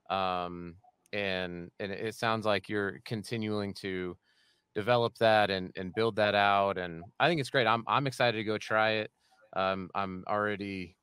Um, 0.09 0.77
and 1.13 1.71
and 1.79 1.91
it 1.91 2.15
sounds 2.15 2.45
like 2.45 2.69
you're 2.69 2.99
continuing 3.05 3.73
to 3.75 4.17
develop 4.75 5.15
that 5.19 5.49
and 5.51 5.71
and 5.77 5.93
build 5.93 6.17
that 6.17 6.35
out. 6.35 6.77
And 6.77 7.05
I 7.19 7.27
think 7.27 7.41
it's 7.41 7.49
great. 7.49 7.67
I'm 7.67 7.83
I'm 7.87 8.07
excited 8.07 8.37
to 8.37 8.43
go 8.43 8.57
try 8.57 8.91
it. 8.93 9.11
Um, 9.55 9.89
I'm 9.95 10.23
already 10.27 10.97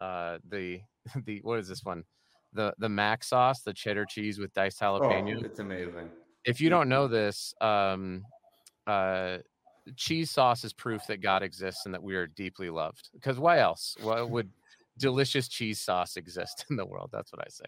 uh, 0.00 0.38
the 0.48 0.80
the 1.24 1.40
what 1.42 1.58
is 1.58 1.68
this 1.68 1.84
one? 1.84 2.04
The 2.52 2.74
the 2.78 2.88
mac 2.88 3.24
sauce, 3.24 3.62
the 3.62 3.72
cheddar 3.72 4.04
cheese 4.04 4.38
with 4.38 4.52
diced 4.54 4.80
jalapeno. 4.80 5.36
Oh, 5.36 5.44
it's 5.44 5.58
amazing. 5.58 6.10
If 6.44 6.60
you 6.60 6.70
don't 6.70 6.88
know 6.88 7.06
this, 7.06 7.54
um, 7.60 8.24
uh, 8.86 9.38
cheese 9.96 10.30
sauce 10.30 10.64
is 10.64 10.72
proof 10.72 11.06
that 11.06 11.20
God 11.20 11.42
exists 11.42 11.84
and 11.84 11.94
that 11.94 12.02
we 12.02 12.16
are 12.16 12.26
deeply 12.26 12.70
loved. 12.70 13.10
Because 13.12 13.38
why 13.38 13.58
else? 13.58 13.96
Why 14.00 14.22
would 14.22 14.50
delicious 14.98 15.48
cheese 15.48 15.80
sauce 15.80 16.16
exist 16.16 16.64
in 16.70 16.76
the 16.76 16.86
world? 16.86 17.10
That's 17.12 17.32
what 17.32 17.42
I 17.42 17.48
say. 17.48 17.64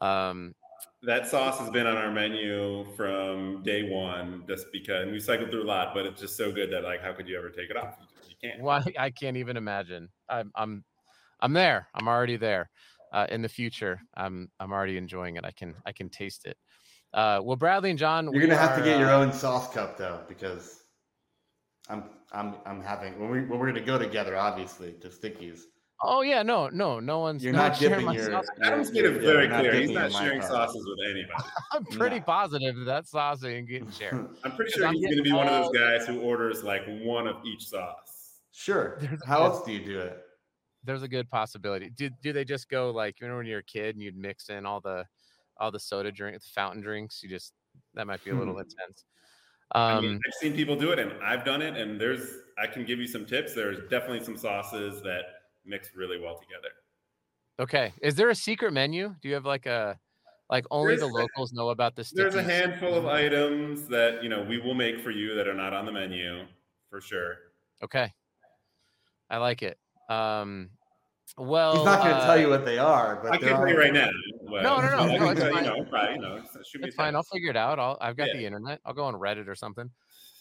Um, 0.00 0.54
that 1.02 1.26
sauce 1.26 1.58
has 1.58 1.68
been 1.70 1.86
on 1.86 1.96
our 1.96 2.10
menu 2.10 2.86
from 2.96 3.62
day 3.62 3.90
one, 3.90 4.44
just 4.48 4.66
because 4.72 5.10
we 5.10 5.20
cycled 5.20 5.50
through 5.50 5.64
a 5.64 5.64
lot, 5.64 5.94
but 5.94 6.06
it's 6.06 6.20
just 6.20 6.36
so 6.36 6.52
good 6.52 6.70
that 6.72 6.84
like, 6.84 7.02
how 7.02 7.12
could 7.12 7.28
you 7.28 7.36
ever 7.36 7.50
take 7.50 7.70
it 7.70 7.76
off? 7.76 7.96
You 8.28 8.34
can't. 8.40 8.62
Why? 8.62 8.82
I 8.98 9.10
can't 9.10 9.36
even 9.36 9.56
imagine. 9.56 10.08
I'm, 10.28 10.50
I'm, 10.54 10.84
I'm 11.40 11.52
there. 11.52 11.88
I'm 11.94 12.08
already 12.08 12.36
there 12.36 12.70
uh, 13.12 13.26
in 13.30 13.42
the 13.42 13.48
future. 13.48 14.00
I'm 14.14 14.50
I'm 14.58 14.72
already 14.72 14.96
enjoying 14.96 15.36
it. 15.36 15.44
I 15.44 15.50
can 15.50 15.74
I 15.86 15.92
can 15.92 16.08
taste 16.08 16.46
it. 16.46 16.56
Uh, 17.12 17.40
well, 17.42 17.56
Bradley 17.56 17.90
and 17.90 17.98
Jon, 17.98 18.30
you're 18.32 18.42
gonna 18.42 18.56
have 18.56 18.76
to 18.76 18.84
get 18.84 18.98
your 18.98 19.10
own 19.10 19.32
sauce 19.32 19.72
cup 19.72 19.96
though, 19.96 20.20
because 20.28 20.84
I'm 21.88 22.04
I'm 22.32 22.54
I'm 22.64 22.80
having 22.80 23.18
when 23.18 23.30
we 23.30 23.40
when 23.40 23.58
we're 23.58 23.66
gonna 23.66 23.80
go 23.80 23.98
together, 23.98 24.36
obviously 24.36 24.92
to 25.00 25.10
Sticky's. 25.10 25.66
Oh 26.02 26.22
yeah, 26.22 26.42
no, 26.42 26.68
no, 26.68 26.98
no 26.98 27.18
one's. 27.18 27.44
You're 27.44 27.52
not, 27.52 27.72
not 27.72 27.78
dipping 27.78 28.10
your. 28.12 28.30
Sauce. 28.30 28.46
Adam's 28.62 28.90
made 28.90 29.04
it 29.04 29.20
very 29.20 29.48
clear. 29.48 29.74
He's 29.74 29.90
not 29.90 30.10
sharing 30.12 30.40
sauces 30.40 30.86
with 30.86 31.10
anybody. 31.10 31.44
I'm 31.72 31.84
pretty 31.84 32.20
no. 32.20 32.24
positive 32.24 32.76
that 32.76 32.84
that 32.86 33.06
sauce 33.06 33.44
ain't 33.44 33.68
getting 33.68 33.90
shared. 33.98 34.28
I'm 34.42 34.52
pretty 34.52 34.72
sure 34.72 34.90
he's 34.92 35.04
going 35.04 35.18
to 35.18 35.22
be 35.22 35.32
one 35.32 35.46
of 35.46 35.64
those 35.64 35.76
guys 35.76 36.06
who 36.06 36.22
orders 36.22 36.64
like 36.64 36.86
one 37.02 37.26
of 37.26 37.36
each 37.44 37.68
sauce. 37.68 38.38
Sure. 38.50 38.98
How 39.26 39.44
else 39.44 39.62
do 39.64 39.72
you 39.72 39.84
do 39.84 40.00
it? 40.00 40.22
There's 40.84 41.02
a 41.02 41.08
good 41.08 41.28
possibility. 41.30 41.90
Do 41.90 42.10
do 42.22 42.32
they 42.32 42.44
just 42.44 42.68
go 42.68 42.90
like 42.90 43.20
you 43.20 43.28
know 43.28 43.36
when 43.36 43.46
you're 43.46 43.60
a 43.60 43.64
kid 43.64 43.94
and 43.94 44.02
you'd 44.02 44.16
mix 44.16 44.48
in 44.48 44.66
all 44.66 44.80
the 44.80 45.04
all 45.58 45.70
the 45.70 45.80
soda 45.80 46.10
drink, 46.10 46.40
the 46.40 46.48
fountain 46.54 46.82
drinks? 46.82 47.22
You 47.22 47.28
just 47.28 47.52
that 47.94 48.06
might 48.06 48.24
be 48.24 48.30
a 48.30 48.34
little 48.34 48.54
hmm. 48.54 48.60
intense. 48.60 49.04
Um, 49.72 49.82
I 49.82 50.00
mean, 50.00 50.10
um 50.12 50.20
I've 50.26 50.34
seen 50.34 50.54
people 50.54 50.76
do 50.76 50.90
it, 50.92 50.98
and 50.98 51.12
I've 51.22 51.44
done 51.44 51.62
it. 51.62 51.76
And 51.76 52.00
there's 52.00 52.38
I 52.58 52.66
can 52.66 52.84
give 52.84 52.98
you 52.98 53.06
some 53.06 53.26
tips. 53.26 53.54
There's 53.54 53.78
definitely 53.88 54.24
some 54.24 54.36
sauces 54.36 55.02
that 55.02 55.22
mix 55.64 55.90
really 55.94 56.20
well 56.20 56.38
together. 56.38 56.70
Okay, 57.60 57.92
is 58.02 58.14
there 58.14 58.30
a 58.30 58.34
secret 58.34 58.72
menu? 58.72 59.14
Do 59.20 59.28
you 59.28 59.34
have 59.34 59.44
like 59.44 59.66
a 59.66 59.98
like 60.48 60.64
only 60.70 60.96
there's 60.96 61.00
the 61.00 61.06
locals 61.06 61.52
know 61.52 61.68
about 61.68 61.94
this? 61.94 62.10
There's 62.10 62.34
a 62.34 62.42
handful 62.42 62.94
of 62.94 63.06
items 63.06 63.86
that 63.88 64.22
you 64.22 64.28
know 64.28 64.42
we 64.42 64.58
will 64.58 64.74
make 64.74 65.00
for 65.00 65.10
you 65.10 65.34
that 65.34 65.46
are 65.46 65.54
not 65.54 65.72
on 65.72 65.84
the 65.84 65.92
menu 65.92 66.46
for 66.88 67.00
sure. 67.00 67.36
Okay, 67.82 68.12
I 69.28 69.36
like 69.36 69.62
it. 69.62 69.78
Um, 70.10 70.70
well, 71.38 71.76
he's 71.76 71.84
not 71.84 72.00
going 72.00 72.10
to 72.10 72.16
uh, 72.20 72.26
tell 72.26 72.38
you 72.38 72.48
what 72.48 72.64
they 72.64 72.78
are, 72.78 73.20
but 73.22 73.32
I 73.32 73.38
can 73.38 73.48
tell 73.48 73.68
you 73.68 73.78
right 73.78 73.92
now. 73.92 74.10
Well, 74.42 74.62
no, 74.62 74.80
no, 74.80 75.06
no, 75.06 75.16
no, 75.16 75.30
it's 75.30 75.40
fine. 75.40 75.64
You 75.64 75.70
know, 75.70 75.84
probably, 75.84 76.14
you 76.16 76.20
know, 76.20 76.36
it 76.36 76.44
it's 76.74 76.96
fine. 76.96 77.14
I'll 77.14 77.22
figure 77.22 77.50
it 77.50 77.56
out. 77.56 77.78
I'll, 77.78 77.96
I've 78.00 78.16
got 78.16 78.28
yeah. 78.28 78.38
the 78.38 78.46
internet. 78.46 78.80
I'll 78.84 78.94
go 78.94 79.04
on 79.04 79.14
Reddit 79.14 79.46
or 79.46 79.54
something. 79.54 79.90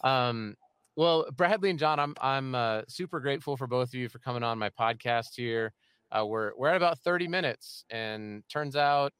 Um, 0.03 0.55
well, 0.95 1.27
Bradley 1.35 1.69
and 1.69 1.77
Jon, 1.77 1.99
I'm 1.99 2.15
I'm 2.19 2.55
uh, 2.55 2.81
super 2.87 3.19
grateful 3.19 3.55
for 3.55 3.67
both 3.67 3.89
of 3.89 3.93
you 3.93 4.09
for 4.09 4.19
coming 4.19 4.43
on 4.43 4.57
my 4.57 4.69
podcast 4.69 5.35
here. 5.35 5.73
Uh, 6.11 6.25
we're 6.25 6.51
we're 6.57 6.69
at 6.69 6.75
about 6.75 6.99
30 6.99 7.27
minutes, 7.27 7.85
and 7.91 8.43
turns 8.49 8.75
out, 8.75 9.13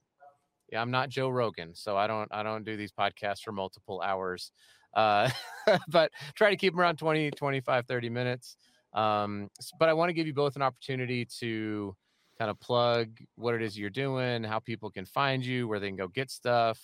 yeah, 0.72 0.82
I'm 0.82 0.92
not 0.92 1.10
Joe 1.10 1.30
Rogan, 1.30 1.76
so 1.76 1.96
I 1.96 2.08
don't 2.08 2.28
I 2.32 2.42
don't 2.42 2.66
do 2.66 2.76
these 2.76 2.92
podcasts 2.92 3.42
for 3.44 3.52
multiple 3.52 4.02
hours. 4.02 4.52
Uh, 4.94 5.30
but 5.88 6.12
try 6.34 6.50
to 6.50 6.58
keep 6.58 6.74
them 6.74 6.82
around 6.82 6.98
20, 6.98 7.32
25, 7.32 7.86
30 7.86 8.10
minutes. 8.10 8.58
Um, 8.94 9.50
but 9.80 9.90
I 9.90 9.94
want 9.94 10.10
to 10.10 10.14
give 10.14 10.28
you 10.28 10.34
both 10.34 10.56
an 10.56 10.62
opportunity 10.62 11.26
to 11.40 11.96
kind 12.38 12.50
of 12.50 12.60
plug 12.60 13.10
what 13.36 13.54
it 13.54 13.62
is 13.62 13.78
you're 13.78 13.90
doing, 13.90 14.44
how 14.44 14.60
people 14.60 14.90
can 14.90 15.06
find 15.06 15.46
you, 15.46 15.68
where 15.68 15.80
they 15.80 15.88
can 15.88 15.98
go 15.98 16.08
get 16.08 16.32
stuff. 16.32 16.80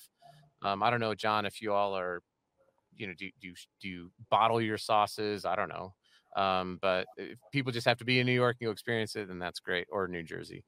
Um, 0.64 0.84
I 0.84 0.90
don't 0.90 1.00
know, 1.00 1.16
Jon, 1.16 1.46
if 1.46 1.62
you 1.62 1.74
all 1.74 1.96
are, 1.98 2.22
you 2.96 3.08
know, 3.08 3.14
do, 3.18 3.30
do, 3.42 3.54
do 3.82 3.88
you 3.88 4.12
bottle 4.30 4.62
your 4.62 4.78
sauces? 4.78 5.46
I 5.46 5.56
don't 5.56 5.70
know. 5.70 5.94
Um, 6.36 6.80
but 6.82 7.06
if 7.18 7.40
people 7.52 7.72
just 7.72 7.88
have 7.88 7.98
to 7.98 8.06
be 8.06 8.20
in 8.20 8.26
New 8.26 8.34
York 8.34 8.58
and 8.60 8.68
go 8.68 8.72
experience 8.72 9.16
it, 9.16 9.30
then 9.30 9.40
that's 9.40 9.60
great, 9.60 9.88
or 9.90 10.08
New 10.08 10.24
Jersey. 10.24 10.64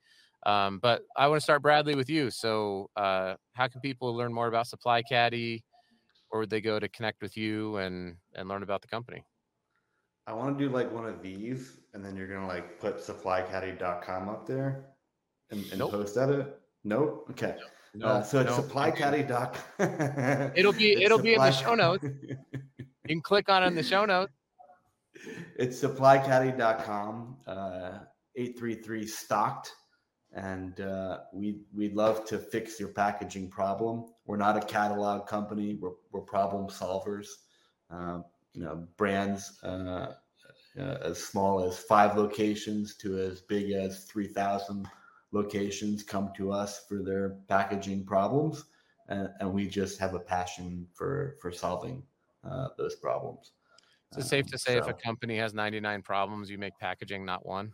Um, 0.45 0.79
but 0.79 1.01
I 1.15 1.27
want 1.27 1.41
to 1.41 1.43
start, 1.43 1.61
Bradley, 1.61 1.95
with 1.95 2.09
you. 2.09 2.29
So, 2.29 2.89
uh, 2.95 3.35
how 3.53 3.67
can 3.67 3.81
people 3.81 4.15
learn 4.15 4.33
more 4.33 4.47
about 4.47 4.67
Supply 4.67 5.01
Caddy, 5.01 5.63
or 6.31 6.39
would 6.41 6.49
they 6.49 6.61
go 6.61 6.79
to 6.79 6.87
connect 6.87 7.21
with 7.21 7.35
you 7.35 7.77
and 7.77 8.15
and 8.35 8.47
learn 8.47 8.63
about 8.63 8.81
the 8.81 8.87
company? 8.87 9.25
I 10.27 10.33
want 10.33 10.57
to 10.57 10.67
do 10.67 10.71
like 10.71 10.91
one 10.91 11.05
of 11.05 11.21
these, 11.23 11.77
and 11.93 12.03
then 12.03 12.17
you're 12.17 12.27
gonna 12.27 12.47
like 12.47 12.79
put 12.79 12.97
supplycaddy.com 12.97 14.27
up 14.27 14.45
there 14.45 14.87
and, 15.49 15.65
and 15.71 15.79
nope. 15.79 15.91
post 15.91 16.17
at 16.17 16.29
it. 16.29 16.59
Nope. 16.83 17.27
Okay. 17.31 17.55
No, 17.95 18.07
uh, 18.07 18.23
so 18.23 18.41
it's 18.41 18.51
no, 18.51 18.61
supplycaddy.com. 18.61 20.51
it'll 20.55 20.73
be 20.73 20.91
it's 20.91 21.01
it'll 21.05 21.17
supply- 21.17 21.23
be 21.23 21.33
in 21.33 21.39
the 21.39 21.51
show 21.51 21.75
notes. 21.75 22.03
You 22.03 23.07
can 23.07 23.21
click 23.21 23.47
on 23.47 23.63
it 23.63 23.67
in 23.67 23.75
the 23.75 23.83
show 23.83 24.05
notes. 24.05 24.33
It's 25.57 25.81
supplycaddy.com, 25.81 27.37
uh, 27.47 27.99
833 28.35 29.07
stocked. 29.07 29.73
And 30.33 30.79
uh, 30.79 31.21
we, 31.33 31.61
we'd 31.73 31.95
love 31.95 32.23
to 32.25 32.37
fix 32.37 32.79
your 32.79 32.89
packaging 32.89 33.49
problem. 33.49 34.05
We're 34.27 34.37
not 34.37 34.57
a 34.57 34.61
catalog 34.61 35.25
company, 35.25 35.73
we're, 35.81 35.93
we're 36.11 36.21
problem 36.21 36.67
solvers. 36.67 37.25
Um, 37.89 38.25
you 38.57 38.63
know 38.63 38.87
brands 38.97 39.59
uh, 39.63 40.13
uh, 40.79 40.97
as 41.03 41.23
small 41.23 41.63
as 41.63 41.77
five 41.77 42.17
locations 42.17 42.95
to 42.95 43.17
as 43.19 43.41
big 43.41 43.71
as 43.71 44.05
3000 44.05 44.87
locations 45.31 46.03
come 46.03 46.31
to 46.35 46.51
us 46.51 46.85
for 46.87 47.03
their 47.03 47.37
packaging 47.47 48.03
problems 48.03 48.65
and, 49.09 49.29
and 49.39 49.53
we 49.53 49.67
just 49.67 49.99
have 49.99 50.15
a 50.15 50.19
passion 50.19 50.87
for 50.93 51.37
for 51.39 51.51
solving 51.51 52.01
uh, 52.49 52.69
those 52.77 52.95
problems 52.95 53.51
Is 54.13 54.25
it 54.25 54.29
safe 54.29 54.47
to 54.47 54.57
say 54.57 54.77
if 54.77 54.87
a 54.87 54.93
company 54.93 55.37
has 55.37 55.53
99 55.53 56.01
problems, 56.01 56.49
you 56.49 56.57
make 56.57 56.73
packaging 56.79 57.25
not 57.25 57.45
one? 57.45 57.73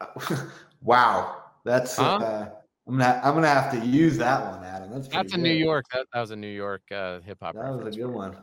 wow, 0.82 1.42
that's 1.64 1.96
Huh? 1.96 2.18
uh, 2.18 2.50
I'm 2.86 2.98
gonna 2.98 3.20
I'm 3.22 3.34
gonna 3.34 3.48
have 3.48 3.70
to 3.72 3.86
use 3.86 4.18
that 4.18 4.44
one, 4.50 4.64
Adam. 4.64 4.90
That's 4.90 5.08
That's 5.08 5.32
a 5.32 5.38
pretty 5.38 5.54
New. 5.54 5.64
York. 5.64 5.84
That, 5.92 6.06
that 6.12 6.20
was 6.20 6.30
a 6.30 6.36
New 6.36 6.48
York 6.48 6.82
uh, 6.90 7.20
hip 7.20 7.38
hop. 7.40 7.54
That 7.54 7.72
was 7.72 7.94
a 7.94 7.98
good 7.98 8.10
one. 8.10 8.36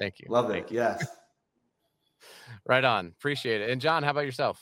Thank 0.00 0.18
you. 0.18 0.26
Love 0.28 0.48
Thank 0.48 0.66
it. 0.66 0.72
you. 0.72 0.78
Yes. 0.78 1.06
Right 2.66 2.84
on. 2.84 3.06
Appreciate 3.06 3.62
it. 3.62 3.70
And 3.70 3.80
Jon, 3.80 4.02
how 4.02 4.10
about 4.10 4.26
yourself? 4.26 4.60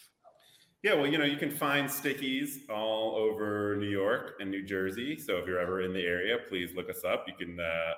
Yeah, 0.85 0.95
well, 0.95 1.09
you 1.09 1.19
know, 1.19 1.25
you 1.25 1.37
can 1.37 1.51
find 1.51 1.91
Sticky's 1.91 2.61
all 2.71 3.17
over 3.17 3.77
New 3.77 3.89
York 3.89 4.35
and 4.39 4.49
New 4.51 4.65
Jersey. 4.65 5.19
So 5.19 5.39
if 5.39 5.47
you're 5.47 5.59
ever 5.59 5.83
in 5.83 5.93
the 5.93 6.05
area, 6.05 6.37
please 6.49 6.71
look 6.77 6.89
us 6.89 7.03
up. 7.05 7.27
You 7.27 7.35
can, 7.35 7.59
uh, 7.59 7.95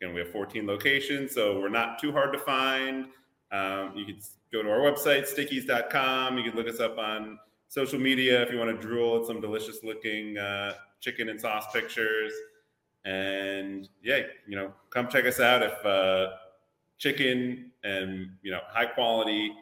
again, 0.00 0.14
we 0.14 0.20
have 0.20 0.30
14 0.30 0.66
locations, 0.66 1.34
so 1.34 1.60
we're 1.60 1.68
not 1.68 1.98
too 1.98 2.10
hard 2.12 2.32
to 2.32 2.38
find. 2.38 3.08
Um, 3.52 3.92
you 3.94 4.06
can 4.06 4.18
go 4.50 4.62
to 4.62 4.70
our 4.70 4.78
website, 4.78 5.30
stickies.com. 5.30 6.38
You 6.38 6.44
can 6.44 6.54
look 6.54 6.68
us 6.68 6.80
up 6.80 6.96
on 6.96 7.38
social 7.68 7.98
media 7.98 8.42
if 8.42 8.50
you 8.50 8.58
want 8.58 8.70
to 8.70 8.86
drool 8.86 9.20
at 9.20 9.26
some 9.26 9.42
delicious 9.42 9.80
looking 9.84 10.38
uh, 10.38 10.72
chicken 11.00 11.28
and 11.28 11.38
sauce 11.38 11.66
pictures. 11.72 12.32
And 13.04 13.88
yeah, 14.02 14.20
you 14.48 14.56
know, 14.56 14.72
come 14.88 15.08
check 15.08 15.26
us 15.26 15.38
out 15.38 15.62
if 15.62 15.84
uh, 15.84 16.30
chicken 16.98 17.70
and, 17.84 18.30
you 18.42 18.50
know, 18.50 18.60
high 18.68 18.86
quality 18.86 19.52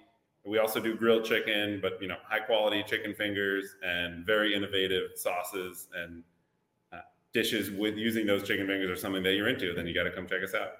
we 0.47 0.59
also 0.59 0.79
do 0.79 0.95
grilled 0.95 1.25
chicken, 1.25 1.79
but 1.81 1.97
you 2.03 2.07
know, 2.07 2.17
high 2.23 2.39
quality 2.39 2.83
chicken 2.87 3.15
fingers 3.15 3.77
and 3.83 4.27
very 4.27 4.55
innovative 4.55 5.13
sauces 5.15 5.89
and 5.97 6.23
uh, 6.93 6.99
dishes 7.33 7.71
with 7.71 7.97
using 7.97 8.27
those 8.27 8.47
chicken 8.47 8.67
fingers 8.67 8.91
or 8.91 8.97
something 9.01 9.23
that 9.23 9.33
you're 9.37 9.49
into. 9.49 9.73
Then 9.73 9.87
you 9.87 9.95
got 9.95 10.03
to 10.03 10.11
come 10.11 10.27
check 10.27 10.43
us 10.43 10.55
out. 10.55 10.73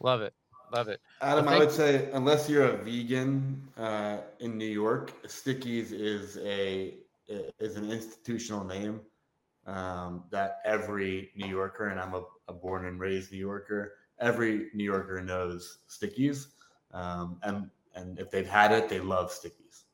Love 0.00 0.20
it. 0.20 0.34
Love 0.72 0.88
it. 0.88 1.00
Adam, 1.22 1.44
Well, 1.44 1.54
I 1.54 1.58
thank- 1.58 1.70
would 1.70 1.76
say 1.76 2.10
unless 2.12 2.48
you're 2.48 2.64
a 2.64 2.76
vegan 2.76 3.62
uh, 3.76 4.16
in 4.40 4.58
New 4.58 4.64
York, 4.66 5.12
Sticky's 5.28 5.92
is 5.92 6.36
a 6.38 6.94
is 7.60 7.76
an 7.76 7.90
institutional 7.92 8.64
name 8.64 9.00
um, 9.66 10.24
that 10.30 10.58
every 10.64 11.30
New 11.36 11.46
Yorker, 11.46 11.86
and 11.90 12.00
I'm 12.00 12.14
a, 12.14 12.24
a 12.48 12.52
born 12.52 12.86
and 12.86 12.98
raised 12.98 13.30
New 13.30 13.38
Yorker, 13.38 13.92
every 14.20 14.68
New 14.74 14.84
Yorker 14.84 15.20
knows 15.22 15.78
Sticky's, 15.86 16.48
um, 16.92 17.38
and 17.42 17.70
and 17.94 18.18
if 18.18 18.30
they've 18.30 18.48
had 18.48 18.72
it, 18.72 18.88
they 18.88 19.00
love 19.00 19.32
Sticky's. 19.32 19.84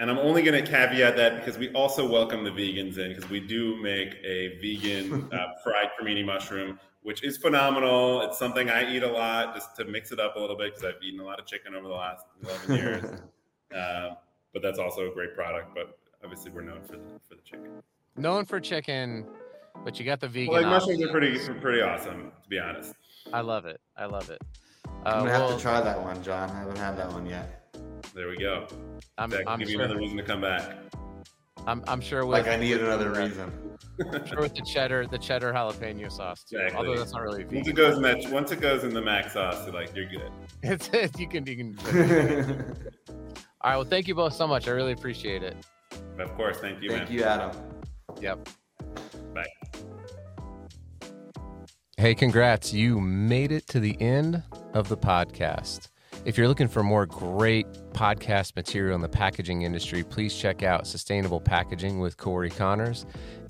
And 0.00 0.10
I'm 0.10 0.18
only 0.18 0.42
going 0.42 0.62
to 0.62 0.68
caveat 0.68 1.16
that 1.16 1.36
because 1.36 1.56
we 1.56 1.70
also 1.72 2.08
welcome 2.08 2.42
the 2.42 2.50
vegans 2.50 2.98
in 2.98 3.14
because 3.14 3.30
we 3.30 3.38
do 3.38 3.80
make 3.80 4.16
a 4.24 4.58
vegan 4.60 5.28
uh, 5.32 5.52
fried 5.62 5.90
cremini 5.98 6.24
mushroom, 6.24 6.80
which 7.02 7.22
is 7.22 7.36
phenomenal. 7.36 8.22
It's 8.22 8.38
something 8.38 8.70
I 8.70 8.92
eat 8.92 9.04
a 9.04 9.10
lot 9.10 9.54
just 9.54 9.76
to 9.76 9.84
mix 9.84 10.10
it 10.10 10.18
up 10.18 10.34
a 10.34 10.40
little 10.40 10.56
bit 10.56 10.74
because 10.74 10.84
I've 10.84 11.02
eaten 11.02 11.20
a 11.20 11.24
lot 11.24 11.38
of 11.38 11.46
chicken 11.46 11.76
over 11.76 11.86
the 11.86 11.94
last 11.94 12.24
11 12.42 12.76
years. 12.76 13.04
um, 13.74 14.16
but 14.52 14.62
that's 14.62 14.80
also 14.80 15.10
a 15.10 15.14
great 15.14 15.34
product. 15.34 15.74
But 15.74 15.96
obviously, 16.24 16.50
we're 16.50 16.62
known 16.62 16.82
for 16.82 16.92
the, 16.92 17.20
for 17.28 17.36
the 17.36 17.42
chicken. 17.42 17.82
Known 18.16 18.46
for 18.46 18.58
chicken, 18.58 19.26
but 19.84 19.98
you 19.98 20.04
got 20.04 20.20
the 20.20 20.28
vegan. 20.28 20.52
Well, 20.52 20.62
like 20.62 20.70
option. 20.72 20.92
mushrooms 21.00 21.10
are 21.10 21.12
pretty 21.42 21.60
pretty 21.60 21.80
awesome, 21.82 22.32
to 22.42 22.48
be 22.48 22.58
honest. 22.58 22.94
I 23.32 23.40
love 23.40 23.66
it. 23.66 23.80
I 23.96 24.06
love 24.06 24.30
it. 24.30 24.40
I'm 25.06 25.06
Uh, 25.06 25.18
gonna 25.20 25.30
have 25.32 25.56
to 25.56 25.62
try 25.62 25.80
that 25.80 26.00
one, 26.02 26.22
Jon. 26.22 26.50
I 26.50 26.58
haven't 26.60 26.78
had 26.78 26.96
that 26.98 27.12
one 27.12 27.26
yet. 27.26 27.74
There 28.14 28.28
we 28.28 28.36
go. 28.36 28.66
I'm, 29.18 29.30
That 29.30 29.38
can 29.40 29.48
I'm 29.48 29.58
give 29.58 29.70
you 29.70 29.78
another 29.80 29.96
reason 29.98 30.16
to 30.18 30.22
come 30.22 30.40
back. 30.40 30.70
I'm, 31.66 31.82
I'm 31.88 32.00
sure 32.00 32.26
with 32.26 32.38
Like 32.38 32.48
I 32.48 32.56
need 32.56 32.78
another 32.80 33.10
reason. 33.10 33.50
I'm 34.12 34.26
sure 34.26 34.40
with 34.40 34.54
the 34.54 34.62
cheddar, 34.62 35.06
the 35.06 35.18
cheddar 35.18 35.52
jalapeno 35.52 36.10
sauce 36.12 36.44
too. 36.44 36.56
Exactly. 36.58 36.76
Although 36.88 36.98
that's 36.98 37.12
not 37.12 37.22
really 37.22 37.44
Once 37.44 37.52
vegan. 37.66 37.70
it 37.70 37.74
goes 37.76 37.96
in 37.96 38.02
that, 38.02 38.30
once 38.30 38.52
it 38.52 38.60
goes 38.60 38.84
in 38.84 38.92
the 38.92 39.00
mac 39.00 39.30
sauce, 39.30 39.66
like 39.72 39.94
you're 39.96 40.08
good. 40.08 40.30
It's, 40.62 40.88
it. 40.92 41.18
you 41.18 41.28
can 41.28 41.46
you 41.46 41.56
can. 41.56 41.76
All 43.60 43.70
right. 43.70 43.76
Well, 43.76 43.84
thank 43.84 44.06
you 44.08 44.14
both 44.14 44.34
so 44.34 44.46
much. 44.46 44.68
I 44.68 44.72
really 44.72 44.92
appreciate 44.92 45.42
it. 45.42 45.56
Of 46.18 46.34
course, 46.34 46.58
thank 46.58 46.82
you, 46.82 46.90
Thank 46.90 47.04
man. 47.08 47.12
you, 47.18 47.24
Adam. 47.24 47.50
Yep. 48.20 48.48
Bye. 49.34 51.08
Hey, 51.96 52.14
congrats. 52.14 52.72
You 52.72 53.00
made 53.00 53.52
it 53.52 53.66
to 53.68 53.80
the 53.80 54.00
end 54.00 54.42
of 54.72 54.88
the 54.88 54.96
podcast. 54.96 55.88
If 56.24 56.38
you're 56.38 56.48
looking 56.48 56.68
for 56.68 56.82
more 56.82 57.06
great 57.06 57.66
podcast 57.92 58.56
material 58.56 58.94
in 58.94 59.00
the 59.00 59.08
packaging 59.08 59.62
industry, 59.62 60.02
please 60.02 60.34
check 60.34 60.62
out 60.62 60.86
Sustainable 60.86 61.40
Packaging 61.40 62.00
with 62.00 62.16
Cory 62.16 62.50
Connors 62.50 63.04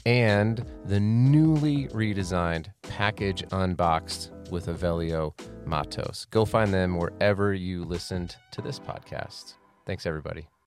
and 0.06 0.64
the 0.86 1.00
newly 1.00 1.88
redesigned 1.88 2.66
Package 2.82 3.44
Unboxed 3.52 4.32
with 4.50 4.66
Avelio 4.66 5.38
Matos. 5.66 6.26
Go 6.30 6.44
find 6.44 6.72
them 6.72 6.96
wherever 6.96 7.54
you 7.54 7.84
listened 7.84 8.36
to 8.52 8.60
this 8.60 8.78
podcast. 8.78 9.54
Thanks, 9.86 10.04
everybody. 10.06 10.48